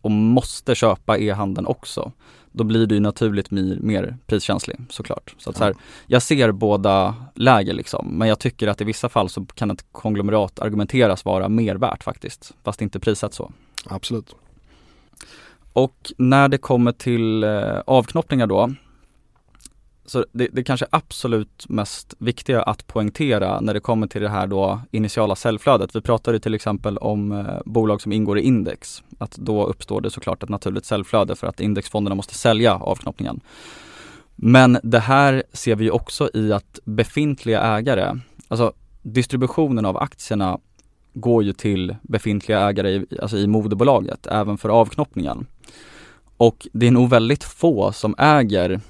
och 0.00 0.10
måste 0.10 0.74
köpa 0.74 1.18
e-handeln 1.18 1.66
också, 1.66 2.12
då 2.52 2.64
blir 2.64 2.86
du 2.86 3.00
naturligt 3.00 3.50
mer, 3.50 3.76
mer 3.80 4.16
priskänslig 4.26 4.76
såklart. 4.90 5.34
Så 5.38 5.50
att 5.50 5.56
så 5.56 5.64
här, 5.64 5.74
jag 6.06 6.22
ser 6.22 6.52
båda 6.52 7.14
läger 7.34 7.74
liksom, 7.74 8.18
men 8.18 8.28
jag 8.28 8.38
tycker 8.38 8.68
att 8.68 8.80
i 8.80 8.84
vissa 8.84 9.08
fall 9.08 9.28
så 9.28 9.44
kan 9.54 9.70
ett 9.70 9.84
konglomerat 9.92 10.58
argumenteras 10.58 11.24
vara 11.24 11.48
mer 11.48 11.74
värt 11.74 12.04
faktiskt, 12.04 12.54
fast 12.64 12.82
inte 12.82 13.00
prissatt 13.00 13.34
så. 13.34 13.52
Absolut. 13.84 14.34
Och 15.72 16.12
när 16.18 16.48
det 16.48 16.58
kommer 16.58 16.92
till 16.92 17.44
eh, 17.44 17.78
avknoppningar 17.86 18.46
då, 18.46 18.74
så 20.12 20.24
det, 20.32 20.48
det 20.52 20.64
kanske 20.64 20.86
absolut 20.90 21.68
mest 21.68 22.14
viktiga 22.18 22.62
att 22.62 22.86
poängtera 22.86 23.60
när 23.60 23.74
det 23.74 23.80
kommer 23.80 24.06
till 24.06 24.22
det 24.22 24.28
här 24.28 24.46
då 24.46 24.80
initiala 24.90 25.36
säljflödet. 25.36 25.96
Vi 25.96 26.00
pratade 26.00 26.40
till 26.40 26.54
exempel 26.54 26.98
om 26.98 27.32
eh, 27.32 27.44
bolag 27.64 28.00
som 28.00 28.12
ingår 28.12 28.38
i 28.38 28.42
index. 28.42 29.02
Att 29.18 29.36
då 29.36 29.66
uppstår 29.66 30.00
det 30.00 30.10
såklart 30.10 30.42
ett 30.42 30.48
naturligt 30.48 30.84
säljflöde 30.84 31.36
för 31.36 31.46
att 31.46 31.60
indexfonderna 31.60 32.14
måste 32.14 32.34
sälja 32.34 32.74
avknoppningen. 32.74 33.40
Men 34.36 34.78
det 34.82 34.98
här 34.98 35.42
ser 35.52 35.76
vi 35.76 35.90
också 35.90 36.30
i 36.34 36.52
att 36.52 36.78
befintliga 36.84 37.60
ägare, 37.60 38.18
alltså 38.48 38.72
distributionen 39.02 39.84
av 39.84 39.96
aktierna 39.96 40.58
går 41.14 41.44
ju 41.44 41.52
till 41.52 41.96
befintliga 42.02 42.68
ägare 42.68 42.90
i, 42.90 43.06
alltså 43.22 43.36
i 43.36 43.46
moderbolaget, 43.46 44.26
även 44.26 44.58
för 44.58 44.68
avknoppningen. 44.68 45.46
Och 46.36 46.68
det 46.72 46.86
är 46.86 46.90
nog 46.90 47.10
väldigt 47.10 47.44
få 47.44 47.92
som 47.92 48.14
äger 48.18 48.80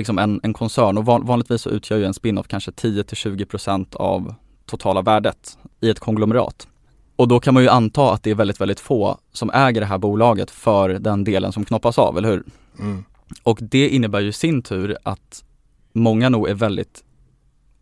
liksom 0.00 0.18
en, 0.18 0.40
en 0.42 0.52
koncern 0.52 0.98
och 0.98 1.04
van, 1.04 1.26
vanligtvis 1.26 1.62
så 1.62 1.70
utgör 1.70 1.98
ju 1.98 2.04
en 2.04 2.14
spin-off 2.14 2.48
kanske 2.48 2.70
10-20% 2.70 3.96
av 3.96 4.34
totala 4.66 5.02
värdet 5.02 5.58
i 5.80 5.90
ett 5.90 6.00
konglomerat. 6.00 6.68
Och 7.16 7.28
då 7.28 7.40
kan 7.40 7.54
man 7.54 7.62
ju 7.62 7.68
anta 7.68 8.12
att 8.12 8.22
det 8.22 8.30
är 8.30 8.34
väldigt, 8.34 8.60
väldigt 8.60 8.80
få 8.80 9.18
som 9.32 9.50
äger 9.50 9.80
det 9.80 9.86
här 9.86 9.98
bolaget 9.98 10.50
för 10.50 10.88
den 10.88 11.24
delen 11.24 11.52
som 11.52 11.64
knoppas 11.64 11.98
av, 11.98 12.18
eller 12.18 12.28
hur? 12.28 12.44
Mm. 12.78 13.04
Och 13.42 13.58
det 13.62 13.88
innebär 13.88 14.20
ju 14.20 14.28
i 14.28 14.32
sin 14.32 14.62
tur 14.62 14.96
att 15.02 15.44
många 15.92 16.28
nog 16.28 16.48
är 16.48 16.54
väldigt 16.54 17.04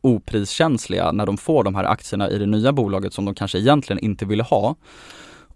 opriskänsliga 0.01 1.13
när 1.13 1.27
de 1.27 1.37
får 1.37 1.65
de 1.65 1.75
här 1.75 1.85
aktierna 1.85 2.31
i 2.31 2.39
det 2.39 2.47
nya 2.47 2.73
bolaget 2.73 3.13
som 3.13 3.25
de 3.25 3.35
kanske 3.35 3.59
egentligen 3.59 4.05
inte 4.05 4.25
ville 4.25 4.43
ha. 4.43 4.75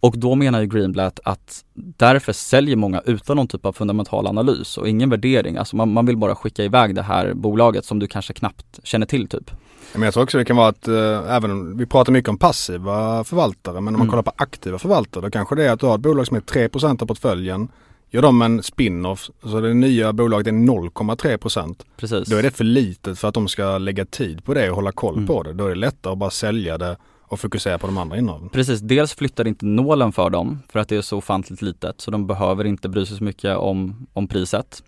Och 0.03 0.19
då 0.19 0.35
menar 0.35 0.61
ju 0.61 0.67
Greenblatt 0.67 1.21
att 1.25 1.65
därför 1.75 2.33
säljer 2.33 2.77
många 2.77 3.03
utan 3.07 3.37
någon 3.37 3.49
typ 3.49 3.67
av 3.67 3.73
fundamental 3.73 4.27
analys 4.27 4.79
och 4.79 4.89
ingen 4.89 5.11
värdering. 5.11 5.57
Alltså 5.57 5.77
man, 5.77 5.93
man 5.93 6.07
vill 6.07 6.17
bara 6.17 6.35
skicka 6.35 6.65
iväg 6.65 6.95
det 6.95 7.03
här 7.03 7.35
bolaget 7.35 7.85
som 7.85 7.99
du 7.99 8.07
kanske 8.07 8.33
knappt 8.33 8.81
känner 8.83 9.07
till 9.07 9.29
typ. 9.29 9.51
Men 9.93 10.03
jag 10.03 10.15
tror 10.15 10.25
också 10.25 10.39
det 10.39 10.45
kan 10.45 10.57
vara 10.57 10.69
att 10.69 10.89
äh, 10.89 11.35
även 11.37 11.51
om 11.51 11.79
vi 11.79 11.87
pratar 11.87 12.13
mycket 12.13 12.29
om 12.29 12.39
passiva 12.39 13.25
förvaltare 13.25 13.75
men 13.75 13.79
om 13.79 13.85
man 13.85 13.95
mm. 13.95 14.09
kollar 14.09 14.23
på 14.23 14.33
aktiva 14.37 14.79
förvaltare 14.79 15.23
då 15.25 15.31
kanske 15.31 15.55
det 15.55 15.65
är 15.65 15.73
att 15.73 15.81
du 15.81 15.87
har 15.87 15.95
ett 15.95 16.01
bolag 16.01 16.27
som 16.27 16.37
är 16.37 16.41
3% 16.41 17.03
av 17.03 17.07
portföljen 17.07 17.69
Gör 18.11 18.23
de 18.23 18.43
en 18.43 18.63
spin-off 18.63 19.31
så 19.43 19.61
det 19.61 19.75
nya 19.75 20.13
bolaget 20.13 20.47
är 20.47 20.53
0,3 20.53 21.77
Precis. 21.97 22.29
Då 22.29 22.37
är 22.37 22.43
det 22.43 22.51
för 22.51 22.65
litet 22.65 23.19
för 23.19 23.29
att 23.29 23.35
de 23.35 23.49
ska 23.49 23.79
lägga 23.79 24.05
tid 24.05 24.45
på 24.45 24.55
det 24.55 24.71
och 24.71 24.77
hålla 24.77 24.93
koll 24.93 25.15
mm. 25.15 25.27
på 25.27 25.43
det. 25.43 25.53
Då 25.53 25.65
är 25.65 25.69
det 25.69 25.75
lättare 25.75 26.13
att 26.13 26.19
bara 26.19 26.31
sälja 26.31 26.79
det 26.79 26.97
och 27.33 27.41
fokusera 27.41 27.79
på 27.79 27.87
de 27.87 27.99
andra 27.99 28.19
innehaven. 28.19 28.49
Precis, 28.49 28.81
dels 28.81 29.15
flyttar 29.15 29.47
inte 29.47 29.67
nålen 29.67 30.13
för 30.13 30.31
dem 30.31 30.63
för 30.69 30.81
att 30.81 30.89
det 30.89 30.97
är 30.97 31.03
så 31.03 31.19
ofantligt 31.19 31.63
litet 31.63 32.01
så 32.01 32.11
de 32.11 32.27
behöver 32.27 32.65
inte 32.65 32.89
bry 32.89 33.07
sig 33.07 33.17
så 33.17 33.25
mycket 33.25 33.57
om, 33.57 34.07
om 34.13 34.29
priset. 34.29 34.83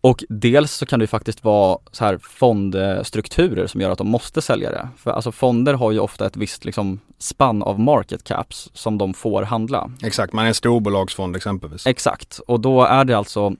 Och 0.00 0.24
dels 0.28 0.72
så 0.72 0.86
kan 0.86 1.00
det 1.00 1.06
faktiskt 1.06 1.44
vara 1.44 1.78
så 1.92 2.04
här 2.04 2.18
fondstrukturer 2.18 3.66
som 3.66 3.80
gör 3.80 3.90
att 3.90 3.98
de 3.98 4.08
måste 4.08 4.42
sälja 4.42 4.70
det. 4.70 4.88
För 4.96 5.10
alltså 5.10 5.32
fonder 5.32 5.74
har 5.74 5.92
ju 5.92 5.98
ofta 5.98 6.26
ett 6.26 6.36
visst 6.36 6.64
liksom 6.64 7.00
spann 7.18 7.62
av 7.62 7.80
market 7.80 8.24
caps 8.24 8.70
som 8.74 8.98
de 8.98 9.14
får 9.14 9.42
handla. 9.42 9.90
Exakt, 10.02 10.32
man 10.32 10.44
är 10.44 10.48
en 10.48 10.54
storbolagsfond 10.54 11.36
exempelvis. 11.36 11.86
Exakt, 11.86 12.40
och 12.46 12.60
då 12.60 12.82
är 12.82 13.04
det 13.04 13.14
alltså, 13.14 13.54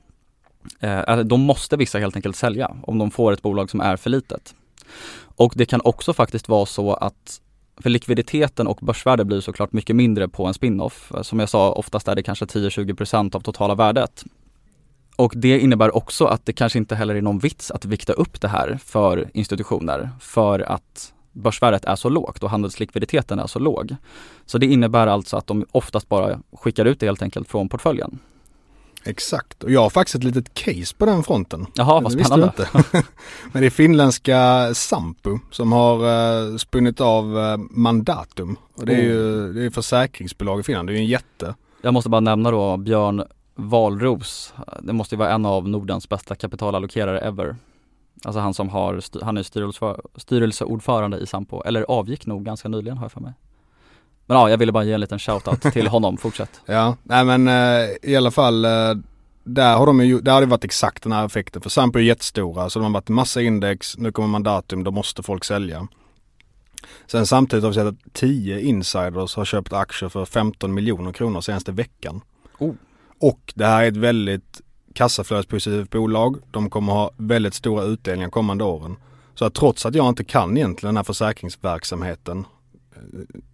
eh, 0.81 1.17
de 1.19 1.41
måste 1.41 1.77
vissa 1.77 1.99
helt 1.99 2.17
enkelt 2.17 2.37
sälja 2.37 2.77
om 2.83 2.99
de 2.99 3.11
får 3.11 3.33
ett 3.33 3.43
bolag 3.43 3.71
som 3.71 3.81
är 3.81 3.97
för 3.97 4.11
litet. 4.11 4.55
Och 5.37 5.53
det 5.57 5.67
kan 5.67 5.81
också 5.85 6.13
faktiskt 6.13 6.49
vara 6.49 6.67
så 6.67 6.95
att 6.95 7.41
för 7.83 7.91
likviditeten 7.91 8.67
och 8.67 8.79
börsvärde 8.83 9.25
blir 9.25 9.41
såklart 9.41 9.73
mycket 9.73 9.97
mindre 9.97 10.29
på 10.29 10.47
en 10.47 10.55
spin-off. 10.55 11.13
Som 11.23 11.41
jag 11.41 11.49
sa, 11.49 11.73
oftast 11.73 12.09
är 12.09 12.15
det 12.15 12.23
kanske 12.23 12.45
10-20% 12.45 13.37
av 13.37 13.41
totala 13.41 13.75
värdet. 13.75 14.25
Och 15.17 15.33
det 15.37 15.59
innebär 15.59 15.97
också 15.97 16.25
att 16.25 16.47
det 16.47 16.53
kanske 16.53 16.79
inte 16.79 16.95
heller 16.95 17.15
är 17.15 17.23
någon 17.23 17.39
vits 17.39 17.71
att 17.71 17.85
vikta 17.85 18.13
upp 18.13 18.41
det 18.41 18.49
här 18.49 18.79
för 18.85 19.31
institutioner 19.35 20.11
för 20.21 20.61
att 20.61 21.13
börsvärdet 21.33 21.85
är 21.85 21.97
så 21.97 22.09
lågt 22.09 22.43
och 22.43 22.51
handelslikviditeten 22.51 23.39
är 23.39 23.47
så 23.47 23.59
låg. 23.59 23.97
Så 24.47 24.59
det 24.59 24.67
innebär 24.67 25.07
alltså 25.07 25.37
att 25.37 25.47
de 25.47 25.67
oftast 25.73 26.09
bara 26.09 26.41
skickar 26.53 26.85
ut 26.85 27.01
det 27.01 27.07
helt 27.07 27.23
enkelt 27.23 27.49
från 27.49 27.69
portföljen. 27.69 28.19
Exakt, 29.05 29.65
och 29.65 29.71
jag 29.71 29.81
har 29.81 29.91
faktiskt 29.91 30.15
ett 30.15 30.25
litet 30.25 30.55
case 30.55 30.95
på 30.99 31.07
den 31.07 31.23
fronten. 31.23 31.67
Jaha, 31.75 32.01
vad 32.01 32.13
spännande. 32.13 32.69
Men 33.53 33.63
det 33.63 33.67
är 33.67 33.71
finländska 33.71 34.71
Sampo 34.75 35.39
som 35.51 35.73
har 35.73 36.05
uh, 36.05 36.57
spunnit 36.57 37.01
av 37.01 37.37
uh, 37.37 37.57
Mandatum. 37.71 38.57
Och 38.75 38.87
det 38.87 38.93
är 38.93 39.03
ju 39.03 39.39
mm. 39.39 39.55
det 39.55 39.65
är 39.65 39.71
försäkringsbolag 39.71 40.61
i 40.61 40.63
Finland, 40.63 40.89
det 40.89 40.93
är 40.93 40.95
ju 40.95 41.01
en 41.01 41.07
jätte. 41.07 41.55
Jag 41.83 41.95
måste 41.95 42.11
bara 42.11 42.21
nämna 42.21 42.51
då 42.51 42.77
Björn 42.77 43.25
Valros. 43.55 44.55
Det 44.83 44.93
måste 44.93 45.15
ju 45.15 45.19
vara 45.19 45.31
en 45.31 45.47
av 45.47 45.69
Nordens 45.69 46.09
bästa 46.09 46.35
kapitalallokerare 46.35 47.21
ever. 47.21 47.57
Alltså 48.25 48.41
han 48.41 48.55
som 48.55 48.69
har, 48.69 49.25
han 49.25 49.37
är 49.37 49.43
styrelse, 49.43 49.97
styrelseordförande 50.17 51.19
i 51.19 51.27
Sampo, 51.27 51.63
eller 51.63 51.83
avgick 51.83 52.27
nog 52.27 52.45
ganska 52.45 52.69
nyligen 52.69 52.99
har 52.99 53.05
jag 53.05 53.13
för 53.13 53.21
mig. 53.21 53.33
Men 54.31 54.39
ja, 54.39 54.51
jag 54.51 54.59
ville 54.59 54.73
bara 54.73 54.85
ge 54.85 54.93
en 54.93 55.01
liten 55.01 55.19
shoutout 55.19 55.61
till 55.61 55.89
honom, 55.89 56.17
fortsätt. 56.17 56.61
Ja, 56.67 56.97
nej 57.03 57.25
men 57.25 57.49
eh, 57.49 57.89
i 58.03 58.17
alla 58.17 58.31
fall 58.31 58.65
eh, 58.65 58.95
där 59.45 59.77
har 59.77 59.87
de 59.87 60.05
ju, 60.05 60.21
där 60.21 60.33
har 60.33 60.41
det 60.41 60.47
varit 60.47 60.65
exakt 60.65 61.03
den 61.03 61.13
här 61.13 61.27
effekten. 61.27 61.63
För 61.63 61.71
Sampo 61.71 61.99
är 61.99 62.03
jättestora 62.03 62.71
så 62.71 62.79
de 62.79 62.85
har 62.85 62.93
varit 62.93 63.09
massa 63.09 63.43
index, 63.43 63.99
nu 63.99 64.13
kommer 64.13 64.29
mandatum, 64.29 64.85
då 64.85 64.91
måste 64.91 65.23
folk 65.23 65.45
sälja. 65.45 65.89
Sen 67.07 67.27
samtidigt 67.27 67.63
har 67.63 67.71
vi 67.71 67.75
sett 67.75 67.87
att 67.87 68.13
10 68.13 68.61
insiders 68.61 69.37
har 69.37 69.45
köpt 69.45 69.73
aktier 69.73 70.09
för 70.09 70.25
15 70.25 70.75
miljoner 70.75 71.13
kronor 71.13 71.41
senaste 71.41 71.73
veckan. 71.73 72.21
Oh. 72.59 72.75
Och 73.19 73.53
det 73.55 73.67
här 73.67 73.83
är 73.83 73.89
ett 73.89 73.97
väldigt 73.97 74.61
kassaflödespositivt 74.95 75.91
bolag. 75.91 76.37
De 76.51 76.71
kommer 76.71 76.93
ha 76.93 77.11
väldigt 77.17 77.55
stora 77.55 77.85
utdelningar 77.85 78.31
kommande 78.31 78.65
åren. 78.65 78.97
Så 79.35 79.45
att 79.45 79.55
trots 79.55 79.87
att 79.87 79.95
jag 79.95 80.09
inte 80.09 80.25
kan 80.25 80.57
egentligen 80.57 80.89
den 80.89 80.97
här 80.97 81.05
försäkringsverksamheten 81.05 82.45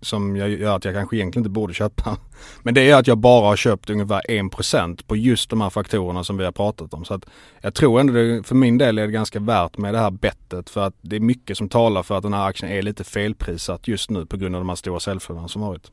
som 0.00 0.36
jag 0.36 0.50
gör 0.50 0.76
att 0.76 0.84
jag 0.84 0.94
kanske 0.94 1.16
egentligen 1.16 1.40
inte 1.40 1.50
borde 1.50 1.74
köpa. 1.74 2.16
Men 2.62 2.74
det 2.74 2.90
är 2.90 2.96
att 2.96 3.06
jag 3.06 3.18
bara 3.18 3.46
har 3.46 3.56
köpt 3.56 3.90
ungefär 3.90 4.22
1% 4.28 5.06
på 5.06 5.16
just 5.16 5.50
de 5.50 5.60
här 5.60 5.70
faktorerna 5.70 6.24
som 6.24 6.36
vi 6.36 6.44
har 6.44 6.52
pratat 6.52 6.94
om. 6.94 7.04
Så 7.04 7.14
att 7.14 7.26
jag 7.60 7.74
tror 7.74 8.00
ändå 8.00 8.12
det, 8.12 8.42
för 8.42 8.54
min 8.54 8.78
del 8.78 8.98
är 8.98 9.06
det 9.06 9.12
ganska 9.12 9.40
värt 9.40 9.78
med 9.78 9.94
det 9.94 9.98
här 9.98 10.10
bettet 10.10 10.70
för 10.70 10.86
att 10.86 10.94
det 11.00 11.16
är 11.16 11.20
mycket 11.20 11.58
som 11.58 11.68
talar 11.68 12.02
för 12.02 12.16
att 12.16 12.22
den 12.22 12.34
här 12.34 12.46
aktien 12.46 12.72
är 12.72 12.82
lite 12.82 13.04
felprissatt 13.04 13.88
just 13.88 14.10
nu 14.10 14.26
på 14.26 14.36
grund 14.36 14.54
av 14.56 14.60
de 14.60 14.68
här 14.68 14.76
stora 14.76 15.00
säljflödena 15.00 15.48
som 15.48 15.62
varit. 15.62 15.90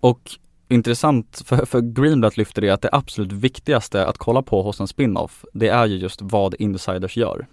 Och 0.00 0.30
intressant, 0.68 1.42
för, 1.44 1.66
för 1.66 1.80
Greenblatt 1.80 2.36
lyfter 2.36 2.62
det 2.62 2.70
att 2.70 2.82
det 2.82 2.88
absolut 2.92 3.32
viktigaste 3.32 4.06
att 4.06 4.18
kolla 4.18 4.42
på 4.42 4.62
hos 4.62 4.80
en 4.80 4.88
spin-off, 4.88 5.44
det 5.52 5.68
är 5.68 5.86
ju 5.86 5.96
just 5.96 6.22
vad 6.22 6.54
insiders 6.58 7.16
gör. 7.16 7.46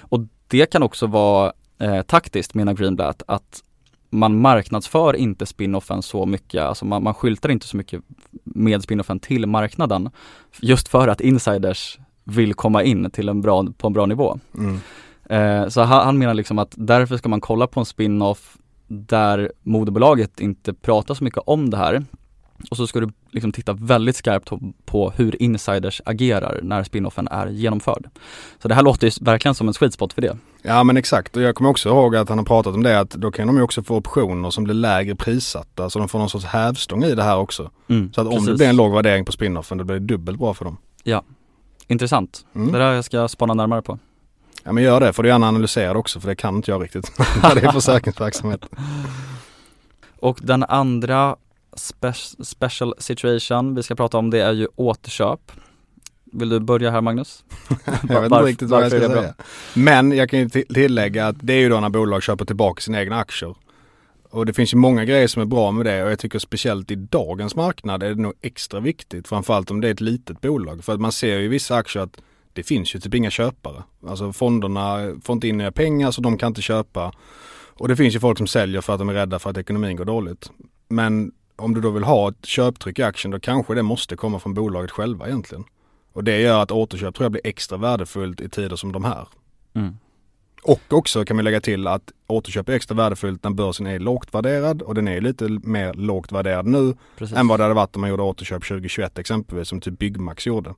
Och 0.00 0.20
det 0.48 0.66
kan 0.66 0.82
också 0.82 1.06
vara 1.06 1.52
eh, 1.78 2.02
taktiskt 2.02 2.54
menar 2.54 2.74
Greenblatt 2.74 3.22
att 3.26 3.62
man 4.12 4.40
marknadsför 4.40 5.16
inte 5.16 5.46
spinoffen 5.46 6.02
så 6.02 6.26
mycket, 6.26 6.62
alltså 6.62 6.84
man, 6.84 7.02
man 7.02 7.14
skyltar 7.14 7.48
inte 7.48 7.66
så 7.66 7.76
mycket 7.76 8.02
med 8.44 8.82
spinoffen 8.82 9.20
till 9.20 9.46
marknaden 9.46 10.10
just 10.60 10.88
för 10.88 11.08
att 11.08 11.20
insiders 11.20 11.98
vill 12.24 12.54
komma 12.54 12.82
in 12.82 13.10
till 13.10 13.28
en 13.28 13.40
bra, 13.40 13.66
på 13.78 13.86
en 13.86 13.92
bra 13.92 14.06
nivå. 14.06 14.38
Mm. 14.54 14.80
Eh, 15.24 15.68
så 15.68 15.82
han, 15.82 16.04
han 16.04 16.18
menar 16.18 16.34
liksom 16.34 16.58
att 16.58 16.74
därför 16.76 17.16
ska 17.16 17.28
man 17.28 17.40
kolla 17.40 17.66
på 17.66 17.80
en 17.80 17.86
spinoff 17.86 18.56
där 18.88 19.52
moderbolaget 19.62 20.40
inte 20.40 20.74
pratar 20.74 21.14
så 21.14 21.24
mycket 21.24 21.42
om 21.46 21.70
det 21.70 21.76
här 21.76 22.04
och 22.70 22.76
så 22.76 22.86
ska 22.86 23.00
du 23.00 23.08
liksom 23.30 23.52
titta 23.52 23.72
väldigt 23.72 24.16
skarpt 24.16 24.50
på 24.84 25.10
hur 25.10 25.42
insiders 25.42 26.02
agerar 26.04 26.60
när 26.62 26.84
spinoffen 26.84 27.28
är 27.28 27.46
genomförd. 27.46 28.10
Så 28.58 28.68
det 28.68 28.74
här 28.74 28.82
låter 28.82 29.06
ju 29.06 29.24
verkligen 29.24 29.54
som 29.54 29.68
en 29.68 29.74
sweet 29.74 29.94
spot 29.94 30.12
för 30.12 30.22
det. 30.22 30.36
Ja 30.62 30.84
men 30.84 30.96
exakt 30.96 31.36
och 31.36 31.42
jag 31.42 31.54
kommer 31.54 31.70
också 31.70 31.88
ihåg 31.88 32.16
att 32.16 32.28
han 32.28 32.38
har 32.38 32.44
pratat 32.44 32.74
om 32.74 32.82
det 32.82 33.00
att 33.00 33.10
då 33.10 33.30
kan 33.30 33.46
de 33.46 33.56
ju 33.56 33.62
också 33.62 33.82
få 33.82 33.96
optioner 33.96 34.50
som 34.50 34.64
blir 34.64 34.74
lägre 34.74 35.14
prissatta 35.14 35.90
så 35.90 35.98
de 35.98 36.08
får 36.08 36.18
någon 36.18 36.30
sorts 36.30 36.44
hävstång 36.44 37.04
i 37.04 37.14
det 37.14 37.22
här 37.22 37.36
också. 37.36 37.70
Mm, 37.88 38.12
så 38.12 38.20
att 38.20 38.26
om 38.26 38.32
precis. 38.32 38.48
det 38.48 38.54
blir 38.54 38.66
en 38.66 38.76
låg 38.76 38.94
värdering 38.94 39.24
på 39.24 39.32
spinoffen 39.32 39.78
då 39.78 39.84
blir 39.84 40.00
det 40.00 40.06
dubbelt 40.06 40.38
bra 40.38 40.54
för 40.54 40.64
dem. 40.64 40.76
Ja, 41.02 41.22
intressant. 41.86 42.46
Mm. 42.54 42.72
Det 42.72 42.78
där 42.78 42.92
jag 42.92 43.04
ska 43.04 43.28
spana 43.28 43.54
närmare 43.54 43.82
på. 43.82 43.98
Ja 44.64 44.72
men 44.72 44.84
gör 44.84 45.00
det, 45.00 45.12
får 45.12 45.22
du 45.22 45.28
gärna 45.28 45.48
analysera 45.48 45.92
det 45.92 45.98
också 45.98 46.20
för 46.20 46.28
det 46.28 46.36
kan 46.36 46.56
inte 46.56 46.70
jag 46.70 46.82
riktigt. 46.82 47.16
det 47.54 47.64
är 47.64 47.72
försäkringsverksamhet. 47.72 48.66
Och 50.18 50.38
den 50.42 50.62
andra 50.62 51.36
spe- 51.76 52.44
special 52.44 52.94
situation 52.98 53.74
vi 53.74 53.82
ska 53.82 53.94
prata 53.94 54.18
om 54.18 54.30
det 54.30 54.40
är 54.40 54.52
ju 54.52 54.68
återköp. 54.76 55.52
Vill 56.32 56.48
du 56.48 56.60
börja 56.60 56.90
här 56.90 57.00
Magnus? 57.00 57.44
jag 58.08 58.20
vet 58.20 58.32
inte 58.32 58.42
riktigt 58.42 58.68
vad 58.68 58.82
jag 58.82 58.90
ska 58.90 59.00
säga. 59.08 59.34
Men 59.74 60.12
jag 60.12 60.30
kan 60.30 60.38
ju 60.38 60.46
ti- 60.46 60.74
tillägga 60.74 61.26
att 61.26 61.36
det 61.40 61.52
är 61.52 61.58
ju 61.58 61.68
då 61.68 61.80
när 61.80 61.88
bolag 61.88 62.22
köper 62.22 62.44
tillbaka 62.44 62.80
sina 62.80 63.00
egna 63.00 63.16
aktier. 63.18 63.54
Och 64.30 64.46
det 64.46 64.52
finns 64.52 64.72
ju 64.72 64.76
många 64.76 65.04
grejer 65.04 65.26
som 65.28 65.42
är 65.42 65.46
bra 65.46 65.70
med 65.70 65.86
det 65.86 66.04
och 66.04 66.10
jag 66.10 66.18
tycker 66.18 66.38
speciellt 66.38 66.90
i 66.90 66.94
dagens 66.94 67.56
marknad 67.56 68.02
är 68.02 68.08
det 68.08 68.22
nog 68.22 68.32
extra 68.42 68.80
viktigt. 68.80 69.28
Framförallt 69.28 69.70
om 69.70 69.80
det 69.80 69.88
är 69.88 69.92
ett 69.92 70.00
litet 70.00 70.40
bolag. 70.40 70.84
För 70.84 70.92
att 70.94 71.00
man 71.00 71.12
ser 71.12 71.38
ju 71.38 71.44
i 71.44 71.48
vissa 71.48 71.76
aktier 71.76 72.02
att 72.02 72.20
det 72.52 72.62
finns 72.62 72.94
ju 72.94 73.00
typ 73.00 73.14
inga 73.14 73.30
köpare. 73.30 73.82
Alltså 74.06 74.32
fonderna 74.32 75.14
får 75.24 75.32
inte 75.32 75.48
in 75.48 75.58
nya 75.58 75.72
pengar 75.72 76.10
så 76.10 76.20
de 76.20 76.38
kan 76.38 76.46
inte 76.48 76.62
köpa. 76.62 77.12
Och 77.74 77.88
det 77.88 77.96
finns 77.96 78.14
ju 78.14 78.20
folk 78.20 78.38
som 78.38 78.46
säljer 78.46 78.80
för 78.80 78.92
att 78.92 78.98
de 78.98 79.08
är 79.08 79.14
rädda 79.14 79.38
för 79.38 79.50
att 79.50 79.58
ekonomin 79.58 79.96
går 79.96 80.04
dåligt. 80.04 80.50
Men 80.88 81.32
om 81.56 81.74
du 81.74 81.80
då 81.80 81.90
vill 81.90 82.04
ha 82.04 82.28
ett 82.28 82.46
köptryck 82.46 82.98
i 82.98 83.02
aktien 83.02 83.30
då 83.30 83.40
kanske 83.40 83.74
det 83.74 83.82
måste 83.82 84.16
komma 84.16 84.38
från 84.38 84.54
bolaget 84.54 84.90
själva 84.90 85.26
egentligen. 85.26 85.64
Och 86.12 86.24
det 86.24 86.40
gör 86.40 86.62
att 86.62 86.70
återköp 86.70 87.14
tror 87.14 87.24
jag 87.24 87.32
blir 87.32 87.46
extra 87.46 87.78
värdefullt 87.78 88.40
i 88.40 88.48
tider 88.48 88.76
som 88.76 88.92
de 88.92 89.04
här. 89.04 89.28
Mm. 89.74 89.96
Och 90.62 90.80
också 90.88 91.24
kan 91.24 91.36
vi 91.36 91.42
lägga 91.42 91.60
till 91.60 91.86
att 91.86 92.12
återköp 92.26 92.68
är 92.68 92.72
extra 92.72 92.94
värdefullt 92.94 93.44
när 93.44 93.50
börsen 93.50 93.86
är 93.86 93.98
lågt 93.98 94.34
värderad 94.34 94.82
och 94.82 94.94
den 94.94 95.08
är 95.08 95.20
lite 95.20 95.48
mer 95.48 95.94
lågt 95.94 96.32
värderad 96.32 96.66
nu 96.66 96.94
Precis. 97.18 97.36
än 97.36 97.48
vad 97.48 97.60
det 97.60 97.64
hade 97.64 97.74
varit 97.74 97.96
om 97.96 98.00
man 98.00 98.10
gjorde 98.10 98.22
återköp 98.22 98.64
2021 98.68 99.18
exempelvis 99.18 99.68
som 99.68 99.80
typ 99.80 99.98
Byggmax 99.98 100.46
gjorde. 100.46 100.74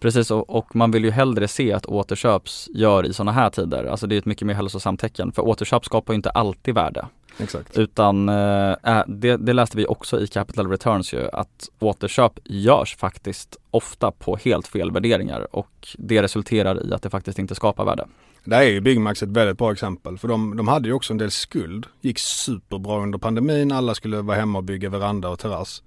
Precis 0.00 0.30
och, 0.30 0.50
och 0.50 0.76
man 0.76 0.90
vill 0.90 1.04
ju 1.04 1.10
hellre 1.10 1.48
se 1.48 1.72
att 1.72 1.86
återköps 1.86 2.68
gör 2.74 3.06
i 3.06 3.12
sådana 3.12 3.32
här 3.32 3.50
tider. 3.50 3.84
Alltså 3.84 4.06
det 4.06 4.14
är 4.14 4.18
ett 4.18 4.26
mycket 4.26 4.46
mer 4.46 4.54
hälsosamt 4.54 5.00
tecken. 5.00 5.32
För 5.32 5.42
återköp 5.42 5.84
skapar 5.84 6.12
ju 6.12 6.16
inte 6.16 6.30
alltid 6.30 6.74
värde. 6.74 7.06
Exakt. 7.38 7.78
Utan 7.78 8.28
eh, 8.28 8.70
äh, 8.70 9.02
det, 9.06 9.36
det 9.36 9.52
läste 9.52 9.76
vi 9.76 9.86
också 9.86 10.20
i 10.20 10.26
Capital 10.26 10.70
Returns 10.70 11.14
ju 11.14 11.28
att 11.32 11.68
återköp 11.78 12.32
görs 12.44 12.96
faktiskt 12.96 13.56
ofta 13.70 14.10
på 14.10 14.36
helt 14.36 14.68
fel 14.68 14.90
värderingar 14.90 15.56
och 15.56 15.88
det 15.98 16.22
resulterar 16.22 16.86
i 16.86 16.94
att 16.94 17.02
det 17.02 17.10
faktiskt 17.10 17.38
inte 17.38 17.54
skapar 17.54 17.84
värde. 17.84 18.06
Där 18.44 18.60
är 18.60 18.70
ju 18.70 18.80
Byggmax 18.80 19.22
ett 19.22 19.28
väldigt 19.28 19.58
bra 19.58 19.72
exempel 19.72 20.18
för 20.18 20.28
de, 20.28 20.56
de 20.56 20.68
hade 20.68 20.88
ju 20.88 20.94
också 20.94 21.12
en 21.12 21.18
del 21.18 21.30
skuld. 21.30 21.86
Gick 22.00 22.18
superbra 22.18 23.02
under 23.02 23.18
pandemin, 23.18 23.72
alla 23.72 23.94
skulle 23.94 24.22
vara 24.22 24.36
hemma 24.36 24.58
och 24.58 24.64
bygga 24.64 24.88
veranda 24.88 25.28
och 25.28 25.38
terrass. 25.38 25.82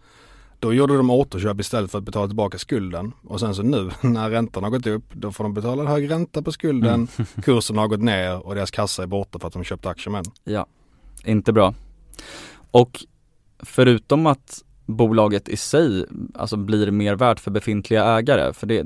Då 0.59 0.73
gjorde 0.73 0.97
de 0.97 1.09
återköp 1.09 1.59
istället 1.59 1.91
för 1.91 1.97
att 1.97 2.03
betala 2.03 2.27
tillbaka 2.27 2.57
skulden. 2.57 3.13
Och 3.27 3.39
sen 3.39 3.55
så 3.55 3.63
nu 3.63 3.89
när 4.01 4.29
räntan 4.29 4.63
har 4.63 4.69
gått 4.69 4.87
upp 4.87 5.13
då 5.13 5.31
får 5.31 5.43
de 5.43 5.53
betala 5.53 5.83
hög 5.83 6.11
ränta 6.11 6.41
på 6.41 6.51
skulden. 6.51 7.07
Kursen 7.43 7.77
har 7.77 7.87
gått 7.87 8.01
ner 8.01 8.47
och 8.47 8.55
deras 8.55 8.71
kassa 8.71 9.03
är 9.03 9.07
borta 9.07 9.39
för 9.39 9.47
att 9.47 9.53
de 9.53 9.63
köpte 9.63 9.89
aktier 9.89 10.11
med. 10.11 10.25
Ja, 10.43 10.65
inte 11.25 11.53
bra. 11.53 11.73
Och 12.71 12.99
förutom 13.59 14.27
att 14.27 14.63
bolaget 14.85 15.49
i 15.49 15.57
sig 15.57 16.05
alltså 16.35 16.57
blir 16.57 16.91
mer 16.91 17.15
värt 17.15 17.39
för 17.39 17.51
befintliga 17.51 18.05
ägare, 18.05 18.53
för 18.53 18.67
det, 18.67 18.83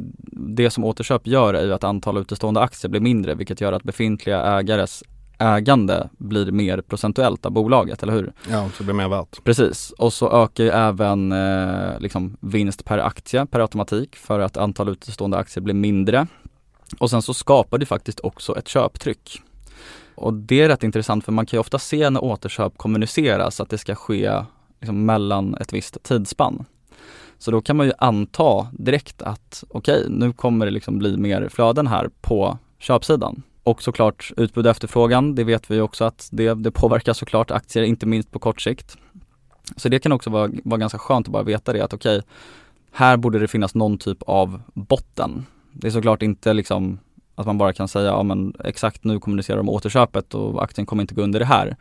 det 0.55 0.69
som 0.69 0.83
återköp 0.83 1.27
gör 1.27 1.53
är 1.53 1.65
ju 1.65 1.73
att 1.73 1.83
antal 1.83 2.17
utestående 2.17 2.61
aktier 2.61 2.89
blir 2.89 3.01
mindre, 3.01 3.35
vilket 3.35 3.61
gör 3.61 3.73
att 3.73 3.83
befintliga 3.83 4.43
ägares 4.59 5.03
ägande 5.39 6.09
blir 6.17 6.51
mer 6.51 6.81
procentuellt 6.81 7.45
av 7.45 7.51
bolaget, 7.51 8.03
eller 8.03 8.13
hur? 8.13 8.33
Ja, 8.49 8.69
så 8.77 8.83
blir 8.83 8.93
mer 8.93 9.07
värt. 9.07 9.43
Precis, 9.43 9.91
och 9.97 10.13
så 10.13 10.43
ökar 10.43 10.63
ju 10.63 10.69
även 10.69 11.31
eh, 11.31 11.99
liksom 11.99 12.37
vinst 12.39 12.85
per 12.85 12.97
aktie 12.97 13.45
per 13.45 13.59
automatik 13.59 14.15
för 14.15 14.39
att 14.39 14.57
antal 14.57 14.89
utestående 14.89 15.37
aktier 15.37 15.63
blir 15.63 15.73
mindre. 15.73 16.27
Och 16.99 17.09
sen 17.09 17.21
så 17.21 17.33
skapar 17.33 17.77
det 17.77 17.85
faktiskt 17.85 18.19
också 18.19 18.57
ett 18.57 18.67
köptryck. 18.67 19.41
Och 20.15 20.33
det 20.33 20.61
är 20.61 20.67
rätt 20.67 20.83
intressant 20.83 21.25
för 21.25 21.31
man 21.31 21.45
kan 21.45 21.57
ju 21.57 21.61
ofta 21.61 21.79
se 21.79 22.09
när 22.09 22.23
återköp 22.23 22.77
kommuniceras 22.77 23.59
att 23.59 23.69
det 23.69 23.77
ska 23.77 23.95
ske 23.95 24.31
liksom 24.81 25.05
mellan 25.05 25.55
ett 25.55 25.73
visst 25.73 26.03
tidsspann. 26.03 26.65
Så 27.37 27.51
då 27.51 27.61
kan 27.61 27.77
man 27.77 27.85
ju 27.85 27.93
anta 27.97 28.67
direkt 28.71 29.21
att 29.21 29.63
okej, 29.69 29.99
okay, 29.99 30.09
nu 30.09 30.33
kommer 30.33 30.65
det 30.65 30.71
liksom 30.71 30.99
bli 30.99 31.17
mer 31.17 31.49
flöden 31.49 31.87
här 31.87 32.09
på 32.21 32.57
köpsidan. 32.79 33.43
Och 33.63 33.83
såklart 33.83 34.31
utbud 34.37 34.65
och 34.65 34.71
efterfrågan, 34.71 35.35
det 35.35 35.43
vet 35.43 35.71
vi 35.71 35.81
också 35.81 36.05
att 36.05 36.29
det, 36.31 36.53
det 36.53 36.71
påverkar 36.71 37.13
såklart 37.13 37.51
aktier, 37.51 37.83
inte 37.83 38.05
minst 38.05 38.31
på 38.31 38.39
kort 38.39 38.61
sikt. 38.61 38.97
Så 39.75 39.89
det 39.89 39.99
kan 39.99 40.11
också 40.11 40.29
vara, 40.29 40.51
vara 40.63 40.79
ganska 40.79 40.97
skönt 40.97 41.27
att 41.27 41.31
bara 41.31 41.43
veta 41.43 41.73
det 41.73 41.81
att 41.81 41.93
okej, 41.93 42.17
okay, 42.17 42.29
här 42.91 43.17
borde 43.17 43.39
det 43.39 43.47
finnas 43.47 43.75
någon 43.75 43.97
typ 43.97 44.23
av 44.23 44.61
botten. 44.73 45.45
Det 45.71 45.87
är 45.87 45.91
såklart 45.91 46.21
inte 46.21 46.53
liksom 46.53 46.99
att 47.35 47.45
man 47.45 47.57
bara 47.57 47.73
kan 47.73 47.87
säga, 47.87 48.05
ja 48.05 48.23
men 48.23 48.53
exakt 48.63 49.03
nu 49.03 49.19
kommunicerar 49.19 49.57
de 49.57 49.69
återköpet 49.69 50.33
och 50.33 50.63
aktien 50.63 50.85
kommer 50.85 51.03
inte 51.03 51.15
gå 51.15 51.21
under 51.21 51.39
det 51.39 51.45
här. 51.45 51.75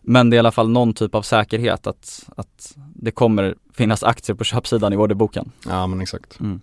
Men 0.00 0.30
det 0.30 0.34
är 0.34 0.38
i 0.38 0.38
alla 0.38 0.52
fall 0.52 0.68
någon 0.68 0.94
typ 0.94 1.14
av 1.14 1.22
säkerhet 1.22 1.86
att, 1.86 2.28
att 2.36 2.76
det 2.94 3.10
kommer 3.10 3.54
finnas 3.74 4.02
aktier 4.02 4.36
på 4.36 4.44
köpsidan 4.44 4.92
i 4.92 4.96
orderboken. 4.96 5.52
Ja 5.68 5.86
men 5.86 6.00
exakt. 6.00 6.40
Mm. 6.40 6.60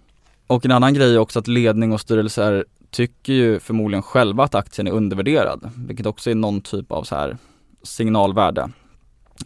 Och 0.47 0.65
en 0.65 0.71
annan 0.71 0.93
grej 0.93 1.13
är 1.13 1.17
också 1.17 1.39
att 1.39 1.47
ledning 1.47 1.93
och 1.93 2.01
styrelser 2.01 2.65
tycker 2.91 3.33
ju 3.33 3.59
förmodligen 3.59 4.03
själva 4.03 4.43
att 4.43 4.55
aktien 4.55 4.87
är 4.87 4.91
undervärderad, 4.91 5.71
vilket 5.87 6.05
också 6.05 6.31
är 6.31 6.35
någon 6.35 6.61
typ 6.61 6.91
av 6.91 7.03
så 7.03 7.15
här 7.15 7.37
signalvärde. 7.83 8.69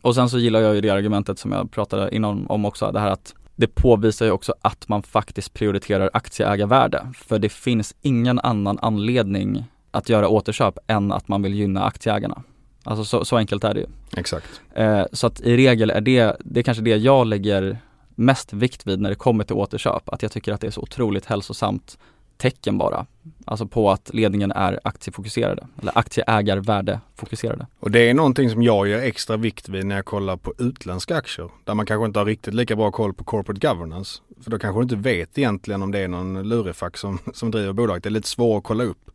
Och 0.02 0.16
sen 0.16 0.30
så 0.30 0.40
gillar 0.40 0.60
jag 0.60 0.76
ju 0.76 0.82
det 0.82 0.90
argumentet 0.90 1.40
som 1.40 1.52
jag 1.52 1.72
pratade 1.72 2.16
innan 2.16 2.48
om 2.48 2.66
också, 2.66 2.92
det 2.92 3.00
här 3.00 3.12
att 3.12 3.34
det 3.60 3.68
påvisar 3.68 4.26
ju 4.26 4.32
också 4.32 4.54
att 4.62 4.88
man 4.88 5.04
faktiskt 5.04 5.54
prioriterar 5.54 6.10
aktieägarvärde. 6.14 7.08
För 7.16 7.40
det 7.40 7.50
finns 7.50 7.96
ingen 8.02 8.40
annan 8.40 8.80
anledning 8.82 9.64
att 9.92 10.10
göra 10.10 10.30
återköp 10.30 10.78
än 10.88 11.12
att 11.12 11.28
man 11.28 11.42
vill 11.42 11.54
gynna 11.54 11.84
aktieägarna. 11.84 12.44
Alltså 12.84 13.06
så, 13.06 13.26
så 13.26 13.38
enkelt 13.38 13.64
är 13.64 13.74
det 13.74 13.80
ju. 13.80 13.86
Exakt. 14.18 14.62
Eh, 14.74 15.06
så 15.12 15.28
att 15.28 15.42
i 15.42 15.58
regel 15.58 15.90
är 15.90 16.02
det, 16.02 16.38
det 16.40 16.60
är 16.60 16.64
kanske 16.64 16.84
det 16.84 16.96
jag 16.96 17.28
lägger 17.28 17.78
mest 18.10 18.54
vikt 18.54 18.88
vid 18.88 19.02
när 19.02 19.10
det 19.10 19.16
kommer 19.16 19.44
till 19.44 19.56
återköp. 19.56 20.10
Att 20.10 20.22
jag 20.22 20.32
tycker 20.32 20.54
att 20.54 20.62
det 20.62 20.68
är 20.68 20.72
så 20.72 20.82
otroligt 20.82 21.26
hälsosamt 21.26 21.98
tecken 22.40 22.78
bara. 22.78 23.06
Alltså 23.46 23.66
på 23.66 23.92
att 23.92 24.14
ledningen 24.14 24.52
är 24.52 24.80
aktiefokuserade 24.84 25.68
eller 25.82 25.98
aktieägarvärdefokuserade. 25.98 27.68
Och 27.80 27.92
det 27.92 28.10
är 28.10 28.14
någonting 28.14 28.50
som 28.50 28.64
jag 28.64 28.88
ger 28.88 28.98
extra 28.98 29.38
vikt 29.38 29.70
vid 29.70 29.86
när 29.86 29.96
jag 29.96 30.06
kollar 30.06 30.38
på 30.38 30.54
utländska 30.58 31.18
aktier. 31.18 31.50
Där 31.64 31.74
man 31.74 31.86
kanske 31.86 32.06
inte 32.06 32.20
har 32.20 32.26
riktigt 32.26 32.54
lika 32.54 32.76
bra 32.76 32.92
koll 32.92 33.14
på 33.14 33.24
corporate 33.24 33.68
governance. 33.68 34.22
För 34.42 34.52
då 34.52 34.60
kanske 34.60 34.80
du 34.80 34.84
inte 34.84 34.96
vet 34.96 35.38
egentligen 35.38 35.84
om 35.84 35.92
det 35.92 36.00
är 36.00 36.08
någon 36.08 36.50
lurifax 36.50 37.00
som, 37.00 37.20
som 37.34 37.52
driver 37.52 37.74
bolaget. 37.74 38.04
Det 38.04 38.10
är 38.10 38.12
lite 38.12 38.28
svårt 38.28 38.58
att 38.58 38.64
kolla 38.64 38.84
upp. 38.84 39.12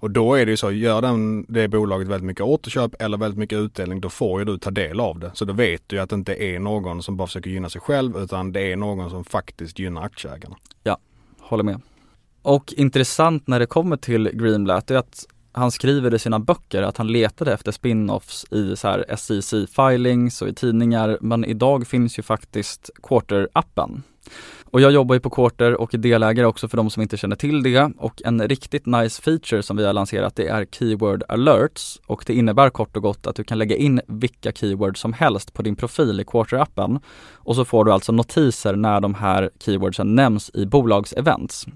Och 0.00 0.10
då 0.10 0.34
är 0.34 0.46
det 0.46 0.50
ju 0.50 0.56
så, 0.56 0.70
gör 0.70 1.02
den, 1.02 1.46
det 1.48 1.68
bolaget 1.68 2.08
väldigt 2.08 2.26
mycket 2.26 2.44
återköp 2.44 3.02
eller 3.02 3.18
väldigt 3.18 3.38
mycket 3.38 3.58
utdelning, 3.58 4.00
då 4.00 4.08
får 4.08 4.40
ju 4.40 4.44
du 4.44 4.58
ta 4.58 4.70
del 4.70 5.00
av 5.00 5.18
det. 5.18 5.30
Så 5.34 5.44
då 5.44 5.52
vet 5.52 5.82
du 5.86 5.96
ju 5.96 6.02
att 6.02 6.10
det 6.10 6.16
inte 6.16 6.34
är 6.34 6.58
någon 6.58 7.02
som 7.02 7.16
bara 7.16 7.26
försöker 7.26 7.50
gynna 7.50 7.70
sig 7.70 7.80
själv, 7.80 8.16
utan 8.16 8.52
det 8.52 8.72
är 8.72 8.76
någon 8.76 9.10
som 9.10 9.24
faktiskt 9.24 9.78
gynnar 9.78 10.02
aktieägarna. 10.02 10.56
Ja, 10.82 10.98
håller 11.38 11.64
med. 11.64 11.80
Och 12.42 12.74
intressant 12.76 13.46
när 13.46 13.60
det 13.60 13.66
kommer 13.66 13.96
till 13.96 14.30
Greenblatt 14.32 14.90
är 14.90 14.96
att 14.96 15.26
han 15.52 15.70
skriver 15.70 16.14
i 16.14 16.18
sina 16.18 16.38
böcker 16.38 16.82
att 16.82 16.96
han 16.96 17.12
letade 17.12 17.52
efter 17.52 17.72
spin-offs 17.72 18.52
i 18.52 18.76
så 18.76 18.88
här 18.88 19.04
SEC-filings 19.08 20.42
och 20.42 20.48
i 20.48 20.54
tidningar, 20.54 21.18
men 21.20 21.44
idag 21.44 21.86
finns 21.86 22.18
ju 22.18 22.22
faktiskt 22.22 22.90
Quarter-appen. 23.02 24.02
Och 24.64 24.80
jag 24.80 24.92
jobbar 24.92 25.14
ju 25.14 25.20
på 25.20 25.30
Quarter 25.30 25.80
och 25.80 25.94
är 25.94 25.98
delägare 25.98 26.46
också 26.46 26.68
för 26.68 26.76
de 26.76 26.90
som 26.90 27.02
inte 27.02 27.16
känner 27.16 27.36
till 27.36 27.62
det 27.62 27.92
och 27.98 28.22
en 28.24 28.48
riktigt 28.48 28.86
nice 28.86 29.22
feature 29.22 29.62
som 29.62 29.76
vi 29.76 29.86
har 29.86 29.92
lanserat 29.92 30.36
det 30.36 30.48
är 30.48 30.64
Keyword 30.64 31.22
alerts 31.28 32.00
och 32.06 32.24
det 32.26 32.34
innebär 32.34 32.70
kort 32.70 32.96
och 32.96 33.02
gott 33.02 33.26
att 33.26 33.36
du 33.36 33.44
kan 33.44 33.58
lägga 33.58 33.76
in 33.76 34.00
vilka 34.06 34.52
keywords 34.52 35.00
som 35.00 35.12
helst 35.12 35.52
på 35.52 35.62
din 35.62 35.76
profil 35.76 36.20
i 36.20 36.24
Quarter-appen 36.24 37.00
och 37.34 37.56
så 37.56 37.64
får 37.64 37.84
du 37.84 37.92
alltså 37.92 38.12
notiser 38.12 38.76
när 38.76 39.00
de 39.00 39.14
här 39.14 39.50
keywordsen 39.58 40.14
nämns 40.14 40.50
i 40.54 40.66
bolagsevents. 40.66 41.66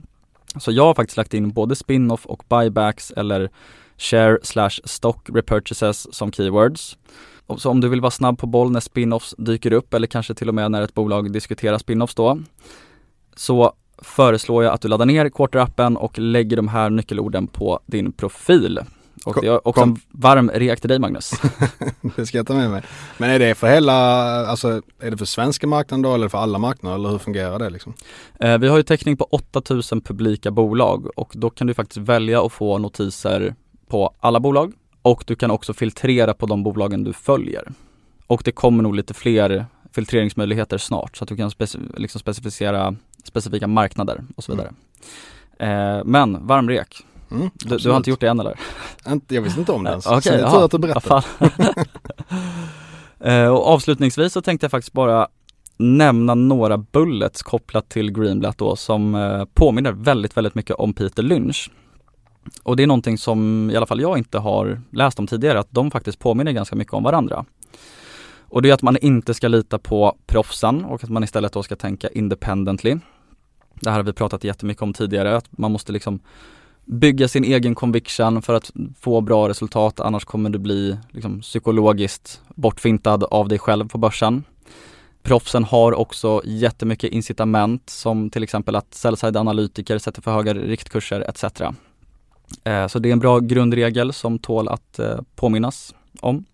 Så 0.58 0.72
jag 0.72 0.84
har 0.84 0.94
faktiskt 0.94 1.16
lagt 1.16 1.34
in 1.34 1.50
både 1.50 1.76
spin-off 1.76 2.26
och 2.26 2.42
buybacks 2.48 3.10
eller 3.10 3.50
share 3.98 4.38
slash 4.42 4.80
stock 4.84 5.28
repurchases 5.34 6.14
som 6.14 6.32
keywords. 6.32 6.98
Så 7.56 7.70
om 7.70 7.80
du 7.80 7.88
vill 7.88 8.00
vara 8.00 8.10
snabb 8.10 8.38
på 8.38 8.46
boll 8.46 8.70
när 8.70 8.80
spin-offs 8.80 9.34
dyker 9.38 9.72
upp 9.72 9.94
eller 9.94 10.06
kanske 10.06 10.34
till 10.34 10.48
och 10.48 10.54
med 10.54 10.70
när 10.70 10.82
ett 10.82 10.94
bolag 10.94 11.32
diskuterar 11.32 11.78
spin-offs 11.78 12.14
då 12.14 12.38
så 13.36 13.72
föreslår 13.98 14.64
jag 14.64 14.74
att 14.74 14.80
du 14.80 14.88
laddar 14.88 15.06
ner 15.06 15.28
Quarter-appen 15.28 15.96
och 15.96 16.18
lägger 16.18 16.56
de 16.56 16.68
här 16.68 16.90
nyckelorden 16.90 17.46
på 17.46 17.80
din 17.86 18.12
profil. 18.12 18.80
Och 19.26 19.38
det 19.40 19.46
är 19.46 19.68
också 19.68 19.82
en 19.82 19.96
varm 20.10 20.50
reakt 20.54 20.82
till 20.82 20.88
dig 20.88 20.98
Magnus. 20.98 21.30
det 22.16 22.26
ska 22.26 22.36
jag 22.36 22.46
ta 22.46 22.54
med 22.54 22.70
mig. 22.70 22.82
Men 23.18 23.30
är 23.30 23.38
det 23.38 23.54
för 23.54 23.66
hela, 23.66 23.92
alltså 24.46 24.82
är 25.00 25.10
det 25.10 25.16
för 25.16 25.24
svenska 25.24 25.66
marknaden 25.66 26.02
då 26.02 26.14
eller 26.14 26.28
för 26.28 26.38
alla 26.38 26.58
marknader 26.58 26.96
eller 26.96 27.08
hur 27.08 27.18
fungerar 27.18 27.58
det 27.58 27.70
liksom? 27.70 27.94
Eh, 28.40 28.58
vi 28.58 28.68
har 28.68 28.76
ju 28.76 28.82
täckning 28.82 29.16
på 29.16 29.24
8000 29.30 30.00
publika 30.00 30.50
bolag 30.50 31.18
och 31.18 31.32
då 31.34 31.50
kan 31.50 31.66
du 31.66 31.74
faktiskt 31.74 32.08
välja 32.08 32.42
att 32.42 32.52
få 32.52 32.78
notiser 32.78 33.54
på 33.88 34.14
alla 34.20 34.40
bolag 34.40 34.72
och 35.02 35.24
du 35.26 35.34
kan 35.34 35.50
också 35.50 35.74
filtrera 35.74 36.34
på 36.34 36.46
de 36.46 36.62
bolagen 36.62 37.04
du 37.04 37.12
följer. 37.12 37.72
Och 38.26 38.42
det 38.44 38.52
kommer 38.52 38.82
nog 38.82 38.94
lite 38.94 39.14
fler 39.14 39.66
filtreringsmöjligheter 39.94 40.78
snart 40.78 41.16
så 41.16 41.24
att 41.24 41.28
du 41.28 41.36
kan 41.36 41.50
speci 41.50 41.78
liksom 41.96 42.20
specificera 42.20 42.96
specifika 43.24 43.66
marknader 43.66 44.24
och 44.36 44.44
så 44.44 44.52
vidare. 44.52 44.72
Mm. 45.58 45.98
Eh, 45.98 46.04
men 46.04 46.46
varm 46.46 46.68
rek. 46.68 47.04
Mm, 47.34 47.50
du, 47.54 47.76
du, 47.76 47.90
har 47.90 47.96
inte 47.96 48.10
gjort 48.10 48.20
det 48.20 48.28
än 48.28 48.40
eller? 48.40 48.58
jag 49.28 49.42
visste 49.42 49.60
inte 49.60 49.72
om 49.72 49.84
det 49.84 49.90
ens. 49.90 50.06
Okay, 50.10 50.20
så 50.20 50.30
det 50.30 50.42
är 50.42 50.50
tur 50.50 50.64
att 50.64 50.70
du 50.70 50.78
berättar. 50.78 51.24
eh, 53.20 53.48
och 53.48 53.66
avslutningsvis 53.66 54.32
så 54.32 54.42
tänkte 54.42 54.64
jag 54.64 54.70
faktiskt 54.70 54.92
bara 54.92 55.28
nämna 55.76 56.34
några 56.34 56.78
bullets 56.78 57.42
kopplat 57.42 57.88
till 57.88 58.12
Greenblatt 58.12 58.58
då 58.58 58.76
som 58.76 59.14
eh, 59.14 59.44
påminner 59.54 59.92
väldigt, 59.92 60.36
väldigt 60.36 60.54
mycket 60.54 60.76
om 60.76 60.92
Peter 60.92 61.22
Lynch. 61.22 61.70
Och 62.62 62.76
det 62.76 62.82
är 62.82 62.86
någonting 62.86 63.18
som 63.18 63.70
i 63.70 63.76
alla 63.76 63.86
fall 63.86 64.00
jag 64.00 64.18
inte 64.18 64.38
har 64.38 64.80
läst 64.92 65.18
om 65.18 65.26
tidigare, 65.26 65.58
att 65.58 65.70
de 65.70 65.90
faktiskt 65.90 66.18
påminner 66.18 66.52
ganska 66.52 66.76
mycket 66.76 66.94
om 66.94 67.02
varandra. 67.02 67.44
Och 68.48 68.62
det 68.62 68.70
är 68.70 68.74
att 68.74 68.82
man 68.82 68.96
inte 68.96 69.34
ska 69.34 69.48
lita 69.48 69.78
på 69.78 70.16
proffsen 70.26 70.84
och 70.84 71.04
att 71.04 71.10
man 71.10 71.24
istället 71.24 71.52
då 71.52 71.62
ska 71.62 71.76
tänka 71.76 72.08
independently. 72.08 72.96
Det 73.74 73.90
här 73.90 73.96
har 73.96 74.04
vi 74.04 74.12
pratat 74.12 74.44
jättemycket 74.44 74.82
om 74.82 74.92
tidigare, 74.92 75.36
att 75.36 75.58
man 75.58 75.72
måste 75.72 75.92
liksom 75.92 76.20
bygga 76.84 77.28
sin 77.28 77.44
egen 77.44 77.74
conviction 77.74 78.42
för 78.42 78.54
att 78.54 78.72
få 79.00 79.20
bra 79.20 79.48
resultat, 79.48 80.00
annars 80.00 80.24
kommer 80.24 80.50
du 80.50 80.58
bli 80.58 80.96
liksom 81.10 81.40
psykologiskt 81.40 82.40
bortfintad 82.54 83.24
av 83.24 83.48
dig 83.48 83.58
själv 83.58 83.88
på 83.88 83.98
börsen. 83.98 84.44
Proffsen 85.22 85.64
har 85.64 85.92
också 85.92 86.42
jättemycket 86.44 87.12
incitament 87.12 87.90
som 87.90 88.30
till 88.30 88.42
exempel 88.42 88.76
att 88.76 88.94
sell 88.94 89.16
analytiker 89.36 89.98
sätter 89.98 90.22
för 90.22 90.32
höga 90.32 90.54
riktkurser 90.54 91.20
etc. 91.20 91.44
Eh, 92.64 92.86
så 92.86 92.98
det 92.98 93.08
är 93.08 93.12
en 93.12 93.18
bra 93.18 93.38
grundregel 93.38 94.12
som 94.12 94.38
tål 94.38 94.68
att 94.68 94.98
eh, 94.98 95.18
påminnas 95.36 95.94
om. 96.20 96.44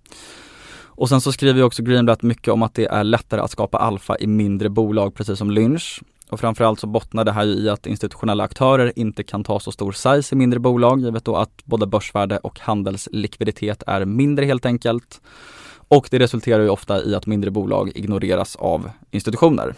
Och 1.00 1.08
sen 1.08 1.20
så 1.20 1.32
skriver 1.32 1.62
också 1.62 1.82
Greenblatt 1.82 2.22
mycket 2.22 2.48
om 2.48 2.62
att 2.62 2.74
det 2.74 2.86
är 2.86 3.04
lättare 3.04 3.40
att 3.40 3.50
skapa 3.50 3.78
alfa 3.78 4.18
i 4.18 4.26
mindre 4.26 4.68
bolag, 4.68 5.14
precis 5.14 5.38
som 5.38 5.50
Lynch. 5.50 6.00
Och 6.30 6.40
framförallt 6.40 6.80
så 6.80 6.86
bottnar 6.86 7.24
det 7.24 7.32
här 7.32 7.46
i 7.46 7.68
att 7.68 7.86
institutionella 7.86 8.44
aktörer 8.44 8.92
inte 8.96 9.22
kan 9.22 9.44
ta 9.44 9.60
så 9.60 9.72
stor 9.72 9.92
size 9.92 10.34
i 10.34 10.38
mindre 10.38 10.60
bolag, 10.60 11.00
givet 11.00 11.24
då 11.24 11.36
att 11.36 11.64
både 11.64 11.86
börsvärde 11.86 12.38
och 12.38 12.60
handelslikviditet 12.60 13.82
är 13.86 14.04
mindre 14.04 14.44
helt 14.44 14.66
enkelt. 14.66 15.20
Och 15.88 16.08
det 16.10 16.18
resulterar 16.18 16.62
ju 16.62 16.68
ofta 16.68 17.04
i 17.04 17.14
att 17.14 17.26
mindre 17.26 17.50
bolag 17.50 17.92
ignoreras 17.94 18.56
av 18.56 18.90
institutioner. 19.10 19.74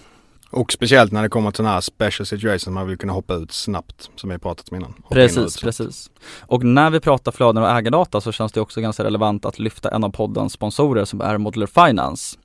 Och 0.50 0.72
speciellt 0.72 1.12
när 1.12 1.22
det 1.22 1.28
kommer 1.28 1.50
till 1.50 1.56
sådana 1.56 1.74
här 1.74 1.80
special 1.80 2.26
situations 2.26 2.66
man 2.66 2.86
vill 2.86 2.98
kunna 2.98 3.12
hoppa 3.12 3.34
ut 3.34 3.52
snabbt 3.52 4.10
som 4.16 4.30
vi 4.30 4.38
pratat 4.38 4.68
om 4.68 4.76
innan. 4.76 4.94
Hoppa 5.02 5.14
precis, 5.14 5.60
precis. 5.60 6.10
Och 6.40 6.64
när 6.64 6.90
vi 6.90 7.00
pratar 7.00 7.32
flöden 7.32 7.62
och 7.62 7.70
ägardata 7.70 8.20
så 8.20 8.32
känns 8.32 8.52
det 8.52 8.60
också 8.60 8.80
ganska 8.80 9.04
relevant 9.04 9.44
att 9.44 9.58
lyfta 9.58 9.90
en 9.90 10.04
av 10.04 10.10
poddens 10.10 10.52
sponsorer 10.52 11.04
som 11.04 11.20
är 11.20 11.38
Modular 11.38 11.86
Finance. 11.86 12.38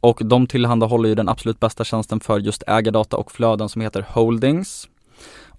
Och 0.00 0.20
de 0.24 0.46
tillhandahåller 0.46 1.08
ju 1.08 1.14
den 1.14 1.28
absolut 1.28 1.60
bästa 1.60 1.84
tjänsten 1.84 2.20
för 2.20 2.38
just 2.40 2.62
ägardata 2.66 3.16
och 3.16 3.32
flöden 3.32 3.68
som 3.68 3.82
heter 3.82 4.06
Holdings. 4.08 4.88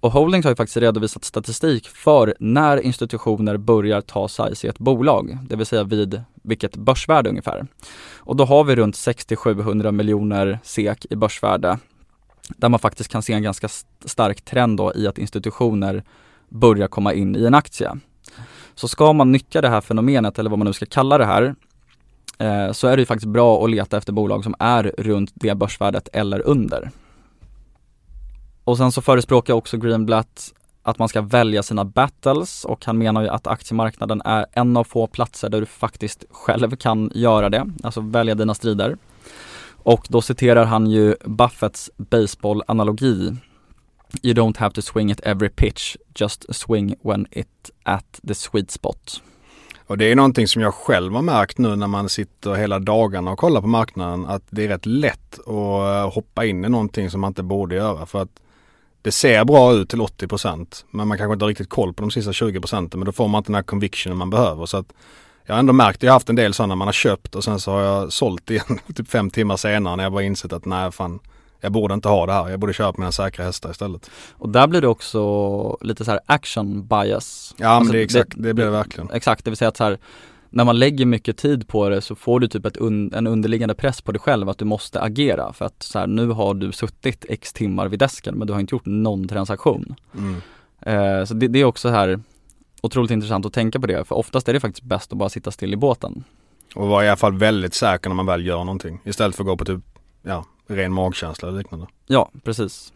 Och 0.00 0.12
Holdings 0.12 0.44
har 0.44 0.50
ju 0.50 0.56
faktiskt 0.56 0.76
redovisat 0.76 1.24
statistik 1.24 1.88
för 1.88 2.34
när 2.38 2.76
institutioner 2.76 3.56
börjar 3.56 4.00
ta 4.00 4.28
size 4.28 4.66
i 4.66 4.70
ett 4.70 4.78
bolag, 4.78 5.38
det 5.42 5.56
vill 5.56 5.66
säga 5.66 5.84
vid 5.84 6.22
vilket 6.42 6.76
börsvärde 6.76 7.30
ungefär. 7.30 7.66
Och 8.16 8.36
då 8.36 8.44
har 8.44 8.64
vi 8.64 8.76
runt 8.76 8.94
60-700 8.94 9.92
miljoner 9.92 10.58
SEK 10.62 11.06
i 11.10 11.16
börsvärde 11.16 11.78
där 12.56 12.68
man 12.68 12.80
faktiskt 12.80 13.10
kan 13.10 13.22
se 13.22 13.32
en 13.32 13.42
ganska 13.42 13.68
stark 14.04 14.42
trend 14.42 14.76
då 14.76 14.92
i 14.94 15.06
att 15.06 15.18
institutioner 15.18 16.04
börjar 16.48 16.88
komma 16.88 17.14
in 17.14 17.36
i 17.36 17.44
en 17.44 17.54
aktie. 17.54 17.92
Så 18.74 18.88
ska 18.88 19.12
man 19.12 19.32
nyttja 19.32 19.60
det 19.60 19.68
här 19.68 19.80
fenomenet 19.80 20.38
eller 20.38 20.50
vad 20.50 20.58
man 20.58 20.66
nu 20.66 20.72
ska 20.72 20.86
kalla 20.86 21.18
det 21.18 21.24
här 21.24 21.54
eh, 22.40 22.72
så 22.72 22.88
är 22.88 22.96
det 22.96 23.00
ju 23.00 23.06
faktiskt 23.06 23.32
bra 23.32 23.64
att 23.64 23.70
leta 23.70 23.96
efter 23.96 24.12
bolag 24.12 24.44
som 24.44 24.54
är 24.58 24.94
runt 24.98 25.32
det 25.34 25.54
börsvärdet 25.54 26.08
eller 26.12 26.46
under. 26.46 26.90
Och 28.64 28.76
sen 28.76 28.92
så 28.92 29.02
förespråkar 29.02 29.54
också 29.54 29.76
Greenblatt 29.76 30.52
att 30.82 30.98
man 30.98 31.08
ska 31.08 31.22
välja 31.22 31.62
sina 31.62 31.84
battles 31.84 32.64
och 32.64 32.84
han 32.84 32.98
menar 32.98 33.22
ju 33.22 33.28
att 33.28 33.46
aktiemarknaden 33.46 34.22
är 34.24 34.46
en 34.52 34.76
av 34.76 34.84
få 34.84 35.06
platser 35.06 35.48
där 35.48 35.60
du 35.60 35.66
faktiskt 35.66 36.24
själv 36.30 36.76
kan 36.76 37.10
göra 37.14 37.48
det, 37.48 37.66
alltså 37.82 38.00
välja 38.00 38.34
dina 38.34 38.54
strider. 38.54 38.96
Och 39.82 40.06
då 40.08 40.22
citerar 40.22 40.64
han 40.64 40.86
ju 40.86 41.14
Buffetts 41.24 41.90
baseballanalogi. 41.96 43.36
You 44.22 44.34
don't 44.34 44.58
have 44.58 44.74
to 44.74 44.82
swing 44.82 45.12
at 45.12 45.20
every 45.20 45.48
pitch, 45.48 45.96
just 46.14 46.54
swing 46.54 46.94
when 47.02 47.26
it 47.30 47.70
at 47.82 48.20
the 48.28 48.34
sweet 48.34 48.70
spot. 48.70 49.22
Och 49.90 49.98
det 49.98 50.04
är 50.04 50.16
någonting 50.16 50.48
som 50.48 50.62
jag 50.62 50.74
själv 50.74 51.14
har 51.14 51.22
märkt 51.22 51.58
nu 51.58 51.76
när 51.76 51.86
man 51.86 52.08
sitter 52.08 52.54
hela 52.54 52.78
dagarna 52.78 53.30
och 53.30 53.38
kollar 53.38 53.60
på 53.60 53.66
marknaden 53.66 54.26
att 54.26 54.42
det 54.50 54.64
är 54.64 54.68
rätt 54.68 54.86
lätt 54.86 55.38
att 55.48 56.14
hoppa 56.14 56.44
in 56.44 56.64
i 56.64 56.68
någonting 56.68 57.10
som 57.10 57.20
man 57.20 57.30
inte 57.30 57.42
borde 57.42 57.74
göra 57.74 58.06
för 58.06 58.22
att 58.22 58.28
det 59.02 59.12
ser 59.12 59.44
bra 59.44 59.72
ut 59.72 59.88
till 59.88 60.00
80% 60.00 60.84
men 60.90 61.08
man 61.08 61.18
kanske 61.18 61.32
inte 61.32 61.44
har 61.44 61.48
riktigt 61.48 61.68
koll 61.68 61.94
på 61.94 62.02
de 62.02 62.10
sista 62.10 62.32
20 62.32 62.60
procenten 62.60 63.00
men 63.00 63.06
då 63.06 63.12
får 63.12 63.28
man 63.28 63.38
inte 63.38 63.48
den 63.48 63.54
här 63.54 63.62
convictionen 63.62 64.18
man 64.18 64.30
behöver. 64.30 64.66
Så 64.66 64.76
att 64.76 64.92
jag 65.46 65.54
har 65.54 65.58
ändå 65.58 65.72
märkt, 65.72 66.02
jag 66.02 66.10
har 66.10 66.16
haft 66.16 66.28
en 66.28 66.36
del 66.36 66.54
sådana 66.54 66.74
man 66.74 66.88
har 66.88 66.92
köpt 66.92 67.34
och 67.34 67.44
sen 67.44 67.60
så 67.60 67.72
har 67.72 67.80
jag 67.80 68.12
sålt 68.12 68.50
igen 68.50 68.78
typ 68.94 69.08
fem 69.08 69.30
timmar 69.30 69.56
senare 69.56 69.96
när 69.96 70.02
jag 70.02 70.12
bara 70.12 70.22
insett 70.22 70.52
att 70.52 70.64
nej 70.64 70.92
fan 70.92 71.20
jag 71.60 71.72
borde 71.72 71.94
inte 71.94 72.08
ha 72.08 72.26
det 72.26 72.32
här, 72.32 72.48
jag 72.48 72.60
borde 72.60 72.72
köpa 72.72 73.00
mina 73.00 73.12
säkra 73.12 73.44
hästar 73.44 73.70
istället. 73.70 74.10
Och 74.32 74.48
där 74.48 74.66
blir 74.66 74.80
det 74.80 74.88
också 74.88 75.78
lite 75.80 76.04
så 76.04 76.10
här 76.10 76.20
action 76.26 76.86
bias. 76.86 77.54
Ja 77.58 77.68
alltså, 77.68 77.84
men 77.84 77.92
det 77.92 77.98
är 77.98 78.04
exakt, 78.04 78.32
det, 78.36 78.42
det 78.42 78.54
blir 78.54 78.64
det 78.64 78.70
verkligen. 78.70 79.10
Exakt, 79.10 79.44
det 79.44 79.50
vill 79.50 79.56
säga 79.56 79.68
att 79.68 79.76
så 79.76 79.84
här 79.84 79.98
när 80.50 80.64
man 80.64 80.78
lägger 80.78 81.06
mycket 81.06 81.36
tid 81.36 81.68
på 81.68 81.88
det 81.88 82.00
så 82.00 82.14
får 82.14 82.40
du 82.40 82.48
typ 82.48 82.66
ett 82.66 82.76
un, 82.76 83.14
en 83.14 83.26
underliggande 83.26 83.74
press 83.74 84.00
på 84.00 84.12
dig 84.12 84.20
själv 84.20 84.48
att 84.48 84.58
du 84.58 84.64
måste 84.64 85.00
agera 85.00 85.52
för 85.52 85.64
att 85.64 85.82
så 85.82 85.98
här, 85.98 86.06
nu 86.06 86.28
har 86.28 86.54
du 86.54 86.72
suttit 86.72 87.24
x 87.28 87.52
timmar 87.52 87.88
vid 87.88 87.98
desken 87.98 88.34
men 88.34 88.46
du 88.46 88.52
har 88.52 88.60
inte 88.60 88.74
gjort 88.74 88.86
någon 88.86 89.28
transaktion. 89.28 89.94
Mm. 90.18 90.40
Eh, 90.80 91.24
så 91.24 91.34
det, 91.34 91.48
det, 91.48 91.58
är 91.58 91.64
också 91.64 91.88
här 91.88 92.20
otroligt 92.80 93.10
intressant 93.10 93.46
att 93.46 93.52
tänka 93.52 93.80
på 93.80 93.86
det 93.86 94.04
för 94.04 94.14
oftast 94.14 94.48
är 94.48 94.52
det 94.52 94.60
faktiskt 94.60 94.84
bäst 94.84 95.12
att 95.12 95.18
bara 95.18 95.28
sitta 95.28 95.50
still 95.50 95.72
i 95.72 95.76
båten. 95.76 96.24
Och 96.74 96.88
vara 96.88 97.04
i 97.04 97.08
alla 97.08 97.16
fall 97.16 97.38
väldigt 97.38 97.74
säker 97.74 98.10
när 98.10 98.16
man 98.16 98.26
väl 98.26 98.46
gör 98.46 98.64
någonting 98.64 99.00
istället 99.04 99.36
för 99.36 99.42
att 99.42 99.46
gå 99.46 99.56
på 99.56 99.64
typ, 99.64 99.89
ja, 100.22 100.44
ren 100.66 100.92
magkänsla 100.92 101.48
och 101.48 101.54
liknande. 101.54 101.86
Ja, 102.06 102.30
precis. 102.44 102.92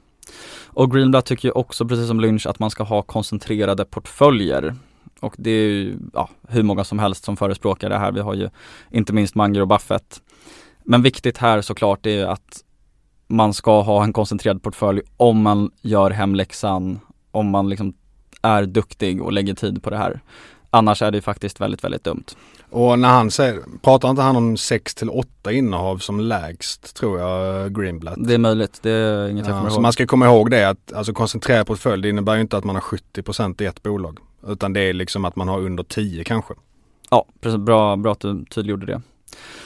Och 0.66 0.90
Greenblatt 0.92 1.26
tycker 1.26 1.48
ju 1.48 1.52
också, 1.52 1.88
precis 1.88 2.06
som 2.06 2.20
Lynch, 2.20 2.46
att 2.46 2.58
man 2.58 2.70
ska 2.70 2.84
ha 2.84 3.02
koncentrerade 3.02 3.84
portföljer. 3.84 4.74
Och 5.20 5.34
det 5.38 5.50
är 5.50 5.68
ju 5.68 5.96
ja, 6.12 6.28
hur 6.48 6.62
många 6.62 6.84
som 6.84 6.98
helst 6.98 7.24
som 7.24 7.36
förespråkar 7.36 7.90
det 7.90 7.98
här. 7.98 8.12
Vi 8.12 8.20
har 8.20 8.34
ju 8.34 8.50
inte 8.90 9.12
minst 9.12 9.34
Munger 9.34 9.60
och 9.60 9.68
Buffett. 9.68 10.22
Men 10.84 11.02
viktigt 11.02 11.38
här 11.38 11.60
såklart 11.60 12.06
är 12.06 12.26
att 12.26 12.64
man 13.26 13.54
ska 13.54 13.80
ha 13.80 14.04
en 14.04 14.12
koncentrerad 14.12 14.62
portfölj 14.62 15.00
om 15.16 15.42
man 15.42 15.70
gör 15.82 16.10
hemläxan, 16.10 17.00
om 17.30 17.50
man 17.50 17.68
liksom 17.68 17.94
är 18.42 18.66
duktig 18.66 19.22
och 19.22 19.32
lägger 19.32 19.54
tid 19.54 19.82
på 19.82 19.90
det 19.90 19.96
här. 19.96 20.20
Annars 20.74 21.02
är 21.02 21.10
det 21.10 21.20
faktiskt 21.20 21.60
väldigt, 21.60 21.84
väldigt 21.84 22.04
dumt. 22.04 22.24
Och 22.70 22.98
när 22.98 23.08
han 23.08 23.30
säger, 23.30 23.60
pratar 23.82 24.10
inte 24.10 24.22
han 24.22 24.36
om 24.36 24.56
6 24.56 24.94
till 24.94 25.10
8 25.10 25.52
innehav 25.52 25.98
som 25.98 26.20
lägst 26.20 26.96
tror 26.96 27.20
jag, 27.20 27.74
Greenblatt? 27.74 28.14
Det 28.18 28.34
är 28.34 28.38
möjligt, 28.38 28.78
det 28.82 28.90
är 28.90 29.28
inget 29.28 29.46
jag 29.46 29.54
Ja, 29.54 29.58
kommer 29.58 29.70
så 29.70 29.74
ihåg. 29.74 29.82
man 29.82 29.92
ska 29.92 30.06
komma 30.06 30.26
ihåg 30.26 30.50
det 30.50 30.68
att 30.68 30.92
alltså 30.92 31.12
koncentrerad 31.12 31.66
portfölj 31.66 32.02
det 32.02 32.08
innebär 32.08 32.34
ju 32.34 32.40
inte 32.40 32.56
att 32.56 32.64
man 32.64 32.74
har 32.76 32.82
70% 32.82 33.62
i 33.62 33.66
ett 33.66 33.82
bolag. 33.82 34.18
Utan 34.46 34.72
det 34.72 34.80
är 34.80 34.92
liksom 34.92 35.24
att 35.24 35.36
man 35.36 35.48
har 35.48 35.60
under 35.60 35.84
10 35.84 36.24
kanske. 36.24 36.54
Ja, 37.10 37.26
precis, 37.40 37.58
bra, 37.58 37.96
bra 37.96 38.12
att 38.12 38.20
du 38.20 38.44
tydliggjorde 38.44 38.86
det. 38.86 39.02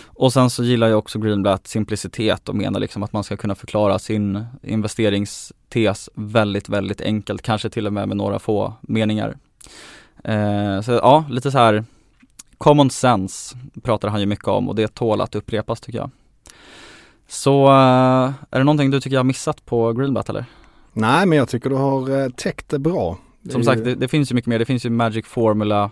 Och 0.04 0.32
sen 0.32 0.50
så 0.50 0.64
gillar 0.64 0.88
jag 0.88 0.98
också 0.98 1.18
Greenblatt 1.18 1.66
simplicitet 1.66 2.48
och 2.48 2.54
menar 2.54 2.80
liksom 2.80 3.02
att 3.02 3.12
man 3.12 3.24
ska 3.24 3.36
kunna 3.36 3.54
förklara 3.54 3.98
sin 3.98 4.44
investeringstes 4.62 6.10
väldigt, 6.14 6.68
väldigt 6.68 7.00
enkelt, 7.00 7.42
kanske 7.42 7.70
till 7.70 7.86
och 7.86 7.92
med 7.92 8.08
med 8.08 8.16
några 8.16 8.38
få 8.38 8.74
meningar. 8.80 9.36
Eh, 10.24 10.80
så 10.80 10.92
ja, 10.92 11.24
lite 11.30 11.50
så 11.50 11.58
här 11.58 11.84
common 12.58 12.90
sense 12.90 13.56
pratar 13.82 14.08
han 14.08 14.20
ju 14.20 14.26
mycket 14.26 14.48
om 14.48 14.68
och 14.68 14.74
det 14.74 14.94
tål 14.94 15.20
att 15.20 15.34
upprepas 15.34 15.80
tycker 15.80 15.98
jag. 15.98 16.10
Så 17.28 17.66
eh, 17.66 18.32
är 18.50 18.58
det 18.58 18.64
någonting 18.64 18.90
du 18.90 19.00
tycker 19.00 19.14
jag 19.14 19.20
har 19.20 19.24
missat 19.24 19.64
på 19.64 19.92
Greenblatt 19.92 20.28
eller? 20.28 20.44
Nej 20.92 21.26
men 21.26 21.38
jag 21.38 21.48
tycker 21.48 21.70
du 21.70 21.76
har 21.76 22.22
eh, 22.22 22.28
täckt 22.28 22.68
det 22.68 22.78
bra. 22.78 23.18
Som 23.50 23.64
sagt, 23.64 23.84
det, 23.84 23.94
det 23.94 24.08
finns 24.08 24.30
ju 24.30 24.34
mycket 24.34 24.48
mer. 24.48 24.58
Det 24.58 24.64
finns 24.64 24.86
ju 24.86 24.90
Magic 24.90 25.26
Formula. 25.26 25.90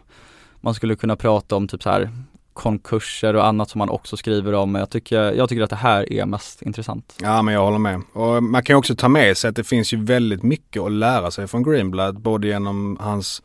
Man 0.61 0.75
skulle 0.75 0.97
kunna 0.97 1.17
prata 1.17 1.57
om 1.57 1.69
typ 1.69 1.83
så 1.83 1.91
här 1.91 2.11
konkurser 2.53 3.37
och 3.37 3.47
annat 3.47 3.71
som 3.71 3.79
man 3.79 3.89
också 3.89 4.17
skriver 4.17 4.53
om. 4.53 4.73
Men 4.73 4.81
jag 4.81 4.91
tycker, 4.91 5.33
jag 5.33 5.49
tycker 5.49 5.63
att 5.63 5.71
det 5.71 5.77
här 5.77 6.13
är 6.13 6.27
mest 6.27 6.63
intressant. 6.63 7.17
Ja 7.23 7.43
men 7.43 7.55
jag 7.55 7.65
håller 7.65 7.79
med. 7.79 8.03
Och 8.13 8.43
man 8.43 8.63
kan 8.63 8.75
ju 8.75 8.79
också 8.79 8.95
ta 8.97 9.09
med 9.09 9.37
sig 9.37 9.51
att 9.51 9.57
det 9.57 9.65
finns 9.65 9.93
ju 9.93 10.05
väldigt 10.05 10.43
mycket 10.43 10.83
att 10.83 10.93
lära 10.93 11.31
sig 11.31 11.47
från 11.47 11.63
Greenblatt. 11.63 12.17
Både 12.17 12.49
genom 12.49 12.97
hans 13.01 13.43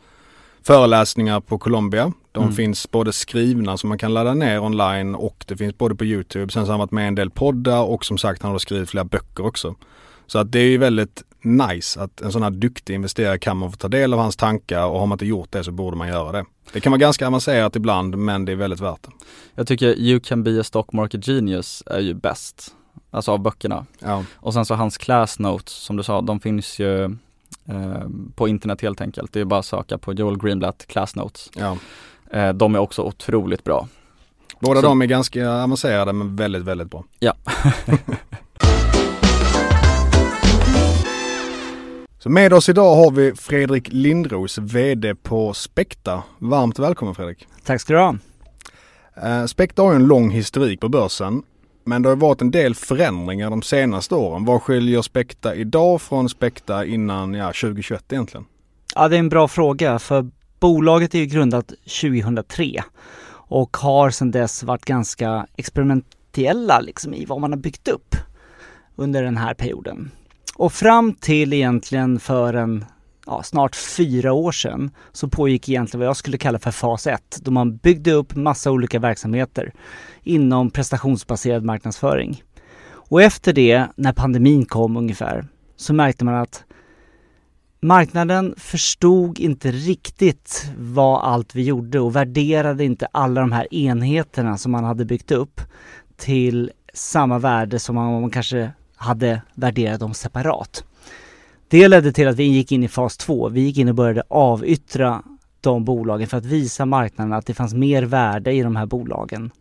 föreläsningar 0.64 1.40
på 1.40 1.58
Columbia. 1.58 2.14
De 2.32 2.44
Mm. 2.44 2.56
finns 2.56 2.92
både 2.92 3.14
skrivna 3.14 3.78
som 3.78 3.90
man 3.90 3.98
kan 3.98 4.14
ladda 4.14 4.34
ner 4.34 4.60
online 4.60 5.16
och 5.16 5.46
det 5.48 5.58
finns 5.58 5.78
både 5.78 5.96
på 5.96 6.06
YouTube. 6.06 6.52
Sen 6.54 6.66
så 6.66 6.72
har 6.72 6.74
han 6.74 6.80
varit 6.80 6.92
med 6.92 7.04
i 7.04 7.08
en 7.08 7.16
del 7.16 7.30
poddar 7.30 7.82
och 7.84 8.06
som 8.06 8.18
sagt 8.18 8.42
han 8.42 8.52
har 8.52 8.60
skrivit 8.60 8.90
flera 8.90 9.04
böcker 9.06 9.46
också. 9.46 9.76
Så 10.28 10.40
att 10.40 10.52
det 10.52 10.60
är 10.60 10.68
ju 10.68 10.78
väldigt 10.78 11.24
nice 11.44 12.02
att 12.02 12.22
en 12.22 12.32
sån 12.32 12.44
här 12.44 12.50
duktig 12.50 12.94
investerare 12.96 13.40
kan 13.40 13.58
man 13.58 13.72
få 13.72 13.78
ta 13.78 13.88
del 13.88 14.14
av 14.14 14.20
hans 14.20 14.36
tankar 14.36 14.86
och 14.86 15.00
har 15.00 15.06
man 15.06 15.16
inte 15.16 15.26
gjort 15.26 15.52
det 15.52 15.64
så 15.64 15.72
borde 15.72 15.98
man 15.98 16.08
göra 16.08 16.32
det. 16.32 16.46
Det 16.74 16.80
kan 16.80 16.92
vara 16.92 17.00
ganska 17.00 17.28
avancerat 17.28 17.76
ibland 17.76 18.18
men 18.18 18.46
det 18.46 18.52
är 18.52 18.56
väldigt 18.56 18.80
värt 18.80 19.04
det. 19.04 19.12
Jag 19.56 19.68
tycker 19.68 20.00
You 20.00 20.20
can 20.20 20.44
be 20.44 20.60
a 20.60 20.64
stock 20.64 20.94
market 20.94 21.26
genius 21.28 21.84
är 21.86 22.00
ju 22.00 22.14
bäst. 22.14 22.76
Alltså 23.12 23.32
av 23.32 23.40
böckerna. 23.40 23.86
Ja. 24.00 24.24
Och 24.36 24.54
sen 24.54 24.66
så 24.66 24.76
hans 24.76 24.98
class 24.98 25.40
notes 25.40 25.74
som 25.74 25.98
du 25.98 26.04
sa, 26.04 26.22
de 26.22 26.40
finns 26.40 26.80
ju 26.80 27.18
på 28.36 28.48
internet 28.48 28.82
helt 28.82 29.02
enkelt. 29.02 29.34
Det 29.34 29.40
är 29.40 29.46
bara 29.46 29.60
att 29.60 29.66
söka 29.66 29.98
på 29.98 30.14
Joel 30.14 30.38
Greenblatt 30.38 30.86
class 30.88 31.16
notes. 31.16 31.50
ja. 31.56 31.78
Eh, 32.32 32.50
de 32.54 32.76
är 32.76 32.80
också 32.80 33.02
otroligt 33.02 33.64
bra. 33.64 33.88
Båda 34.60 34.82
Så- 34.82 34.88
de 34.88 35.02
är 35.02 35.06
ganska 35.06 35.52
avancerade 35.52 36.14
men 36.14 36.36
väldigt, 36.36 36.62
väldigt 36.64 36.92
bra. 36.92 37.04
Ja. 37.20 37.34
Så 42.20 42.30
med 42.30 42.54
oss 42.54 42.70
idag 42.70 42.96
har 42.96 43.12
vi 43.12 43.36
Fredrik 43.36 43.88
Lindros, 43.92 44.58
VD 44.58 45.16
på 45.16 45.54
Spekta. 45.54 46.24
Varmt 46.40 46.80
välkommen 46.80 47.16
Fredrik. 47.16 47.48
Tack 47.66 47.82
ska 47.82 47.94
du 47.94 48.00
ha. 48.00 48.16
Eh, 49.24 49.46
Spekta 49.46 49.82
har 49.82 49.92
ju 49.92 49.96
en 49.96 50.06
lång 50.08 50.32
historik 50.32 50.80
på 50.80 50.90
börsen. 50.90 51.44
Men 51.84 52.02
det 52.02 52.10
har 52.10 52.16
varit 52.16 52.42
en 52.42 52.52
del 52.52 52.76
förändringar 52.76 53.50
de 53.50 53.62
senaste 53.62 54.16
åren. 54.16 54.46
Vad 54.46 54.62
skiljer 54.62 55.02
Spekta 55.02 55.56
idag 55.56 56.02
från 56.02 56.30
Spekta 56.30 56.86
innan 56.86 57.34
ja, 57.34 57.48
2021 57.48 58.14
egentligen? 58.14 58.46
Ja, 58.96 59.08
det 59.08 59.16
är 59.16 59.20
en 59.20 59.30
bra 59.30 59.48
fråga 59.48 60.00
för 60.00 60.30
bolaget 60.60 61.16
är 61.16 61.20
ju 61.20 61.26
grundat 61.26 61.68
2003 61.68 62.84
och 63.34 63.78
har 63.78 64.10
sedan 64.10 64.32
dess 64.32 64.64
varit 64.64 64.86
ganska 64.86 65.48
experimentella 65.56 66.80
liksom 66.80 67.14
i 67.14 67.26
vad 67.26 67.42
man 67.42 67.52
har 67.52 67.60
byggt 67.60 67.88
upp 67.88 68.16
under 68.96 69.24
den 69.24 69.38
här 69.38 69.54
perioden. 69.54 70.12
Och 70.56 70.74
fram 70.74 71.14
till 71.14 71.54
egentligen 71.54 72.20
för 72.20 72.54
en 72.54 72.86
ja, 73.26 73.44
snart 73.44 73.76
fyra 73.76 74.34
år 74.34 74.52
sedan 74.52 74.92
så 75.12 75.28
pågick 75.28 75.70
egentligen 75.70 76.00
vad 76.00 76.08
jag 76.08 76.18
skulle 76.18 76.38
kalla 76.38 76.60
för 76.60 76.72
fas 76.72 77.08
1 77.08 77.40
då 77.42 77.52
man 77.52 77.78
byggde 77.78 78.12
upp 78.12 78.36
massa 78.36 78.72
olika 78.72 79.00
verksamheter 79.00 79.74
inom 80.24 80.72
prestationsbaserad 80.72 81.64
marknadsföring. 81.64 82.44
Och 83.12 83.22
efter 83.22 83.54
det, 83.54 83.88
när 83.96 84.14
pandemin 84.14 84.66
kom 84.66 84.98
ungefär, 84.98 85.48
så 85.76 85.94
märkte 85.94 86.26
man 86.26 86.36
att 86.36 86.64
marknaden 87.82 88.56
förstod 88.58 89.40
inte 89.40 89.72
riktigt 89.72 90.72
vad 90.78 91.24
allt 91.24 91.56
vi 91.56 91.64
gjorde 91.64 92.00
och 92.00 92.16
värderade 92.16 92.86
inte 92.86 93.08
alla 93.12 93.42
de 93.42 93.52
här 93.52 93.74
enheterna 93.74 94.58
som 94.58 94.72
man 94.72 94.84
hade 94.84 95.06
byggt 95.06 95.32
upp 95.32 95.62
till 96.18 96.72
samma 96.94 97.40
värde 97.40 97.80
som 97.80 97.96
man, 97.96 98.22
man 98.22 98.30
kanske 98.30 98.72
hade 98.96 99.42
värderat 99.54 100.00
dem 100.00 100.14
separat. 100.14 100.84
Det 101.72 101.88
ledde 101.88 102.12
till 102.12 102.28
att 102.28 102.36
vi 102.36 102.44
gick 102.44 102.72
in 102.72 102.84
i 102.84 102.88
fas 102.88 103.18
2. 103.18 103.50
Vi 103.50 103.62
gick 103.62 103.78
in 103.78 103.90
och 103.90 103.96
började 103.96 104.24
avyttra 104.28 105.24
de 105.62 105.86
bolagen 105.86 106.28
för 106.28 106.38
att 106.38 106.46
visa 106.46 106.86
marknaden 106.86 107.34
att 107.34 107.46
det 107.46 107.54
fanns 107.54 107.74
mer 107.74 108.04
värde 108.04 108.52
i 108.52 108.62
de 108.62 108.76
här 108.76 108.86
bolagen 108.86 109.52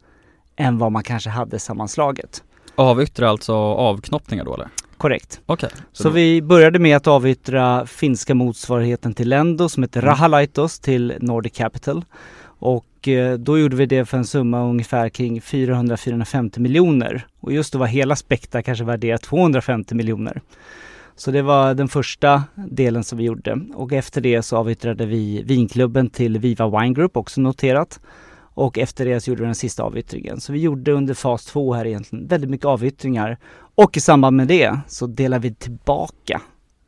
än 0.56 0.78
vad 0.78 0.92
man 0.92 1.02
kanske 1.02 1.30
hade 1.30 1.58
sammanslaget. 1.58 2.42
Avyttra 2.74 3.28
alltså 3.28 3.54
avknoppningar 3.54 4.44
då 4.44 4.54
eller? 4.54 4.68
Korrekt. 4.96 5.40
Okej. 5.46 5.70
Så, 5.92 6.10
vi 6.10 6.42
började 6.42 6.78
med 6.78 6.96
att 6.96 7.06
avyttra 7.06 7.86
finska 7.86 8.34
motsvarigheten 8.34 9.14
till 9.14 9.28
Lendo 9.28 9.68
som 9.68 9.82
heter 9.82 10.00
Rahalaitos 10.00 10.80
till 10.80 11.14
Nordic 11.20 11.52
Capital. 11.52 12.04
Och 12.42 13.08
eh, 13.08 13.38
då 13.38 13.58
gjorde 13.58 13.76
vi 13.76 13.86
det 13.86 14.04
för 14.04 14.18
en 14.18 14.24
summa 14.24 14.62
ungefär 14.62 15.08
kring 15.08 15.40
400-450 15.40 16.58
miljoner. 16.58 17.26
Och 17.40 17.52
just 17.52 17.72
då 17.72 17.78
var 17.78 17.86
hela 17.86 18.16
Spekta 18.16 18.62
kanske 18.62 18.84
värderat 18.84 19.22
250 19.22 19.94
miljoner. 19.94 20.40
Så 21.16 21.30
det 21.30 21.42
var 21.42 21.74
den 21.74 21.88
första 21.88 22.44
delen 22.70 23.04
som 23.04 23.18
vi 23.18 23.24
gjorde. 23.24 23.60
Och 23.74 23.92
efter 23.92 24.20
det 24.20 24.42
så 24.42 24.56
avyttrade 24.56 25.06
vi 25.06 25.42
vinklubben 25.42 26.10
till 26.10 26.38
Viva 26.38 26.80
Wine 26.80 26.94
Group, 26.94 27.16
också 27.16 27.40
noterat. 27.40 28.00
Och 28.54 28.78
efter 28.78 29.04
det 29.04 29.20
så 29.20 29.30
gjorde 29.30 29.42
vi 29.42 29.46
den 29.46 29.54
sista 29.54 29.82
avyttringen. 29.82 30.40
Så 30.40 30.52
vi 30.52 30.58
gjorde 30.58 30.92
under 30.92 31.14
fas 31.14 31.44
2 31.44 31.74
här 31.74 31.86
egentligen 31.86 32.26
väldigt 32.26 32.50
mycket 32.50 32.66
avyttringar. 32.66 33.38
Och 33.74 33.96
i 33.96 34.00
samband 34.00 34.36
med 34.36 34.48
det 34.48 34.78
så 34.86 35.06
delar 35.06 35.38
vi 35.38 35.54
tillbaka 35.54 36.40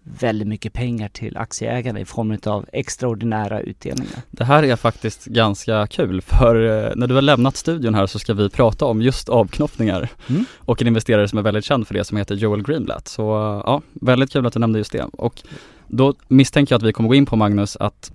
väldigt 0.05 0.48
mycket 0.48 0.72
pengar 0.72 1.09
till 1.09 1.36
aktieägarna 1.36 2.00
i 2.00 2.05
form 2.05 2.38
av 2.46 2.66
extraordinära 2.72 3.61
utdelningar. 3.61 4.18
Det 4.30 4.44
här 4.44 4.62
är 4.62 4.76
faktiskt 4.76 5.24
ganska 5.24 5.86
kul 5.86 6.20
för 6.20 6.55
eh, 6.86 6.92
när 6.96 7.07
du 7.07 7.14
har 7.14 7.22
lämnat 7.22 7.57
studion 7.57 7.94
här 7.94 8.07
så 8.07 8.18
ska 8.18 8.34
vi 8.34 8.50
prata 8.50 8.84
om 8.84 9.03
just 9.03 9.28
avknoppningar 9.28 10.09
Mm. 10.28 10.44
och 10.59 10.82
en 10.82 10.88
investerare 10.88 11.28
som 11.28 11.38
är 11.38 11.42
väldigt 11.42 11.64
känd 11.64 11.86
för 11.86 11.94
det 11.94 12.05
som 12.05 12.16
heter 12.16 12.34
Joel 12.34 12.62
Greenblatt. 12.62 13.09
Så 13.09 13.22
eh, 13.22 13.62
ja, 13.66 13.82
väldigt 13.92 14.32
kul 14.32 14.46
att 14.46 14.53
du 14.53 14.61
nämnde 14.61 14.78
just 14.78 14.92
det. 14.92 15.03
Och 15.12 15.42
då 15.86 16.14
misstänker 16.28 16.72
jag 16.72 16.78
att 16.78 16.88
vi 16.88 16.92
kommer 16.92 17.09
gå 17.09 17.14
in 17.14 17.26
på 17.26 17.36
Magnus 17.36 17.76
att 17.76 18.12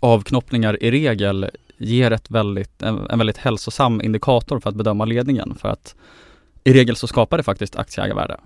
avknoppningar 0.00 0.82
i 0.82 0.90
regel 0.90 1.50
ger 1.76 2.10
ett 2.10 2.30
väldigt, 2.30 2.82
en, 2.82 3.06
en 3.10 3.18
väldigt 3.18 3.36
hälsosam 3.36 4.00
indikator 4.00 4.60
för 4.60 4.70
att 4.70 4.76
bedöma 4.76 5.04
ledningen 5.04 5.54
för 5.60 5.68
att 5.68 5.94
i 6.64 6.72
regel 6.72 6.96
så 6.96 7.06
skapar 7.06 7.36
det 7.36 7.42
faktiskt 7.42 7.76
aktieägarvärde. 7.76 8.36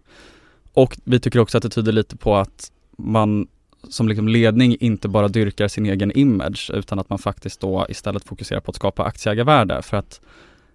Och 0.79 0.99
vi 1.05 1.21
tycker 1.21 1.39
också 1.39 1.59
att 1.59 1.63
det 1.63 1.69
tyder 1.69 1.93
lite 1.93 2.17
på 2.17 2.37
att 2.37 2.71
man 2.99 3.47
som 3.89 4.09
liksom 4.09 4.29
ledning 4.29 4.77
inte 4.81 5.09
bara 5.09 5.29
dyrkar 5.29 5.69
sin 5.69 5.87
egen 5.87 6.13
image 6.13 6.71
utan 6.75 6.99
att 6.99 7.11
man 7.11 7.19
faktiskt 7.19 7.61
då 7.61 7.87
istället 7.89 8.25
fokuserar 8.25 8.61
på 8.61 8.71
att 8.71 8.77
skapa 8.77 9.05
aktieägarvärde 9.05 9.83
för 9.83 9.97
att 9.97 10.21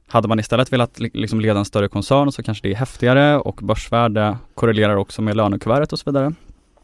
hade 0.07 0.27
man 0.27 0.39
istället 0.39 0.73
velat 0.73 0.99
li- 0.99 1.11
liksom 1.13 1.41
leda 1.41 1.59
en 1.59 1.65
större 1.65 1.87
koncern 1.87 2.31
så 2.31 2.43
kanske 2.43 2.67
det 2.67 2.71
är 2.73 2.75
häftigare 2.75 3.37
och 3.37 3.59
börsvärde 3.63 4.37
korrelerar 4.55 4.95
också 4.95 5.21
med 5.21 5.37
lönekuvertet 5.37 5.93
och 5.93 5.99
så 5.99 6.11
vidare. 6.11 6.33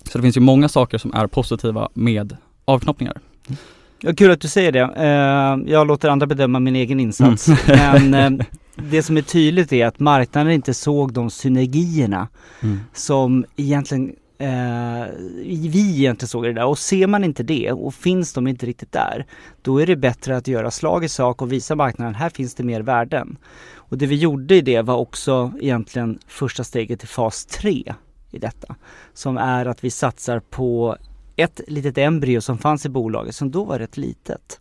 Så 0.03 0.17
det 0.17 0.21
finns 0.21 0.37
ju 0.37 0.41
många 0.41 0.69
saker 0.69 0.97
som 0.97 1.13
är 1.13 1.27
positiva 1.27 1.89
med 1.93 2.37
avknoppningar. 2.65 3.19
Ja, 4.01 4.13
kul 4.13 4.31
att 4.31 4.41
du 4.41 4.47
säger 4.47 4.71
det. 4.71 4.89
Eh, 4.97 5.71
jag 5.73 5.87
låter 5.87 6.09
andra 6.09 6.27
bedöma 6.27 6.59
min 6.59 6.75
egen 6.75 6.99
insats. 6.99 7.47
Men 7.67 8.13
eh, 8.39 8.45
det 8.81 9.03
som 9.03 9.17
är 9.17 9.21
tydligt 9.21 9.73
är 9.73 9.85
att 9.85 9.99
marknaden 9.99 10.53
inte 10.53 10.73
såg 10.73 11.13
de 11.13 11.29
synergierna 11.29 12.27
som 12.93 13.45
egentligen 13.55 14.15
eh, 14.37 15.05
vi 15.43 15.95
egentligen 15.97 16.27
såg 16.27 16.43
det 16.43 16.53
där. 16.53 16.65
Och 16.65 16.79
ser 16.79 17.07
man 17.07 17.23
inte 17.23 17.43
det 17.43 17.71
och 17.71 17.93
finns 17.93 18.33
de 18.33 18.47
inte 18.47 18.65
riktigt 18.65 18.91
där, 18.91 19.25
då 19.61 19.81
är 19.81 19.85
det 19.85 19.95
bättre 19.95 20.37
att 20.37 20.47
göra 20.47 20.71
slag 20.71 21.03
i 21.03 21.09
sak 21.09 21.41
och 21.41 21.51
visa 21.51 21.75
marknaden, 21.75 22.15
här 22.15 22.29
finns 22.29 22.55
det 22.55 22.63
mer 22.63 22.81
värden. 22.81 23.37
Och 23.75 23.97
det 23.97 24.05
vi 24.05 24.15
gjorde 24.15 24.55
i 24.55 24.61
det 24.61 24.81
var 24.81 24.95
också 24.95 25.51
egentligen 25.59 26.19
första 26.27 26.63
steget 26.63 26.99
till 26.99 27.09
fas 27.09 27.45
3 27.45 27.93
i 28.31 28.39
detta. 28.39 28.75
Som 29.13 29.37
är 29.37 29.65
att 29.65 29.83
vi 29.83 29.91
satsar 29.91 30.39
på 30.39 30.97
ett 31.35 31.61
litet 31.67 31.97
embryo 31.97 32.41
som 32.41 32.57
fanns 32.57 32.85
i 32.85 32.89
bolaget 32.89 33.35
som 33.35 33.51
då 33.51 33.63
var 33.63 33.79
rätt 33.79 33.97
litet. 33.97 34.59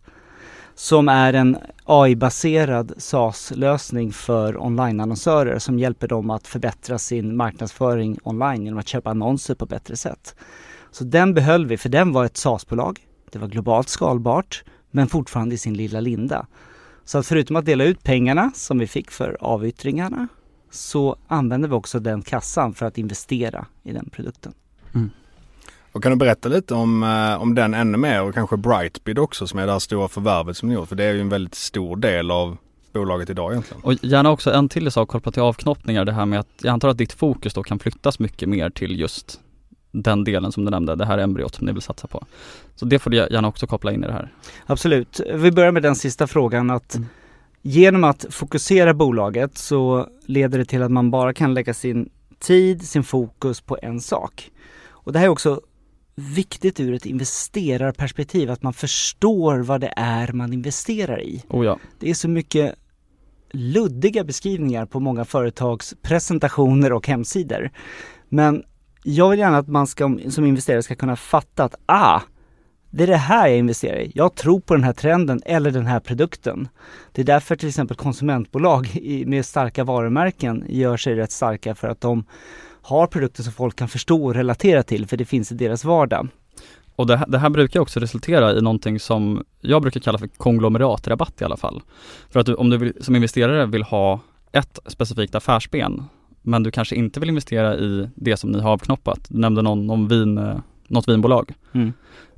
Som 0.79 1.09
är 1.09 1.33
en 1.33 1.57
AI-baserad 1.83 2.93
SaaS-lösning 2.97 4.13
för 4.13 4.57
online-annonsörer 4.57 5.59
som 5.59 5.79
hjälper 5.79 6.07
dem 6.07 6.29
att 6.29 6.47
förbättra 6.47 6.97
sin 6.97 7.35
marknadsföring 7.35 8.19
online 8.23 8.65
genom 8.65 8.79
att 8.79 8.87
köpa 8.87 9.09
annonser 9.09 9.55
på 9.55 9.65
bättre 9.65 9.95
sätt. 9.95 10.35
Så 10.91 11.03
den 11.03 11.33
behöll 11.33 11.65
vi 11.65 11.77
för 11.77 11.89
den 11.89 12.11
var 12.11 12.25
ett 12.25 12.37
SaaS-bolag. 12.37 12.99
Det 13.31 13.39
var 13.39 13.47
globalt 13.47 13.89
skalbart 13.89 14.63
men 14.91 15.07
fortfarande 15.07 15.55
i 15.55 15.57
sin 15.57 15.73
lilla 15.73 15.99
linda. 15.99 16.47
Så 17.05 17.17
att 17.17 17.27
förutom 17.27 17.55
att 17.55 17.65
dela 17.65 17.83
ut 17.83 18.03
pengarna 18.03 18.51
som 18.55 18.79
vi 18.79 18.87
fick 18.87 19.11
för 19.11 19.37
avyttringarna 19.39 20.27
så 20.71 21.17
använde 21.27 21.67
vi 21.67 21.73
också 21.73 21.99
den 21.99 22.21
kassan 22.21 22.73
för 22.73 22.85
att 22.85 22.97
investera 22.97 23.65
i 23.83 23.91
den 23.91 24.09
produkten. 24.09 24.53
Och 25.91 26.03
kan 26.03 26.11
du 26.11 26.15
berätta 26.15 26.49
lite 26.49 26.73
om, 26.73 27.03
eh, 27.03 27.41
om 27.41 27.55
den 27.55 27.73
ännu 27.73 27.97
mer 27.97 28.23
och 28.23 28.33
kanske 28.33 28.57
Brightbid 28.57 29.19
också 29.19 29.47
som 29.47 29.59
är 29.59 29.65
det 29.65 29.71
här 29.71 29.79
stora 29.79 30.07
förvärvet 30.07 30.57
som 30.57 30.69
ni 30.69 30.75
gjort? 30.75 30.89
För 30.89 30.95
det 30.95 31.03
är 31.03 31.13
ju 31.13 31.21
en 31.21 31.29
väldigt 31.29 31.55
stor 31.55 31.95
del 31.95 32.31
av 32.31 32.57
bolaget 32.93 33.29
idag 33.29 33.51
egentligen. 33.51 33.83
Och 33.83 33.93
gärna 34.01 34.31
också 34.31 34.51
en 34.51 34.69
till 34.69 34.91
sak 34.91 35.09
kopplat 35.09 35.33
till 35.33 35.43
avknoppningar, 35.43 36.05
det 36.05 36.11
här 36.11 36.25
med 36.25 36.39
att 36.39 36.47
jag 36.61 36.71
antar 36.71 36.89
att 36.89 36.97
ditt 36.97 37.13
fokus 37.13 37.53
då 37.53 37.63
kan 37.63 37.79
flyttas 37.79 38.19
mycket 38.19 38.49
mer 38.49 38.69
till 38.69 38.99
just 38.99 39.39
den 39.91 40.23
delen 40.23 40.51
som 40.51 40.65
du 40.65 40.71
nämnde, 40.71 40.95
det 40.95 41.05
här 41.05 41.17
embryot 41.17 41.55
som 41.55 41.65
ni 41.65 41.73
vill 41.73 41.81
satsa 41.81 42.07
på. 42.07 42.25
Så 42.75 42.85
det 42.85 42.99
får 42.99 43.09
du 43.09 43.17
gärna 43.17 43.47
också 43.47 43.67
koppla 43.67 43.91
in 43.91 44.03
i 44.03 44.07
det 44.07 44.13
här. 44.13 44.33
Absolut. 44.65 45.21
Vi 45.33 45.51
börjar 45.51 45.71
med 45.71 45.83
den 45.83 45.95
sista 45.95 46.27
frågan 46.27 46.69
att 46.69 46.95
mm. 46.95 47.07
genom 47.61 48.03
att 48.03 48.25
fokusera 48.29 48.93
bolaget 48.93 49.57
så 49.57 50.07
leder 50.25 50.57
det 50.57 50.65
till 50.65 50.83
att 50.83 50.91
man 50.91 51.11
bara 51.11 51.33
kan 51.33 51.53
lägga 51.53 51.73
sin 51.73 52.09
tid, 52.39 52.87
sin 52.87 53.03
fokus 53.03 53.61
på 53.61 53.77
en 53.81 54.01
sak. 54.01 54.51
Och 54.89 55.13
det 55.13 55.19
här 55.19 55.25
är 55.25 55.29
också 55.29 55.61
viktigt 56.19 56.79
ur 56.79 56.93
ett 56.93 57.05
investerarperspektiv, 57.05 58.51
att 58.51 58.63
man 58.63 58.73
förstår 58.73 59.59
vad 59.59 59.81
det 59.81 59.93
är 59.95 60.31
man 60.33 60.53
investerar 60.53 61.21
i. 61.21 61.43
Oh 61.49 61.65
ja. 61.65 61.79
Det 61.99 62.09
är 62.09 62.13
så 62.13 62.29
mycket 62.29 62.75
luddiga 63.51 64.23
beskrivningar 64.23 64.85
på 64.85 64.99
många 64.99 65.25
företags 65.25 65.95
presentationer 66.01 66.93
och 66.93 67.07
hemsidor. 67.07 67.71
Men 68.29 68.63
jag 69.03 69.29
vill 69.29 69.39
gärna 69.39 69.57
att 69.57 69.67
man 69.67 69.87
ska, 69.87 70.17
som 70.29 70.45
investerare 70.45 70.83
ska 70.83 70.95
kunna 70.95 71.15
fatta 71.15 71.63
att 71.63 71.75
ah, 71.85 72.21
det 72.89 73.03
är 73.03 73.07
det 73.07 73.15
här 73.15 73.47
jag 73.47 73.57
investerar 73.57 73.99
i. 73.99 74.11
Jag 74.15 74.35
tror 74.35 74.59
på 74.59 74.75
den 74.75 74.83
här 74.83 74.93
trenden 74.93 75.41
eller 75.45 75.71
den 75.71 75.85
här 75.85 75.99
produkten. 75.99 76.67
Det 77.11 77.21
är 77.21 77.25
därför 77.25 77.55
till 77.55 77.69
exempel 77.69 77.97
konsumentbolag 77.97 78.97
med 79.25 79.45
starka 79.45 79.83
varumärken 79.83 80.65
gör 80.69 80.97
sig 80.97 81.15
rätt 81.15 81.31
starka 81.31 81.75
för 81.75 81.87
att 81.87 82.01
de 82.01 82.25
har 82.81 83.07
produkter 83.07 83.43
som 83.43 83.53
folk 83.53 83.75
kan 83.75 83.87
förstå 83.87 84.25
och 84.25 84.35
relatera 84.35 84.83
till 84.83 85.07
för 85.07 85.17
det 85.17 85.25
finns 85.25 85.51
i 85.51 85.55
deras 85.55 85.83
vardag. 85.83 86.27
Och 86.95 87.07
det, 87.07 87.25
det, 87.27 87.37
här 87.37 87.49
brukar 87.49 87.79
också 87.79 87.99
resultera 87.99 88.53
i 88.53 88.61
någonting 88.61 88.99
som 88.99 89.43
jag 89.61 89.81
brukar 89.81 89.99
kalla 89.99 90.17
för 90.17 90.27
konglomeratrabatt 90.27 91.41
i 91.41 91.43
alla 91.43 91.57
fall. 91.57 91.81
För 92.29 92.39
att 92.39 92.45
du, 92.45 92.53
om 92.53 92.69
du 92.69 92.77
vill, 92.77 92.93
som 93.01 93.15
investerare 93.15 93.65
vill 93.65 93.83
ha 93.83 94.19
ett 94.51 94.79
specifikt 94.85 95.35
affärsben 95.35 96.03
men 96.41 96.63
du 96.63 96.71
kanske 96.71 96.95
inte 96.95 97.19
vill 97.19 97.29
investera 97.29 97.77
i 97.77 98.09
det 98.15 98.37
som 98.37 98.51
ni 98.51 98.59
har 98.59 98.71
avknoppat. 98.71 99.19
Du 99.29 99.39
nämnde 99.39 99.61
någon 99.61 99.89
om 99.89 100.07
vin, 100.07 100.37
eh, 100.37 100.59
något 100.87 101.09
vinbolag. 101.09 101.53
Mm. 101.71 101.93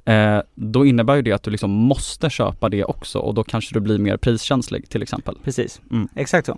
Eh, 0.06 0.44
då 0.56 0.86
innebär 0.86 1.16
ju 1.16 1.22
det 1.22 1.32
att 1.32 1.44
du 1.44 1.52
liksom 1.52 1.72
måste 1.72 2.30
köpa 2.30 2.70
det 2.70 2.84
också 2.84 3.20
och 3.20 3.34
då 3.34 3.44
kanske 3.44 3.74
du 3.74 3.80
blir 3.80 3.98
mer 3.98 4.18
priskänslig 4.18 4.90
till 4.90 5.02
exempel. 5.02 5.38
Precis, 5.44 5.82
mm. 5.92 6.08
exakt 6.16 6.46
så. 6.46 6.58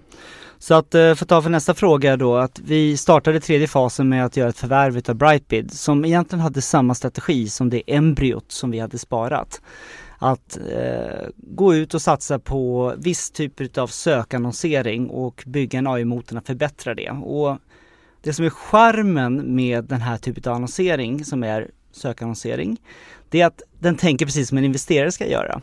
Så 0.64 0.74
att 0.74 0.96
eh, 0.96 1.16
för 1.16 1.26
att 1.26 1.30
ta 1.30 1.42
för 1.42 1.50
nästa 1.50 1.74
fråga 1.74 2.18
då 2.18 2.36
att 2.36 2.60
vi 2.60 2.98
startade 2.98 3.40
tredje 3.40 3.68
fasen 3.68 4.10
med 4.10 4.26
att 4.26 4.38
göra 4.38 4.50
ett 4.50 4.58
förvärv 4.58 5.02
av 5.08 5.16
Brightbid 5.16 5.74
som 5.74 6.06
egentligen 6.06 6.42
hade 6.42 6.62
samma 6.62 6.96
strategi 6.96 7.50
som 7.50 7.70
det 7.70 7.84
embryot 7.88 8.52
som 8.52 8.72
vi 8.72 8.80
hade 8.80 8.98
sparat. 8.98 9.62
Att 10.18 10.58
eh, 10.72 11.28
gå 11.38 11.76
ut 11.76 11.94
och 11.94 12.02
satsa 12.02 12.40
på 12.40 12.94
viss 12.98 13.32
typ 13.32 13.78
av 13.78 13.88
sökannonsering 13.88 15.10
och 15.10 15.44
bygga 15.46 15.80
en 15.80 15.88
AI-motor 15.88 16.38
att 16.38 16.48
förbättra 16.48 16.96
det. 16.96 17.10
Och 17.10 17.58
det 18.22 18.34
som 18.34 18.46
är 18.46 18.50
charmen 18.50 19.56
med 19.56 19.86
den 19.86 20.02
här 20.02 20.18
typen 20.18 20.52
av 20.52 20.56
annonsering 20.56 21.26
som 21.26 21.44
är 21.44 21.72
sökannonsering, 21.92 22.82
det 23.30 23.42
är 23.42 23.46
att 23.46 23.62
den 23.80 23.96
tänker 23.96 24.26
precis 24.26 24.50
som 24.50 24.58
en 24.58 24.64
investerare 24.64 25.12
ska 25.12 25.28
göra. 25.28 25.62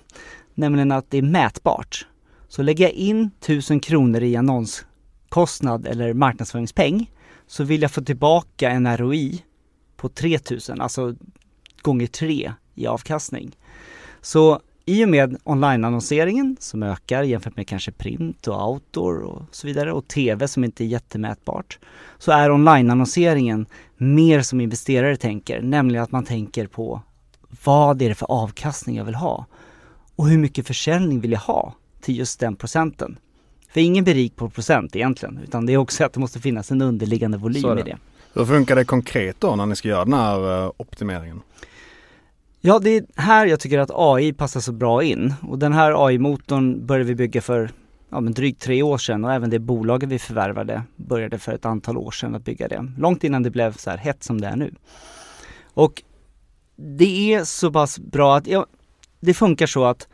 Nämligen 0.55 0.93
att 0.93 1.11
det 1.11 1.19
är 1.19 1.23
mätbart. 1.23 2.07
Så 2.49 2.63
lägger 2.63 2.85
jag 2.85 2.93
in 2.93 3.31
1000 3.41 3.81
kronor 3.81 4.23
i 4.23 4.37
annons 4.37 4.85
kostnad 5.31 5.87
eller 5.87 6.15
marknadsföringspeng 6.15 7.11
så 7.47 7.65
vill 7.65 7.83
jag 7.83 7.91
få 7.91 8.01
tillbaka 8.01 8.71
en 8.71 8.97
ROI 8.97 9.45
på 9.97 10.09
3000, 10.09 10.81
alltså 10.81 11.15
gånger 11.83 12.07
3 12.07 12.53
i 12.75 12.87
avkastning. 12.87 13.57
Så 14.21 14.61
i 14.85 15.05
och 15.05 15.09
med 15.09 15.37
online-annonseringen 15.45 16.57
som 16.61 16.83
ökar 16.83 17.23
jämfört 17.23 17.57
med 17.57 17.69
kanske 17.69 17.93
print 17.93 18.47
och 18.47 18.71
outdoor 18.71 19.23
och 19.23 19.43
så 19.51 19.67
vidare 19.67 19.93
och 19.93 20.09
TV 20.09 20.49
som 20.49 20.65
inte 20.65 20.85
är 20.85 20.87
jättemätbart 20.87 21.79
så 22.19 22.33
är 22.33 22.51
online-annonseringen 22.51 23.67
mer 23.97 24.43
som 24.43 24.61
investerare 24.61 25.17
tänker, 25.17 25.63
nämligen 25.63 26.03
att 26.05 26.13
man 26.13 26.25
tänker 26.25 26.67
på 26.67 27.03
vad 27.65 28.03
är 28.03 28.09
det 28.09 28.15
för 28.15 28.31
avkastning 28.31 28.97
jag 28.97 29.05
vill 29.05 29.15
ha 29.15 29.47
och 30.17 30.29
hur 30.29 30.39
mycket 30.39 30.67
försäljning 30.67 31.21
vill 31.21 31.33
jag 31.33 31.41
ha 31.41 31.75
till 32.01 32.19
just 32.19 32.41
den 32.41 32.57
procenten. 32.57 33.19
För 33.73 33.81
ingen 33.81 34.05
blir 34.05 34.15
rik 34.15 34.37
på 34.37 34.51
procent 34.51 34.97
egentligen, 34.97 35.41
utan 35.45 35.67
det 35.67 35.73
är 35.73 35.77
också 35.77 36.05
att 36.05 36.13
det 36.13 36.21
måste 36.21 36.41
finnas 36.41 36.71
en 36.71 36.83
underliggande 36.83 37.39
volym 37.39 37.79
i 37.79 37.83
det. 37.83 37.99
Hur 38.35 38.45
funkar 38.45 38.77
det 38.77 38.85
konkret 38.85 39.37
då 39.41 39.57
när 39.57 39.67
ni 39.67 39.77
ska 39.77 39.89
göra 39.89 40.05
den 40.05 40.15
här 40.15 40.65
eh, 40.65 40.73
optimeringen? 40.77 41.41
Ja, 42.61 42.79
det 42.79 42.97
är 42.97 43.05
här 43.17 43.47
jag 43.47 43.61
tycker 43.61 43.79
att 43.79 43.91
AI 43.95 44.33
passar 44.33 44.61
så 44.61 44.73
bra 44.73 45.03
in. 45.03 45.35
Och 45.43 45.59
den 45.59 45.73
här 45.73 46.07
AI-motorn 46.07 46.87
började 46.87 47.09
vi 47.09 47.15
bygga 47.15 47.43
för 47.43 47.71
ja, 48.11 48.21
men 48.21 48.33
drygt 48.33 48.63
tre 48.63 48.83
år 48.83 48.99
sedan 48.99 49.25
och 49.25 49.33
även 49.33 49.51
det 49.51 49.59
bolaget 49.59 50.09
vi 50.09 50.19
förvärvade 50.19 50.83
började 50.97 51.39
för 51.39 51.53
ett 51.53 51.65
antal 51.65 51.99
år 51.99 52.11
sedan 52.11 52.35
att 52.35 52.45
bygga 52.45 52.69
det. 52.69 52.93
Långt 52.99 53.25
innan 53.25 53.43
det 53.43 53.51
blev 53.51 53.77
så 53.77 53.91
här 53.91 53.97
hett 53.97 54.25
som 54.25 54.41
det 54.41 54.47
är 54.47 54.57
nu. 54.57 54.75
Och 55.75 56.03
det 56.77 57.35
är 57.35 57.45
så 57.45 57.73
pass 57.73 57.99
bra 57.99 58.37
att, 58.37 58.47
ja, 58.47 58.67
det 59.21 59.35
funkar 59.35 59.67
så 59.67 59.85
att 59.85 60.09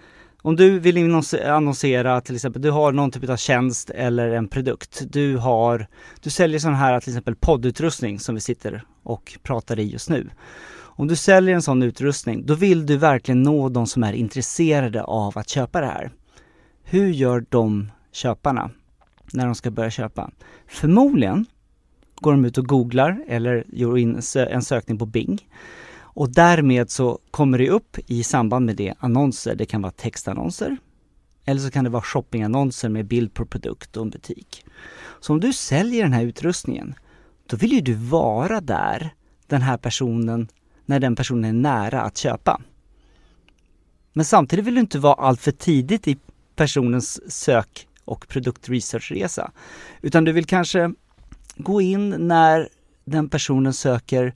om 0.46 0.56
du 0.56 0.78
vill 0.78 1.22
annonsera 1.44 2.20
till 2.20 2.34
exempel, 2.34 2.62
du 2.62 2.70
har 2.70 2.92
någon 2.92 3.10
typ 3.10 3.30
av 3.30 3.36
tjänst 3.36 3.90
eller 3.90 4.30
en 4.30 4.48
produkt. 4.48 5.02
Du 5.12 5.36
har, 5.36 5.86
du 6.20 6.30
säljer 6.30 6.58
sån 6.58 6.74
här 6.74 7.00
till 7.00 7.10
exempel 7.10 7.36
poddutrustning 7.36 8.18
som 8.20 8.34
vi 8.34 8.40
sitter 8.40 8.84
och 9.02 9.38
pratar 9.42 9.78
i 9.78 9.82
just 9.82 10.10
nu. 10.10 10.30
Om 10.76 11.08
du 11.08 11.16
säljer 11.16 11.54
en 11.54 11.62
sån 11.62 11.82
utrustning, 11.82 12.46
då 12.46 12.54
vill 12.54 12.86
du 12.86 12.96
verkligen 12.96 13.42
nå 13.42 13.68
de 13.68 13.86
som 13.86 14.02
är 14.02 14.12
intresserade 14.12 15.02
av 15.02 15.38
att 15.38 15.48
köpa 15.48 15.80
det 15.80 15.86
här. 15.86 16.12
Hur 16.84 17.08
gör 17.08 17.44
de 17.48 17.90
köparna 18.12 18.70
när 19.32 19.46
de 19.46 19.54
ska 19.54 19.70
börja 19.70 19.90
köpa? 19.90 20.30
Förmodligen 20.66 21.46
går 22.20 22.32
de 22.32 22.44
ut 22.44 22.58
och 22.58 22.66
googlar 22.66 23.24
eller 23.28 23.64
gör 23.68 23.98
in 23.98 24.20
en 24.36 24.62
sökning 24.62 24.98
på 24.98 25.06
Bing. 25.06 25.48
Och 26.16 26.30
därmed 26.30 26.90
så 26.90 27.18
kommer 27.30 27.58
det 27.58 27.70
upp 27.70 27.98
i 28.06 28.22
samband 28.22 28.66
med 28.66 28.76
det 28.76 28.94
annonser. 28.98 29.54
Det 29.54 29.66
kan 29.66 29.82
vara 29.82 29.92
textannonser 29.92 30.76
eller 31.44 31.60
så 31.60 31.70
kan 31.70 31.84
det 31.84 31.90
vara 31.90 32.02
shoppingannonser 32.02 32.88
med 32.88 33.06
bild 33.06 33.34
på 33.34 33.46
produkt 33.46 33.96
och 33.96 34.02
en 34.02 34.10
butik. 34.10 34.64
Så 35.20 35.32
om 35.32 35.40
du 35.40 35.52
säljer 35.52 36.02
den 36.02 36.12
här 36.12 36.22
utrustningen, 36.22 36.94
då 37.46 37.56
vill 37.56 37.72
ju 37.72 37.80
du 37.80 37.94
vara 37.94 38.60
där 38.60 39.14
den 39.46 39.62
här 39.62 39.76
personen 39.76 40.48
när 40.86 41.00
den 41.00 41.16
personen 41.16 41.44
är 41.44 41.52
nära 41.52 42.02
att 42.02 42.16
köpa. 42.16 42.60
Men 44.12 44.24
samtidigt 44.24 44.64
vill 44.64 44.74
du 44.74 44.80
inte 44.80 44.98
vara 44.98 45.14
alltför 45.14 45.52
tidigt 45.52 46.08
i 46.08 46.18
personens 46.54 47.32
sök 47.32 47.88
och 48.04 48.28
produktresearchresa. 48.28 49.50
Utan 50.02 50.24
du 50.24 50.32
vill 50.32 50.46
kanske 50.46 50.92
gå 51.56 51.80
in 51.80 52.10
när 52.18 52.68
den 53.04 53.28
personen 53.28 53.72
söker 53.72 54.34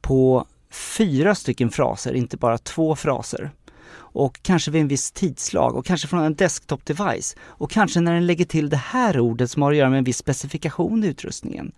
på 0.00 0.46
fyra 0.72 1.34
stycken 1.34 1.70
fraser, 1.70 2.12
inte 2.12 2.36
bara 2.36 2.58
två 2.58 2.96
fraser. 2.96 3.50
Och 3.94 4.42
kanske 4.42 4.70
vid 4.70 4.82
en 4.82 4.88
viss 4.88 5.12
tidslag 5.12 5.76
och 5.76 5.86
kanske 5.86 6.08
från 6.08 6.24
en 6.24 6.34
desktop 6.34 6.84
device. 6.84 7.36
Och 7.40 7.70
kanske 7.70 8.00
när 8.00 8.14
den 8.14 8.26
lägger 8.26 8.44
till 8.44 8.70
det 8.70 8.76
här 8.76 9.20
ordet 9.20 9.50
som 9.50 9.62
har 9.62 9.72
att 9.72 9.78
göra 9.78 9.90
med 9.90 9.98
en 9.98 10.04
viss 10.04 10.18
specifikation 10.18 11.04
i 11.04 11.06
utrustningen. 11.06 11.72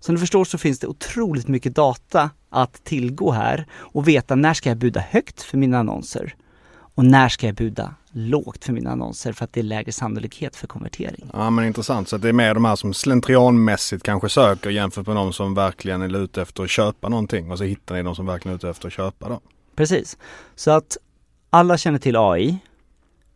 Som 0.00 0.14
du 0.14 0.20
förstår 0.20 0.44
så 0.44 0.58
finns 0.58 0.78
det 0.78 0.86
otroligt 0.86 1.48
mycket 1.48 1.74
data 1.74 2.30
att 2.50 2.84
tillgå 2.84 3.32
här 3.32 3.66
och 3.72 4.08
veta 4.08 4.34
när 4.34 4.54
ska 4.54 4.68
jag 4.68 4.78
buda 4.78 5.00
högt 5.00 5.42
för 5.42 5.58
mina 5.58 5.78
annonser 5.78 6.34
och 6.94 7.04
när 7.04 7.28
ska 7.28 7.46
jag 7.46 7.54
buda 7.54 7.94
lågt 8.12 8.64
för 8.64 8.72
mina 8.72 8.90
annonser 8.90 9.32
för 9.32 9.44
att 9.44 9.52
det 9.52 9.60
är 9.60 9.64
lägre 9.64 9.92
sannolikhet 9.92 10.56
för 10.56 10.66
konvertering. 10.66 11.30
Ja 11.32 11.50
men 11.50 11.64
intressant, 11.64 12.08
så 12.08 12.16
det 12.16 12.28
är 12.28 12.32
mer 12.32 12.54
de 12.54 12.64
här 12.64 12.76
som 12.76 12.94
slentrianmässigt 12.94 14.02
kanske 14.02 14.28
söker 14.28 14.70
jämfört 14.70 15.06
med 15.06 15.16
de 15.16 15.32
som 15.32 15.54
verkligen 15.54 16.02
är 16.02 16.18
ute 16.18 16.42
efter 16.42 16.62
att 16.62 16.70
köpa 16.70 17.08
någonting 17.08 17.50
och 17.50 17.58
så 17.58 17.64
hittar 17.64 17.94
ni 17.94 18.02
de 18.02 18.14
som 18.14 18.26
verkligen 18.26 18.52
är 18.52 18.56
ute 18.56 18.68
efter 18.68 18.86
att 18.86 18.92
köpa 18.92 19.28
då. 19.28 19.40
Precis, 19.76 20.18
så 20.54 20.70
att 20.70 20.96
alla 21.50 21.78
känner 21.78 21.98
till 21.98 22.16
AI 22.16 22.58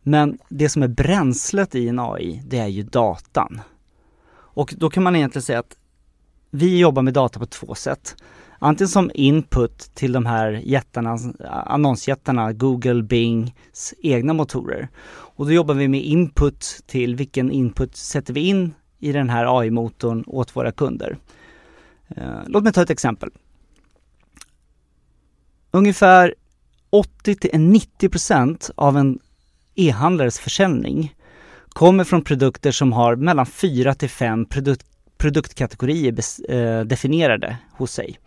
men 0.02 0.38
det 0.48 0.68
som 0.68 0.82
är 0.82 0.88
bränslet 0.88 1.74
i 1.74 1.88
en 1.88 1.98
AI 1.98 2.42
det 2.46 2.58
är 2.58 2.66
ju 2.66 2.82
datan. 2.82 3.60
Och 4.54 4.74
då 4.76 4.90
kan 4.90 5.02
man 5.02 5.16
egentligen 5.16 5.42
säga 5.42 5.58
att 5.58 5.76
vi 6.50 6.78
jobbar 6.78 7.02
med 7.02 7.14
data 7.14 7.38
på 7.38 7.46
två 7.46 7.74
sätt. 7.74 8.16
Antingen 8.64 8.88
som 8.88 9.10
input 9.14 9.78
till 9.94 10.12
de 10.12 10.26
här 10.26 10.50
jättarna, 10.50 11.18
annonsjättarna, 11.66 12.52
Google, 12.52 13.02
Bings 13.02 13.94
egna 14.02 14.32
motorer. 14.32 14.88
Och 15.06 15.46
då 15.46 15.52
jobbar 15.52 15.74
vi 15.74 15.88
med 15.88 16.04
input 16.04 16.80
till 16.86 17.16
vilken 17.16 17.50
input 17.50 17.96
sätter 17.96 18.34
vi 18.34 18.40
in 18.40 18.74
i 18.98 19.12
den 19.12 19.30
här 19.30 19.60
AI-motorn 19.60 20.24
åt 20.26 20.56
våra 20.56 20.72
kunder. 20.72 21.16
Eh, 22.16 22.40
låt 22.46 22.64
mig 22.64 22.72
ta 22.72 22.82
ett 22.82 22.90
exempel. 22.90 23.30
Ungefär 25.70 26.34
80 26.90 27.34
till 27.34 27.60
90 27.60 28.08
procent 28.08 28.70
av 28.74 28.96
en 28.96 29.18
e-handlares 29.74 30.38
försäljning 30.38 31.14
kommer 31.68 32.04
från 32.04 32.22
produkter 32.22 32.72
som 32.72 32.92
har 32.92 33.16
mellan 33.16 33.46
4 33.46 33.94
till 33.94 34.10
5 34.10 34.44
produkt, 34.44 34.86
produktkategorier 35.18 36.14
eh, 36.48 36.84
definierade 36.84 37.56
hos 37.72 37.92
sig. 37.92 38.18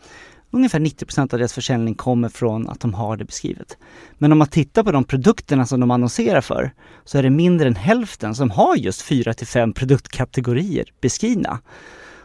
Ungefär 0.52 0.80
90 0.80 1.06
procent 1.06 1.34
av 1.34 1.40
deras 1.40 1.54
försäljning 1.54 1.96
kommer 1.96 2.30
från 2.30 2.70
att 2.70 2.80
de 2.80 2.94
har 2.94 3.18
det 3.18 3.26
beskrivet. 3.26 3.78
Men 4.18 4.32
om 4.32 4.38
man 4.38 4.48
tittar 4.48 4.84
på 4.84 4.92
de 4.92 5.04
produkterna 5.04 5.66
som 5.66 5.80
de 5.80 5.92
annonserar 5.92 6.42
för 6.42 6.72
så 7.06 7.18
är 7.18 7.24
det 7.24 7.30
mindre 7.30 7.68
än 7.68 7.76
hälften 7.76 8.36
som 8.36 8.52
har 8.52 8.76
just 8.76 9.02
4 9.02 9.34
till 9.34 9.48
5 9.48 9.74
produktkategorier 9.74 10.94
beskrivna. 11.02 11.60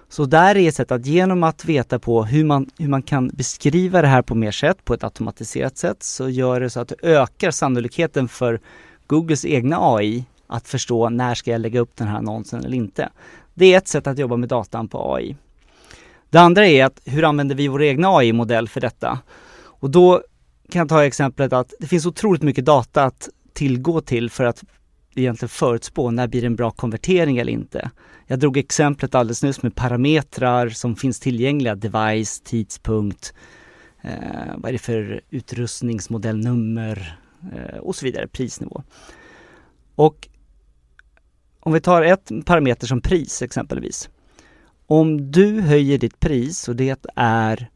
Så 0.09 0.25
där 0.25 0.57
är 0.57 0.69
ett 0.69 0.75
sätt 0.75 0.93
att 0.93 1.07
genom 1.07 1.43
att 1.43 1.65
veta 1.65 1.99
på 1.99 2.25
hur 2.25 2.45
man, 2.45 2.71
hur 2.79 2.89
man 2.89 3.03
kan 3.03 3.29
beskriva 3.29 4.03
det 4.03 4.09
här 4.09 4.23
på 4.23 4.35
mer 4.35 4.51
sätt, 4.51 4.85
på 4.85 4.95
ett 4.95 5.05
automatiserat 5.05 5.79
sätt, 5.79 6.03
så 6.03 6.29
gör 6.29 6.61
det 6.61 6.71
så 6.71 6.81
att 6.81 6.89
det 6.89 6.97
ökar 7.03 7.51
sannolikheten 7.51 8.29
för 8.29 8.61
Googles 9.07 9.45
egna 9.45 9.77
AI 9.81 10.25
att 10.47 10.69
förstå 10.69 11.09
när 11.09 11.35
ska 11.35 11.51
jag 11.51 11.61
lägga 11.61 11.81
upp 11.81 11.97
den 11.97 12.09
här 12.09 12.17
annonsen 12.17 12.65
eller 12.65 12.77
inte. 12.77 13.09
Det 13.55 13.75
är 13.75 13.79
ett 13.79 13.89
sätt 13.89 14.07
att 14.07 14.19
jobba 14.19 14.37
med 14.37 14.49
datan 14.49 14.89
på 14.89 15.15
AI. 15.15 15.37
Det 16.33 16.41
andra 16.41 16.67
är 16.67 16.85
att 16.85 17.01
hur 17.05 17.25
använder 17.25 17.55
vi 17.55 17.69
vår 17.69 17.83
egna 17.83 18.09
AI-modell 18.09 18.69
för 18.69 18.81
detta? 18.81 19.19
Och 19.65 19.91
då 19.91 20.23
kan 20.71 20.79
jag 20.79 20.89
ta 20.89 21.05
exemplet 21.05 21.53
att 21.53 21.75
det 21.81 21.87
finns 21.87 22.07
otroligt 22.07 22.43
mycket 22.43 22.65
data 22.65 23.05
att 23.05 23.29
tillgå 23.53 24.01
till 24.01 24.31
för 24.31 24.45
att 24.45 24.65
egentligen 25.15 25.49
förutspå 25.49 26.11
när 26.11 26.27
blir 26.27 26.41
det 26.41 26.47
en 26.47 26.57
bra 26.57 26.71
konvertering 26.71 27.39
eller 27.39 27.53
inte. 27.53 27.91
Jag 28.27 28.39
drog 28.39 28.57
exemplet 28.57 29.15
alldeles 29.15 29.43
nyss 29.43 29.63
med 29.63 29.75
parametrar 29.75 30.69
som 30.69 30.97
finns 30.97 31.21
tillgängliga, 31.21 31.75
device, 31.75 32.41
tidpunkt, 32.41 33.35
eh, 34.03 34.57
vad 34.57 34.69
är 34.69 34.73
det 34.73 34.79
för 34.79 35.21
utrustningsmodellnummer 35.31 37.19
eh, 37.55 37.79
och 37.79 37.97
så 37.97 38.05
vidare, 38.05 38.29
prisnivå. 38.29 38.83
Och 39.95 40.29
om 41.61 41.73
vi 41.73 41.81
tar 41.81 42.03
ett 42.03 42.31
parameter 42.45 42.87
som 42.87 43.01
pris 43.01 43.43
exempelvis. 43.43 44.09
Om 44.93 45.31
du 45.31 45.61
höjer 45.61 45.99
ditt 45.99 46.21
pris 46.21 46.69
och 46.69 46.77
det 46.77 47.07
är, 47.17 47.71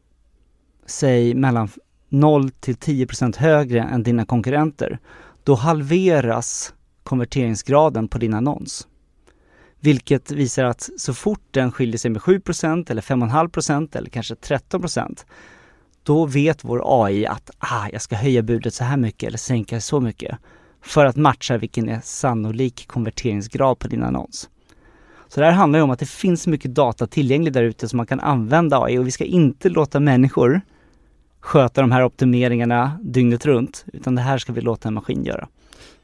säg 0.85 1.33
mellan 1.33 1.69
0 2.09 2.49
till 2.49 2.75
10% 2.75 3.37
högre 3.37 3.81
än 3.81 4.03
dina 4.03 4.25
konkurrenter, 4.25 4.99
då 5.43 5.55
halveras 5.55 6.73
konverteringsgraden 7.03 8.07
på 8.07 8.17
din 8.17 8.33
annons. 8.33 8.87
Vilket 9.79 10.31
visar 10.31 10.63
att 10.63 10.89
så 10.97 11.13
fort 11.13 11.41
den 11.51 11.71
skiljer 11.71 11.97
sig 11.97 12.11
med 12.11 12.21
7% 12.21 12.91
eller 12.91 13.01
5,5% 13.01 13.97
eller 13.97 14.09
kanske 14.09 14.33
13% 14.33 15.25
då 16.03 16.25
vet 16.25 16.63
vår 16.63 17.05
AI 17.05 17.25
att 17.25 17.49
ah, 17.57 17.87
jag 17.91 18.01
ska 18.01 18.15
höja 18.15 18.41
budet 18.41 18.73
så 18.73 18.83
här 18.83 18.97
mycket 18.97 19.27
eller 19.27 19.37
sänka 19.37 19.81
så 19.81 19.99
mycket 19.99 20.37
för 20.81 21.05
att 21.05 21.15
matcha 21.15 21.57
vilken 21.57 21.89
är 21.89 22.01
sannolik 22.03 22.87
konverteringsgrad 22.87 23.79
på 23.79 23.87
din 23.87 24.03
annons. 24.03 24.49
Så 25.27 25.39
det 25.39 25.45
här 25.45 25.53
handlar 25.53 25.79
ju 25.79 25.83
om 25.83 25.89
att 25.89 25.99
det 25.99 26.09
finns 26.09 26.47
mycket 26.47 26.75
data 26.75 27.07
tillgänglig 27.07 27.53
där 27.53 27.63
ute 27.63 27.89
som 27.89 27.97
man 27.97 28.05
kan 28.05 28.19
använda 28.19 28.83
AI 28.83 28.97
och 28.97 29.07
vi 29.07 29.11
ska 29.11 29.23
inte 29.23 29.69
låta 29.69 29.99
människor 29.99 30.61
sköta 31.39 31.81
de 31.81 31.91
här 31.91 32.03
optimeringarna 32.03 32.99
dygnet 33.01 33.45
runt, 33.45 33.85
utan 33.93 34.15
det 34.15 34.21
här 34.21 34.37
ska 34.37 34.53
vi 34.53 34.61
låta 34.61 34.87
en 34.87 34.93
maskin 34.93 35.25
göra. 35.25 35.47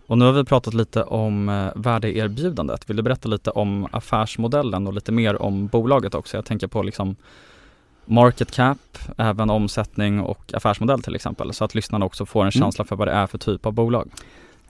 Och 0.07 0.17
nu 0.17 0.25
har 0.25 0.31
vi 0.31 0.43
pratat 0.43 0.73
lite 0.73 1.03
om 1.03 1.49
eh, 1.49 1.71
värdeerbjudandet. 1.75 2.89
Vill 2.89 2.97
du 2.97 3.03
berätta 3.03 3.29
lite 3.29 3.49
om 3.49 3.87
affärsmodellen 3.91 4.87
och 4.87 4.93
lite 4.93 5.11
mer 5.11 5.41
om 5.41 5.67
bolaget 5.67 6.15
också? 6.15 6.37
Jag 6.37 6.45
tänker 6.45 6.67
på 6.67 6.83
liksom 6.83 7.15
market 8.05 8.51
cap, 8.51 8.97
även 9.17 9.49
omsättning 9.49 10.19
och 10.19 10.53
affärsmodell 10.53 11.01
till 11.01 11.15
exempel, 11.15 11.53
så 11.53 11.65
att 11.65 11.75
lyssnarna 11.75 12.05
också 12.05 12.25
får 12.25 12.39
en 12.39 12.43
mm. 12.43 12.51
känsla 12.51 12.85
för 12.85 12.95
vad 12.95 13.07
det 13.07 13.11
är 13.11 13.27
för 13.27 13.37
typ 13.37 13.65
av 13.65 13.73
bolag. 13.73 14.09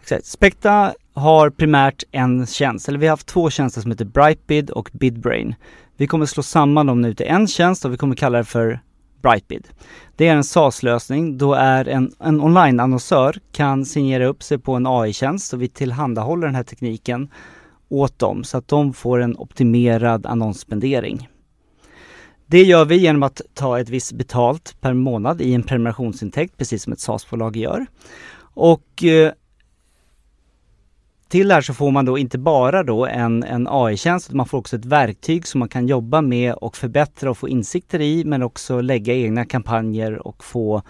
Exakt. 0.01 0.26
Spekta 0.26 0.93
har 1.14 1.49
primärt 1.49 2.03
en 2.11 2.45
tjänst, 2.45 2.88
eller 2.88 2.99
vi 2.99 3.05
har 3.05 3.11
haft 3.11 3.28
två 3.28 3.49
tjänster 3.49 3.82
som 3.82 3.91
heter 3.91 4.05
Brightbid 4.05 4.70
och 4.70 4.89
Bidbrain. 4.93 5.55
Vi 5.97 6.07
kommer 6.07 6.26
slå 6.26 6.43
samman 6.43 6.86
dem 6.86 7.01
nu 7.01 7.14
till 7.14 7.26
en 7.26 7.47
tjänst 7.47 7.86
och 7.86 7.93
vi 7.93 7.97
kommer 7.97 8.16
kalla 8.16 8.38
det 8.38 8.43
för 8.43 8.80
Brightbid. 9.22 9.68
Det 10.16 10.28
är 10.28 10.36
en 10.36 10.43
SaaS-lösning 10.43 11.38
då 11.38 11.53
är 11.53 11.88
en, 11.88 12.11
en 12.20 12.41
online-annonsör 12.41 13.39
kan 13.51 13.86
signera 13.86 14.26
upp 14.26 14.43
sig 14.43 14.57
på 14.57 14.74
en 14.74 14.88
AI-tjänst 14.88 15.53
och 15.53 15.61
vi 15.61 15.68
tillhandahåller 15.68 16.47
den 16.47 16.55
här 16.55 16.64
tekniken 16.64 17.30
åt 17.89 18.20
dem 18.20 18.43
så 18.43 18.57
att 18.57 18.68
de 18.68 18.93
får 18.93 19.20
en 19.20 19.38
optimerad 19.38 20.26
annonsspendering. 20.26 21.30
Det 22.45 22.64
gör 22.64 22.86
vi 22.86 22.97
genom 22.97 23.24
att 23.24 23.41
ta 23.53 23.80
ett 23.80 23.89
visst 23.89 24.14
betalt 24.14 24.78
per 24.82 24.93
månad 24.93 25.41
i 25.41 25.53
en 25.53 25.64
prenumerationsintäkt, 25.64 26.57
precis 26.57 26.84
som 26.84 26.93
ett 26.93 26.99
SaaS-bolag 26.99 27.55
gör. 27.55 27.86
Och 28.55 29.03
eh, 29.03 29.32
till 31.34 31.47
det 31.47 31.53
här 31.53 31.61
så 31.61 31.73
får 31.73 31.91
man 31.91 32.05
då 32.05 32.17
inte 32.17 32.38
bara 32.38 32.84
då 32.84 33.05
en, 33.05 33.43
en 33.43 33.67
AI-tjänst, 33.69 34.27
utan 34.27 34.38
man 34.38 34.45
får 34.45 34.57
också 34.57 34.75
ett 34.75 34.86
verktyg 34.86 35.47
som 35.47 35.59
man 35.59 35.69
kan 35.69 35.88
jobba 35.88 36.21
med 36.21 36.53
och 36.53 36.77
förbättra 36.77 37.29
och 37.29 37.38
få 37.38 37.49
insikter 37.49 38.01
i, 38.01 38.25
men 38.25 38.43
också 38.43 38.81
lägga 38.81 39.13
egna 39.13 39.45
kampanjer 39.45 40.27
och 40.27 40.43
få 40.43 40.81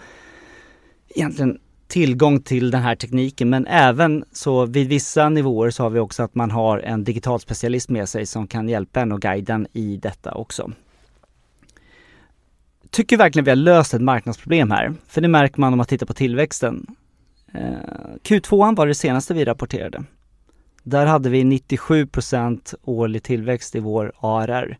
egentligen 1.08 1.58
tillgång 1.86 2.40
till 2.40 2.70
den 2.70 2.82
här 2.82 2.96
tekniken. 2.96 3.50
Men 3.50 3.66
även 3.66 4.24
så 4.32 4.66
vid 4.66 4.88
vissa 4.88 5.28
nivåer 5.28 5.70
så 5.70 5.82
har 5.82 5.90
vi 5.90 5.98
också 5.98 6.22
att 6.22 6.34
man 6.34 6.50
har 6.50 6.78
en 6.78 7.04
digital 7.04 7.40
specialist 7.40 7.88
med 7.88 8.08
sig 8.08 8.26
som 8.26 8.46
kan 8.46 8.68
hjälpa 8.68 9.00
en 9.00 9.12
och 9.12 9.20
guida 9.20 9.54
en 9.54 9.66
i 9.72 9.96
detta 9.96 10.34
också. 10.34 10.72
Tycker 12.90 13.16
verkligen 13.16 13.44
vi 13.44 13.50
har 13.50 13.56
löst 13.56 13.94
ett 13.94 14.02
marknadsproblem 14.02 14.70
här, 14.70 14.94
för 15.08 15.20
det 15.20 15.28
märker 15.28 15.60
man 15.60 15.72
om 15.72 15.76
man 15.76 15.86
tittar 15.86 16.06
på 16.06 16.14
tillväxten. 16.14 16.86
Eh, 17.54 17.60
Q2 18.22 18.76
var 18.76 18.86
det 18.86 18.94
senaste 18.94 19.34
vi 19.34 19.44
rapporterade. 19.44 20.04
Där 20.84 21.06
hade 21.06 21.30
vi 21.30 21.42
97% 21.42 22.74
årlig 22.84 23.22
tillväxt 23.22 23.74
i 23.74 23.80
vår 23.80 24.12
ARR. 24.20 24.78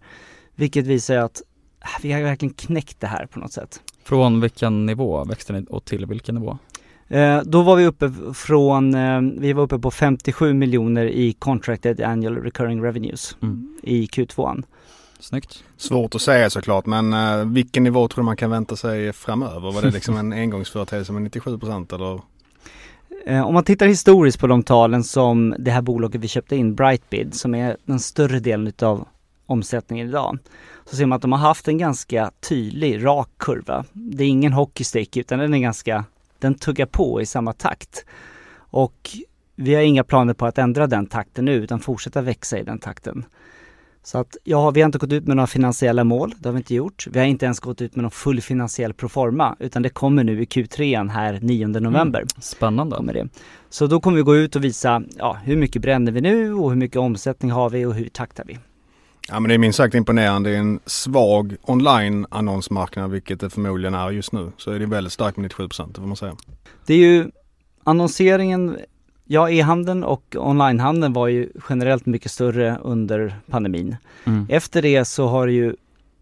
Vilket 0.54 0.86
visar 0.86 1.16
att 1.16 1.42
äh, 1.80 1.88
vi 2.02 2.12
har 2.12 2.22
verkligen 2.22 2.54
knäckt 2.54 3.00
det 3.00 3.06
här 3.06 3.26
på 3.26 3.38
något 3.38 3.52
sätt. 3.52 3.80
Från 4.04 4.40
vilken 4.40 4.86
nivå 4.86 5.24
växte 5.24 5.52
ni 5.52 5.66
och 5.70 5.84
till 5.84 6.06
vilken 6.06 6.34
nivå? 6.34 6.58
Eh, 7.08 7.40
då 7.44 7.62
var 7.62 7.76
vi 7.76 7.86
uppe 7.86 8.12
från, 8.34 8.94
eh, 8.94 9.20
vi 9.38 9.52
var 9.52 9.62
uppe 9.62 9.78
på 9.78 9.90
57 9.90 10.54
miljoner 10.54 11.04
i 11.04 11.32
contracted 11.32 12.00
annual 12.00 12.36
recurring 12.36 12.82
revenues 12.82 13.36
mm. 13.42 13.78
i 13.82 14.06
Q2. 14.06 14.64
Snyggt. 15.20 15.64
Svårt 15.76 16.14
att 16.14 16.20
säga 16.20 16.50
såklart 16.50 16.86
men 16.86 17.12
eh, 17.12 17.44
vilken 17.44 17.82
nivå 17.82 18.08
tror 18.08 18.22
du 18.22 18.24
man 18.24 18.36
kan 18.36 18.50
vänta 18.50 18.76
sig 18.76 19.12
framöver? 19.12 19.72
Var 19.72 19.82
det 19.82 19.90
liksom 19.94 20.16
en 20.16 20.32
engångsföreteelse 20.32 21.12
med 21.12 21.22
97 21.22 21.58
eller? 21.92 22.20
Eh, 23.26 23.46
om 23.46 23.54
man 23.54 23.64
tittar 23.64 23.86
historiskt 23.86 24.40
på 24.40 24.46
de 24.46 24.62
talen 24.62 25.04
som 25.04 25.54
det 25.58 25.70
här 25.70 25.82
bolaget 25.82 26.20
vi 26.20 26.28
köpte 26.28 26.56
in, 26.56 26.74
Brightbid, 26.74 27.34
som 27.34 27.54
är 27.54 27.76
den 27.84 28.00
större 28.00 28.40
delen 28.40 28.66
utav 28.66 29.08
omsättningen 29.46 30.08
idag, 30.08 30.38
så 30.84 30.96
ser 30.96 31.06
man 31.06 31.16
att 31.16 31.22
de 31.22 31.32
har 31.32 31.38
haft 31.38 31.68
en 31.68 31.78
ganska 31.78 32.30
tydlig, 32.48 33.04
rak 33.04 33.28
kurva. 33.36 33.84
Det 33.92 34.24
är 34.24 34.28
ingen 34.28 34.52
hockeystick 34.52 35.16
utan 35.16 35.38
den 35.38 35.54
är 35.54 35.58
ganska, 35.58 36.04
den 36.38 36.54
tuggar 36.54 36.86
på 36.86 37.20
i 37.20 37.26
samma 37.26 37.52
takt. 37.52 38.04
Och 38.56 39.10
vi 39.56 39.74
har 39.74 39.82
inga 39.82 40.04
planer 40.04 40.34
på 40.34 40.46
att 40.46 40.58
ändra 40.58 40.86
den 40.86 41.06
takten 41.06 41.44
nu 41.44 41.52
utan 41.52 41.80
fortsätta 41.80 42.22
växa 42.22 42.58
i 42.58 42.62
den 42.62 42.78
takten. 42.78 43.24
Så 44.06 44.18
att 44.18 44.36
ja, 44.44 44.70
vi 44.70 44.80
har 44.80 44.86
inte 44.86 44.98
gått 44.98 45.12
ut 45.12 45.26
med 45.26 45.36
några 45.36 45.46
finansiella 45.46 46.04
mål, 46.04 46.34
det 46.38 46.48
har 46.48 46.52
vi 46.52 46.58
inte 46.58 46.74
gjort. 46.74 47.06
Vi 47.10 47.18
har 47.18 47.26
inte 47.26 47.44
ens 47.44 47.60
gått 47.60 47.80
ut 47.80 47.96
med 47.96 48.02
någon 48.02 48.10
full 48.10 48.40
finansiell 48.40 48.94
proforma, 48.94 49.56
utan 49.58 49.82
det 49.82 49.88
kommer 49.88 50.24
nu 50.24 50.42
i 50.42 50.44
Q3 50.44 51.10
här 51.10 51.38
9 51.42 51.66
november. 51.66 52.18
Mm, 52.18 52.28
spännande. 52.38 52.96
Kommer 52.96 53.12
det. 53.12 53.28
Så 53.70 53.86
då 53.86 54.00
kommer 54.00 54.16
vi 54.16 54.22
gå 54.22 54.36
ut 54.36 54.56
och 54.56 54.64
visa 54.64 55.02
ja, 55.16 55.38
hur 55.44 55.56
mycket 55.56 55.82
bränner 55.82 56.12
vi 56.12 56.20
nu 56.20 56.54
och 56.54 56.70
hur 56.70 56.76
mycket 56.76 56.96
omsättning 56.96 57.50
har 57.50 57.70
vi 57.70 57.84
och 57.84 57.94
hur 57.94 58.08
taktar 58.08 58.44
vi. 58.44 58.58
Ja 59.28 59.40
men 59.40 59.48
det 59.48 59.54
är 59.54 59.58
minst 59.58 59.76
sagt 59.76 59.94
imponerande. 59.94 60.50
Det 60.50 60.56
är 60.56 60.60
en 60.60 60.80
svag 60.86 61.56
online 61.62 62.26
annonsmarknad 62.30 63.10
vilket 63.10 63.40
det 63.40 63.50
förmodligen 63.50 63.94
är 63.94 64.10
just 64.10 64.32
nu. 64.32 64.52
Så 64.56 64.70
är 64.70 64.78
det 64.78 64.86
väldigt 64.86 65.12
starkt 65.12 65.36
med 65.36 65.42
97 65.42 65.68
procent, 65.68 65.94
det 65.94 66.00
får 66.00 66.08
man 66.08 66.16
säga. 66.16 66.36
Det 66.86 66.94
är 66.94 66.98
ju 66.98 67.30
annonseringen 67.84 68.78
Ja, 69.26 69.50
e-handeln 69.50 70.04
och 70.04 70.36
onlinehandeln 70.38 71.12
var 71.12 71.28
ju 71.28 71.48
generellt 71.68 72.06
mycket 72.06 72.30
större 72.30 72.78
under 72.82 73.36
pandemin. 73.50 73.96
Mm. 74.24 74.46
Efter 74.50 74.82
det 74.82 75.04
så 75.04 75.26
har 75.26 75.46
det 75.46 75.52
ju 75.52 75.74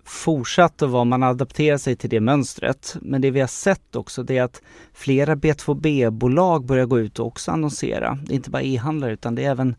fortsatt 0.05 0.83
att 0.83 0.91
vara, 0.91 1.05
man 1.05 1.23
adapterar 1.23 1.79
sig 1.79 1.97
till 1.97 2.11
det 2.11 2.21
mönstret. 2.21 2.97
Men 3.01 3.21
det 3.21 3.31
vi 3.31 3.41
har 3.41 3.47
sett 3.47 3.97
också 3.97 4.23
det 4.23 4.39
är 4.39 4.43
att 4.43 4.63
flera 4.93 5.35
B2B-bolag 5.35 6.67
börjar 6.67 6.87
gå 6.87 7.01
ut 7.01 7.19
och 7.19 7.27
också 7.27 7.51
annonsera. 7.51 8.19
Det 8.27 8.33
är 8.33 8.37
inte 8.37 8.51
bara 8.51 8.63
e-handlare 8.63 9.13
utan 9.13 9.35
det 9.35 9.45
är 9.45 9.51
även 9.51 9.75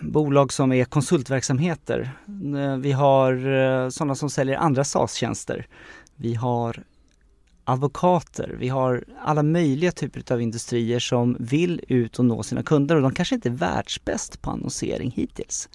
bolag 0.00 0.52
som 0.52 0.72
är 0.72 0.84
konsultverksamheter. 0.84 2.10
Eh, 2.56 2.76
vi 2.76 2.92
har 2.92 3.32
eh, 3.32 3.88
sådana 3.88 4.14
som 4.14 4.30
säljer 4.30 4.56
andra 4.56 4.84
SaaS-tjänster. 4.84 5.66
Vi 6.16 6.34
har 6.34 6.82
advokater, 7.64 8.56
vi 8.58 8.68
har 8.68 9.04
alla 9.22 9.42
möjliga 9.42 9.92
typer 9.92 10.32
av 10.32 10.42
industrier 10.42 10.98
som 10.98 11.36
vill 11.40 11.80
ut 11.88 12.18
och 12.18 12.24
nå 12.24 12.42
sina 12.42 12.62
kunder 12.62 12.96
och 12.96 13.02
de 13.02 13.14
kanske 13.14 13.34
inte 13.34 13.48
är 13.48 13.52
världsbäst 13.52 14.42
på 14.42 14.50
annonsering 14.50 15.10
hittills. 15.10 15.68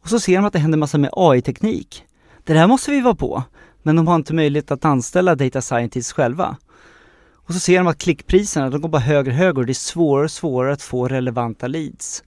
Och 0.00 0.08
så 0.08 0.20
ser 0.20 0.36
de 0.36 0.44
att 0.44 0.52
det 0.52 0.58
händer 0.58 0.78
massa 0.78 0.98
med 0.98 1.10
AI-teknik. 1.12 2.04
Det 2.44 2.54
här 2.54 2.66
måste 2.66 2.90
vi 2.90 3.00
vara 3.00 3.14
på, 3.14 3.42
men 3.82 3.96
de 3.96 4.06
har 4.06 4.16
inte 4.16 4.34
möjlighet 4.34 4.70
att 4.70 4.84
anställa 4.84 5.34
data 5.34 5.62
scientists 5.62 6.12
själva. 6.12 6.56
Och 7.32 7.54
så 7.54 7.60
ser 7.60 7.78
de 7.78 7.86
att 7.86 7.98
klickpriserna, 7.98 8.70
de 8.70 8.80
går 8.80 8.88
bara 8.88 9.02
högre 9.02 9.30
och 9.30 9.36
högre 9.36 9.60
och 9.60 9.66
det 9.66 9.72
är 9.72 9.74
svårare 9.74 10.24
och 10.24 10.30
svårare 10.30 10.72
att 10.72 10.82
få 10.82 11.08
relevanta 11.08 11.66
leads. 11.66 12.24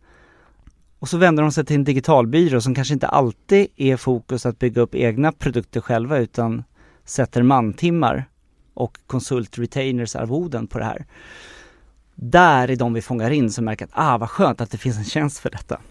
Och 0.99 1.09
så 1.09 1.17
vänder 1.17 1.43
de 1.43 1.51
sig 1.51 1.65
till 1.65 1.75
en 1.75 1.83
digitalbyrå 1.83 2.61
som 2.61 2.75
kanske 2.75 2.93
inte 2.93 3.07
alltid 3.07 3.67
är 3.75 3.97
fokus 3.97 4.45
att 4.45 4.59
bygga 4.59 4.81
upp 4.81 4.95
egna 4.95 5.31
produkter 5.31 5.81
själva 5.81 6.17
utan 6.17 6.63
sätter 7.05 7.43
mantimmar 7.43 8.25
och 8.77 8.97
konsult-retainers 9.07 10.15
arvoden 10.15 10.67
på 10.67 10.79
det 10.79 10.85
här. 10.85 11.05
Där 12.15 12.67
är 12.67 12.75
de 12.75 12.93
vi 12.93 13.01
fångar 13.01 13.31
in 13.31 13.51
som 13.51 13.65
märker 13.65 13.85
att 13.85 13.91
ah 13.93 14.17
vad 14.17 14.29
skönt 14.29 14.61
att 14.61 14.71
det 14.71 14.77
finns 14.77 14.97
en 14.97 15.03
tjänst 15.03 15.39
för 15.39 15.49
detta. 15.49 15.81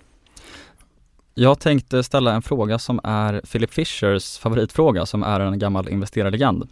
Jag 1.34 1.60
tänkte 1.60 2.02
ställa 2.02 2.34
en 2.34 2.42
fråga 2.42 2.78
som 2.78 3.00
är 3.04 3.40
Philip 3.40 3.72
Fishers 3.72 4.38
favoritfråga 4.38 5.06
som 5.06 5.22
är 5.22 5.40
en 5.40 5.58
gammal 5.58 5.88
investerarlegend. 5.88 6.68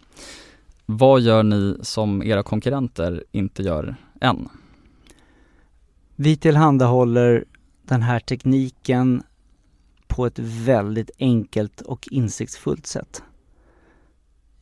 Vad 0.85 1.21
gör 1.21 1.43
ni 1.43 1.77
som 1.81 2.23
era 2.23 2.43
konkurrenter 2.43 3.23
inte 3.31 3.63
gör 3.63 3.95
än? 4.21 4.49
Vi 6.15 6.37
tillhandahåller 6.37 7.45
den 7.81 8.01
här 8.01 8.19
tekniken 8.19 9.23
på 10.07 10.25
ett 10.25 10.39
väldigt 10.39 11.11
enkelt 11.19 11.81
och 11.81 12.07
insiktsfullt 12.11 12.87
sätt. 12.87 13.23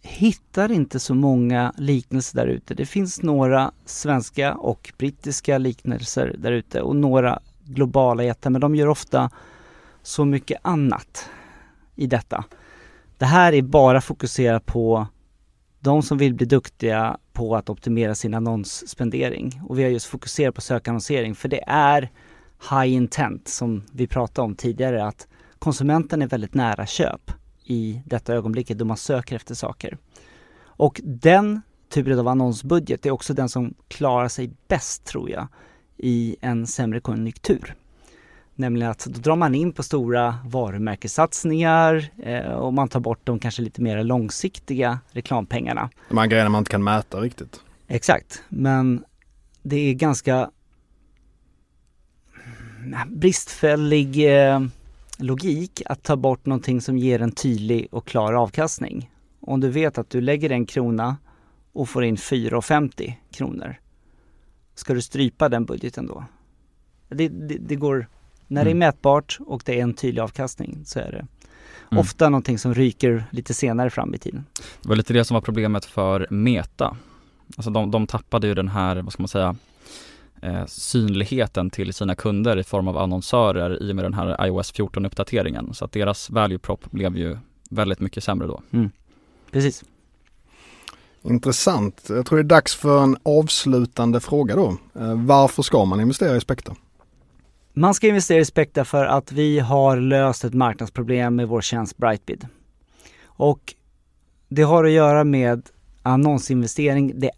Hittar 0.05 0.71
inte 0.71 0.99
så 0.99 1.15
många 1.15 1.73
liknelser 1.77 2.37
där 2.37 2.47
ute. 2.47 2.73
Det 2.73 2.85
finns 2.85 3.21
några 3.21 3.71
svenska 3.85 4.55
och 4.55 4.93
brittiska 4.97 5.57
liknelser 5.57 6.35
där 6.37 6.51
ute 6.51 6.81
och 6.81 6.95
några 6.95 7.39
globala 7.63 8.23
jättar 8.23 8.49
men 8.49 8.61
de 8.61 8.75
gör 8.75 8.87
ofta 8.87 9.29
så 10.01 10.25
mycket 10.25 10.59
annat 10.61 11.29
i 11.95 12.07
detta. 12.07 12.43
Det 13.17 13.25
här 13.25 13.53
är 13.53 13.61
bara 13.61 14.01
fokuserat 14.01 14.65
på 14.65 15.07
de 15.79 16.01
som 16.01 16.17
vill 16.17 16.33
bli 16.33 16.45
duktiga 16.45 17.17
på 17.33 17.55
att 17.55 17.69
optimera 17.69 18.15
sin 18.15 18.33
annonsspendering. 18.33 19.61
Och 19.67 19.79
vi 19.79 19.83
har 19.83 19.89
just 19.89 20.05
fokuserat 20.05 20.55
på 20.55 20.61
sökannonsering 20.61 21.35
för 21.35 21.49
det 21.49 21.63
är 21.67 22.11
high 22.69 22.93
intent 22.93 23.47
som 23.47 23.83
vi 23.91 24.07
pratade 24.07 24.45
om 24.45 24.55
tidigare 24.55 25.05
att 25.05 25.27
konsumenten 25.59 26.21
är 26.21 26.27
väldigt 26.27 26.53
nära 26.53 26.85
köp 26.85 27.31
i 27.63 28.01
detta 28.05 28.33
ögonblicket 28.33 28.77
då 28.77 28.85
man 28.85 28.97
söker 28.97 29.35
efter 29.35 29.55
saker. 29.55 29.97
Och 30.65 31.01
den 31.03 31.61
typen 31.89 32.19
av 32.19 32.27
annonsbudget 32.27 33.05
är 33.05 33.11
också 33.11 33.33
den 33.33 33.49
som 33.49 33.73
klarar 33.87 34.27
sig 34.27 34.51
bäst 34.67 35.05
tror 35.05 35.29
jag 35.29 35.47
i 35.97 36.35
en 36.41 36.67
sämre 36.67 36.99
konjunktur. 36.99 37.75
Nämligen 38.55 38.91
att 38.91 39.05
då 39.05 39.19
drar 39.19 39.35
man 39.35 39.55
in 39.55 39.71
på 39.71 39.83
stora 39.83 40.35
varumärkessatsningar 40.45 42.09
eh, 42.23 42.51
och 42.51 42.73
man 42.73 42.87
tar 42.87 42.99
bort 42.99 43.19
de 43.23 43.39
kanske 43.39 43.61
lite 43.61 43.81
mer 43.81 44.03
långsiktiga 44.03 44.99
reklampengarna. 45.11 45.89
De 46.09 46.17
här 46.17 46.27
grejerna 46.27 46.49
man 46.49 46.59
inte 46.59 46.71
kan 46.71 46.83
mäta 46.83 47.21
riktigt. 47.21 47.61
Exakt, 47.87 48.43
men 48.49 49.03
det 49.61 49.75
är 49.75 49.93
ganska 49.93 50.51
bristfällig 53.07 54.37
eh, 54.37 54.61
logik 55.23 55.81
att 55.85 56.03
ta 56.03 56.15
bort 56.15 56.45
någonting 56.45 56.81
som 56.81 56.97
ger 56.97 57.21
en 57.21 57.31
tydlig 57.31 57.87
och 57.91 58.07
klar 58.07 58.33
avkastning. 58.33 59.11
Om 59.39 59.59
du 59.59 59.69
vet 59.69 59.97
att 59.97 60.09
du 60.09 60.21
lägger 60.21 60.49
en 60.49 60.65
krona 60.65 61.17
och 61.73 61.89
får 61.89 62.03
in 62.03 62.15
4,50 62.15 63.13
kronor. 63.31 63.75
Ska 64.75 64.93
du 64.93 65.01
strypa 65.01 65.49
den 65.49 65.65
budgeten 65.65 66.07
då? 66.07 66.23
Det, 67.09 67.27
det, 67.27 67.57
det 67.57 67.75
går, 67.75 68.07
när 68.47 68.61
mm. 68.61 68.65
det 68.65 68.69
är 68.69 68.75
mm. 68.75 68.79
mätbart 68.79 69.37
och 69.39 69.61
det 69.65 69.79
är 69.79 69.83
en 69.83 69.93
tydlig 69.93 70.21
avkastning 70.21 70.81
så 70.85 70.99
är 70.99 71.11
det 71.11 71.27
mm. 71.91 71.99
ofta 71.99 72.29
någonting 72.29 72.59
som 72.59 72.73
ryker 72.73 73.25
lite 73.31 73.53
senare 73.53 73.89
fram 73.89 74.13
i 74.13 74.17
tiden. 74.17 74.45
Det 74.81 74.89
var 74.89 74.95
lite 74.95 75.13
det 75.13 75.25
som 75.25 75.35
var 75.35 75.41
problemet 75.41 75.85
för 75.85 76.27
Meta. 76.29 76.97
Alltså 77.57 77.71
de, 77.71 77.91
de 77.91 78.07
tappade 78.07 78.47
ju 78.47 78.53
den 78.53 78.67
här, 78.67 78.95
vad 78.95 79.13
ska 79.13 79.23
man 79.23 79.27
säga, 79.27 79.55
eh, 80.43 80.65
synligheten 80.65 81.69
till 81.69 81.93
sina 81.93 82.15
kunder 82.15 82.57
i 82.57 82.63
form 82.63 82.87
av 82.87 82.97
annonsörer 82.97 83.83
i 83.83 83.91
och 83.91 83.95
med 83.95 84.05
den 84.05 84.13
här 84.13 84.45
iOS 84.47 84.73
14-uppdateringen. 84.73 85.73
Så 85.73 85.85
att 85.85 85.91
deras 85.91 86.29
value 86.29 86.59
prop 86.59 86.91
blev 86.91 87.17
ju 87.17 87.37
väldigt 87.69 87.99
mycket 87.99 88.23
sämre 88.23 88.47
då. 88.47 88.61
Mm. 88.71 88.91
Precis. 89.51 89.83
Intressant. 91.21 92.05
Jag 92.09 92.25
tror 92.25 92.37
det 92.37 92.41
är 92.41 92.43
dags 92.43 92.75
för 92.75 93.03
en 93.03 93.17
avslutande 93.23 94.19
fråga 94.19 94.55
då. 94.55 94.77
Eh, 94.99 95.25
varför 95.25 95.63
ska 95.63 95.85
man 95.85 96.01
investera 96.01 96.35
i 96.35 96.41
Spekta? 96.41 96.75
Man 97.73 97.93
ska 97.93 98.07
investera 98.07 98.39
i 98.39 98.45
Spekta 98.45 98.85
för 98.85 99.05
att 99.05 99.31
vi 99.31 99.59
har 99.59 99.97
löst 99.97 100.43
ett 100.43 100.53
marknadsproblem 100.53 101.35
med 101.35 101.47
vår 101.47 101.61
tjänst 101.61 101.97
Brightbid. 101.97 102.47
Och 103.23 103.73
det 104.49 104.63
har 104.63 104.83
att 104.83 104.91
göra 104.91 105.23
med 105.23 105.69
annonsinvestering. 106.03 107.19
Det, 107.19 107.31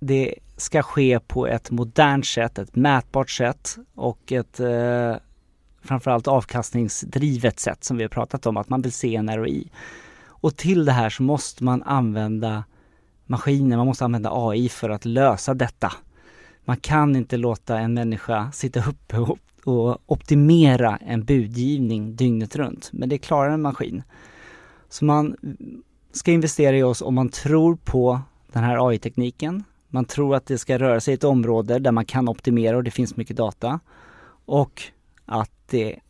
det 0.00 0.34
ska 0.62 0.82
ske 0.82 1.20
på 1.20 1.46
ett 1.46 1.70
modernt 1.70 2.26
sätt, 2.26 2.58
ett 2.58 2.76
mätbart 2.76 3.30
sätt 3.30 3.76
och 3.94 4.32
ett 4.32 4.60
eh, 4.60 5.14
framförallt 5.82 6.28
avkastningsdrivet 6.28 7.60
sätt 7.60 7.84
som 7.84 7.96
vi 7.96 8.04
har 8.04 8.08
pratat 8.08 8.46
om, 8.46 8.56
att 8.56 8.68
man 8.68 8.82
vill 8.82 8.92
se 8.92 9.16
en 9.16 9.36
ROI. 9.36 9.70
Och 10.24 10.56
till 10.56 10.84
det 10.84 10.92
här 10.92 11.10
så 11.10 11.22
måste 11.22 11.64
man 11.64 11.82
använda 11.82 12.64
maskiner, 13.26 13.76
man 13.76 13.86
måste 13.86 14.04
använda 14.04 14.30
AI 14.32 14.68
för 14.68 14.90
att 14.90 15.04
lösa 15.04 15.54
detta. 15.54 15.92
Man 16.64 16.76
kan 16.76 17.16
inte 17.16 17.36
låta 17.36 17.78
en 17.78 17.94
människa 17.94 18.52
sitta 18.52 18.84
uppe 18.88 19.18
och, 19.18 19.38
och 19.64 19.98
optimera 20.06 20.96
en 20.96 21.24
budgivning 21.24 22.16
dygnet 22.16 22.56
runt, 22.56 22.90
men 22.92 23.08
det 23.08 23.18
klarar 23.18 23.50
en 23.50 23.62
maskin. 23.62 24.02
Så 24.88 25.04
man 25.04 25.36
ska 26.12 26.30
investera 26.30 26.76
i 26.76 26.82
oss 26.82 27.02
om 27.02 27.14
man 27.14 27.28
tror 27.28 27.76
på 27.76 28.20
den 28.52 28.64
här 28.64 28.88
AI-tekniken, 28.88 29.64
man 29.92 30.04
tror 30.04 30.36
att 30.36 30.46
det 30.46 30.58
ska 30.58 30.78
röra 30.78 31.00
sig 31.00 31.12
i 31.12 31.14
ett 31.14 31.24
område 31.24 31.78
där 31.78 31.92
man 31.92 32.04
kan 32.04 32.28
optimera 32.28 32.76
och 32.76 32.84
det 32.84 32.90
finns 32.90 33.16
mycket 33.16 33.36
data. 33.36 33.80
Och 34.44 34.82
att 35.26 35.50
det, 35.70 36.00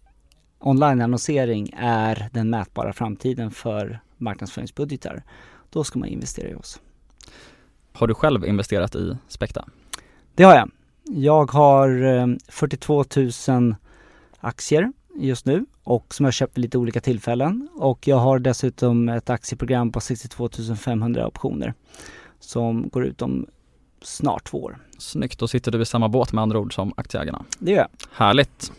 online-annonsering 0.59 1.75
är 1.77 2.29
den 2.33 2.51
mätbara 2.51 2.93
framtiden 2.93 3.51
för 3.51 4.01
marknadsföringsbudgetar. 4.19 5.23
Då 5.71 5.85
ska 5.85 5.99
man 5.99 6.09
investera 6.09 6.49
i 6.49 6.55
oss. 6.55 6.81
Har 7.93 8.07
du 8.07 8.15
själv 8.15 8.45
investerat 8.45 8.95
i 8.95 9.17
Spekta? 9.29 9.65
Det 10.35 10.45
har 10.45 10.55
jag. 10.55 10.71
Jag 11.05 11.51
har 11.53 12.39
42 12.51 13.01
eh, 13.01 13.07
000 13.49 13.75
aktier 14.41 14.93
just 15.15 15.47
nu 15.47 15.67
och 15.85 16.15
som 16.15 16.25
jag 16.25 16.35
köpt 16.35 16.57
vid 16.57 16.63
lite 16.63 16.79
olika 16.79 17.01
tillfällen. 17.01 17.69
Och 17.75 18.09
jag 18.09 18.17
har 18.17 18.39
dessutom 18.39 19.09
ett 19.09 19.31
aktieprogram 19.31 19.93
på 19.93 20.01
62 20.01 20.49
500 20.79 21.27
optioner 21.27 21.75
som 22.41 22.89
går 22.89 23.05
ut 23.05 23.23
om 23.23 23.47
snart 24.05 24.45
två 24.45 24.63
år. 24.63 24.79
Snyggt, 24.99 25.39
då 25.39 25.49
sitter 25.49 25.71
du 25.71 25.83
i 25.83 25.85
samma 25.85 26.09
båt 26.09 26.33
med 26.33 26.43
andra 26.43 26.59
ord 26.59 26.75
som 26.75 26.93
aktieägarna. 26.97 27.45
Det 27.59 27.71
gör 27.71 27.79
jag. 27.79 27.89
Härligt. 28.13 28.73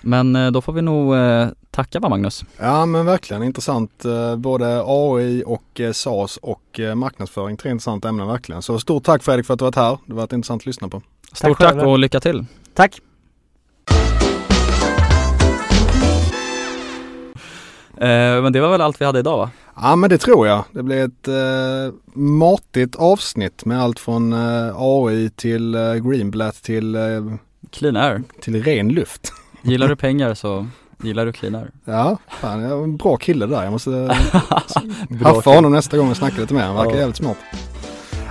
Men 0.00 0.36
eh, 0.36 0.50
då 0.50 0.60
får 0.60 0.72
vi 0.72 0.82
nog 0.82 1.14
eh, 1.14 1.48
tacka 1.70 2.00
va 2.00 2.08
Magnus? 2.08 2.44
Ja 2.58 2.86
men 2.86 3.06
verkligen 3.06 3.42
intressant. 3.42 4.04
Eh, 4.04 4.36
både 4.36 4.82
AI 4.86 5.42
och 5.46 5.80
SAS 5.92 6.36
och 6.36 6.80
marknadsföring. 6.94 7.56
Tre 7.56 7.70
intressanta 7.70 8.08
ämnen 8.08 8.26
verkligen. 8.26 8.62
Så 8.62 8.78
stort 8.78 9.04
tack 9.04 9.22
Fredrik 9.22 9.46
för 9.46 9.54
att 9.54 9.58
du 9.58 9.64
varit 9.64 9.76
här. 9.76 9.98
Det 10.06 10.12
har 10.12 10.16
varit 10.16 10.32
intressant 10.32 10.62
att 10.62 10.66
lyssna 10.66 10.88
på. 10.88 11.02
Stort 11.32 11.58
tack, 11.58 11.74
tack 11.74 11.82
och 11.82 11.98
lycka 11.98 12.20
till. 12.20 12.44
Tack. 12.74 13.00
men 17.98 18.52
det 18.52 18.60
var 18.60 18.68
väl 18.70 18.80
allt 18.80 19.00
vi 19.00 19.04
hade 19.04 19.18
idag 19.18 19.38
va? 19.38 19.50
Ja 19.80 19.96
men 19.96 20.10
det 20.10 20.18
tror 20.18 20.46
jag. 20.46 20.64
Det 20.72 20.82
blir 20.82 21.04
ett 21.04 21.28
eh, 21.28 21.94
matigt 22.14 22.96
avsnitt 22.96 23.64
med 23.64 23.82
allt 23.82 23.98
från 23.98 24.32
eh, 24.32 24.74
AI 24.76 25.30
till 25.30 25.74
eh, 25.74 25.94
Greenblatt 25.94 26.62
till 26.62 26.94
eh, 26.94 27.00
Clean 27.72 27.96
Air. 27.96 28.22
Till 28.40 28.64
ren 28.64 28.88
luft. 28.88 29.32
Gillar 29.62 29.88
du 29.88 29.96
pengar 29.96 30.34
så 30.34 30.66
gillar 31.02 31.26
du 31.26 31.32
Clean 31.32 31.54
Air. 31.54 31.70
Ja, 31.84 32.18
fan 32.28 32.62
jag 32.62 32.78
är 32.78 32.84
en 32.84 32.96
bra 32.96 33.16
kille 33.16 33.46
där. 33.46 33.62
Jag 33.62 33.72
måste 33.72 33.90
haffa 35.22 35.50
honom 35.50 35.72
nästa 35.72 35.96
gång 35.96 36.08
jag 36.08 36.16
snackar 36.16 36.40
lite 36.40 36.54
mer. 36.54 36.62
Han 36.62 36.76
verkar 36.76 36.90
ja. 36.90 36.98
jävligt 36.98 37.16
smart. 37.16 37.36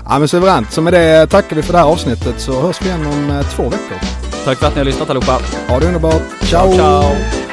Ja 0.06 0.20
men 0.20 0.28
suveränt. 0.28 0.72
Så 0.72 0.82
med 0.82 0.94
det 0.94 1.28
tackar 1.28 1.56
vi 1.56 1.62
för 1.62 1.74
det 1.74 1.80
här 1.80 1.86
avsnittet 1.86 2.40
så 2.40 2.62
hörs 2.62 2.82
vi 2.82 2.86
igen 2.86 3.06
om 3.06 3.30
eh, 3.30 3.42
två 3.42 3.64
veckor. 3.64 3.98
Tack 4.46 4.58
för 4.58 4.68
att 4.68 4.74
ni 4.74 4.80
har 4.80 4.86
lyssnat 4.86 5.10
allihopa. 5.10 5.40
Ha 5.68 5.80
det 5.80 5.86
underbart. 5.86 6.22
ciao. 6.42 6.74
ciao. 6.74 7.45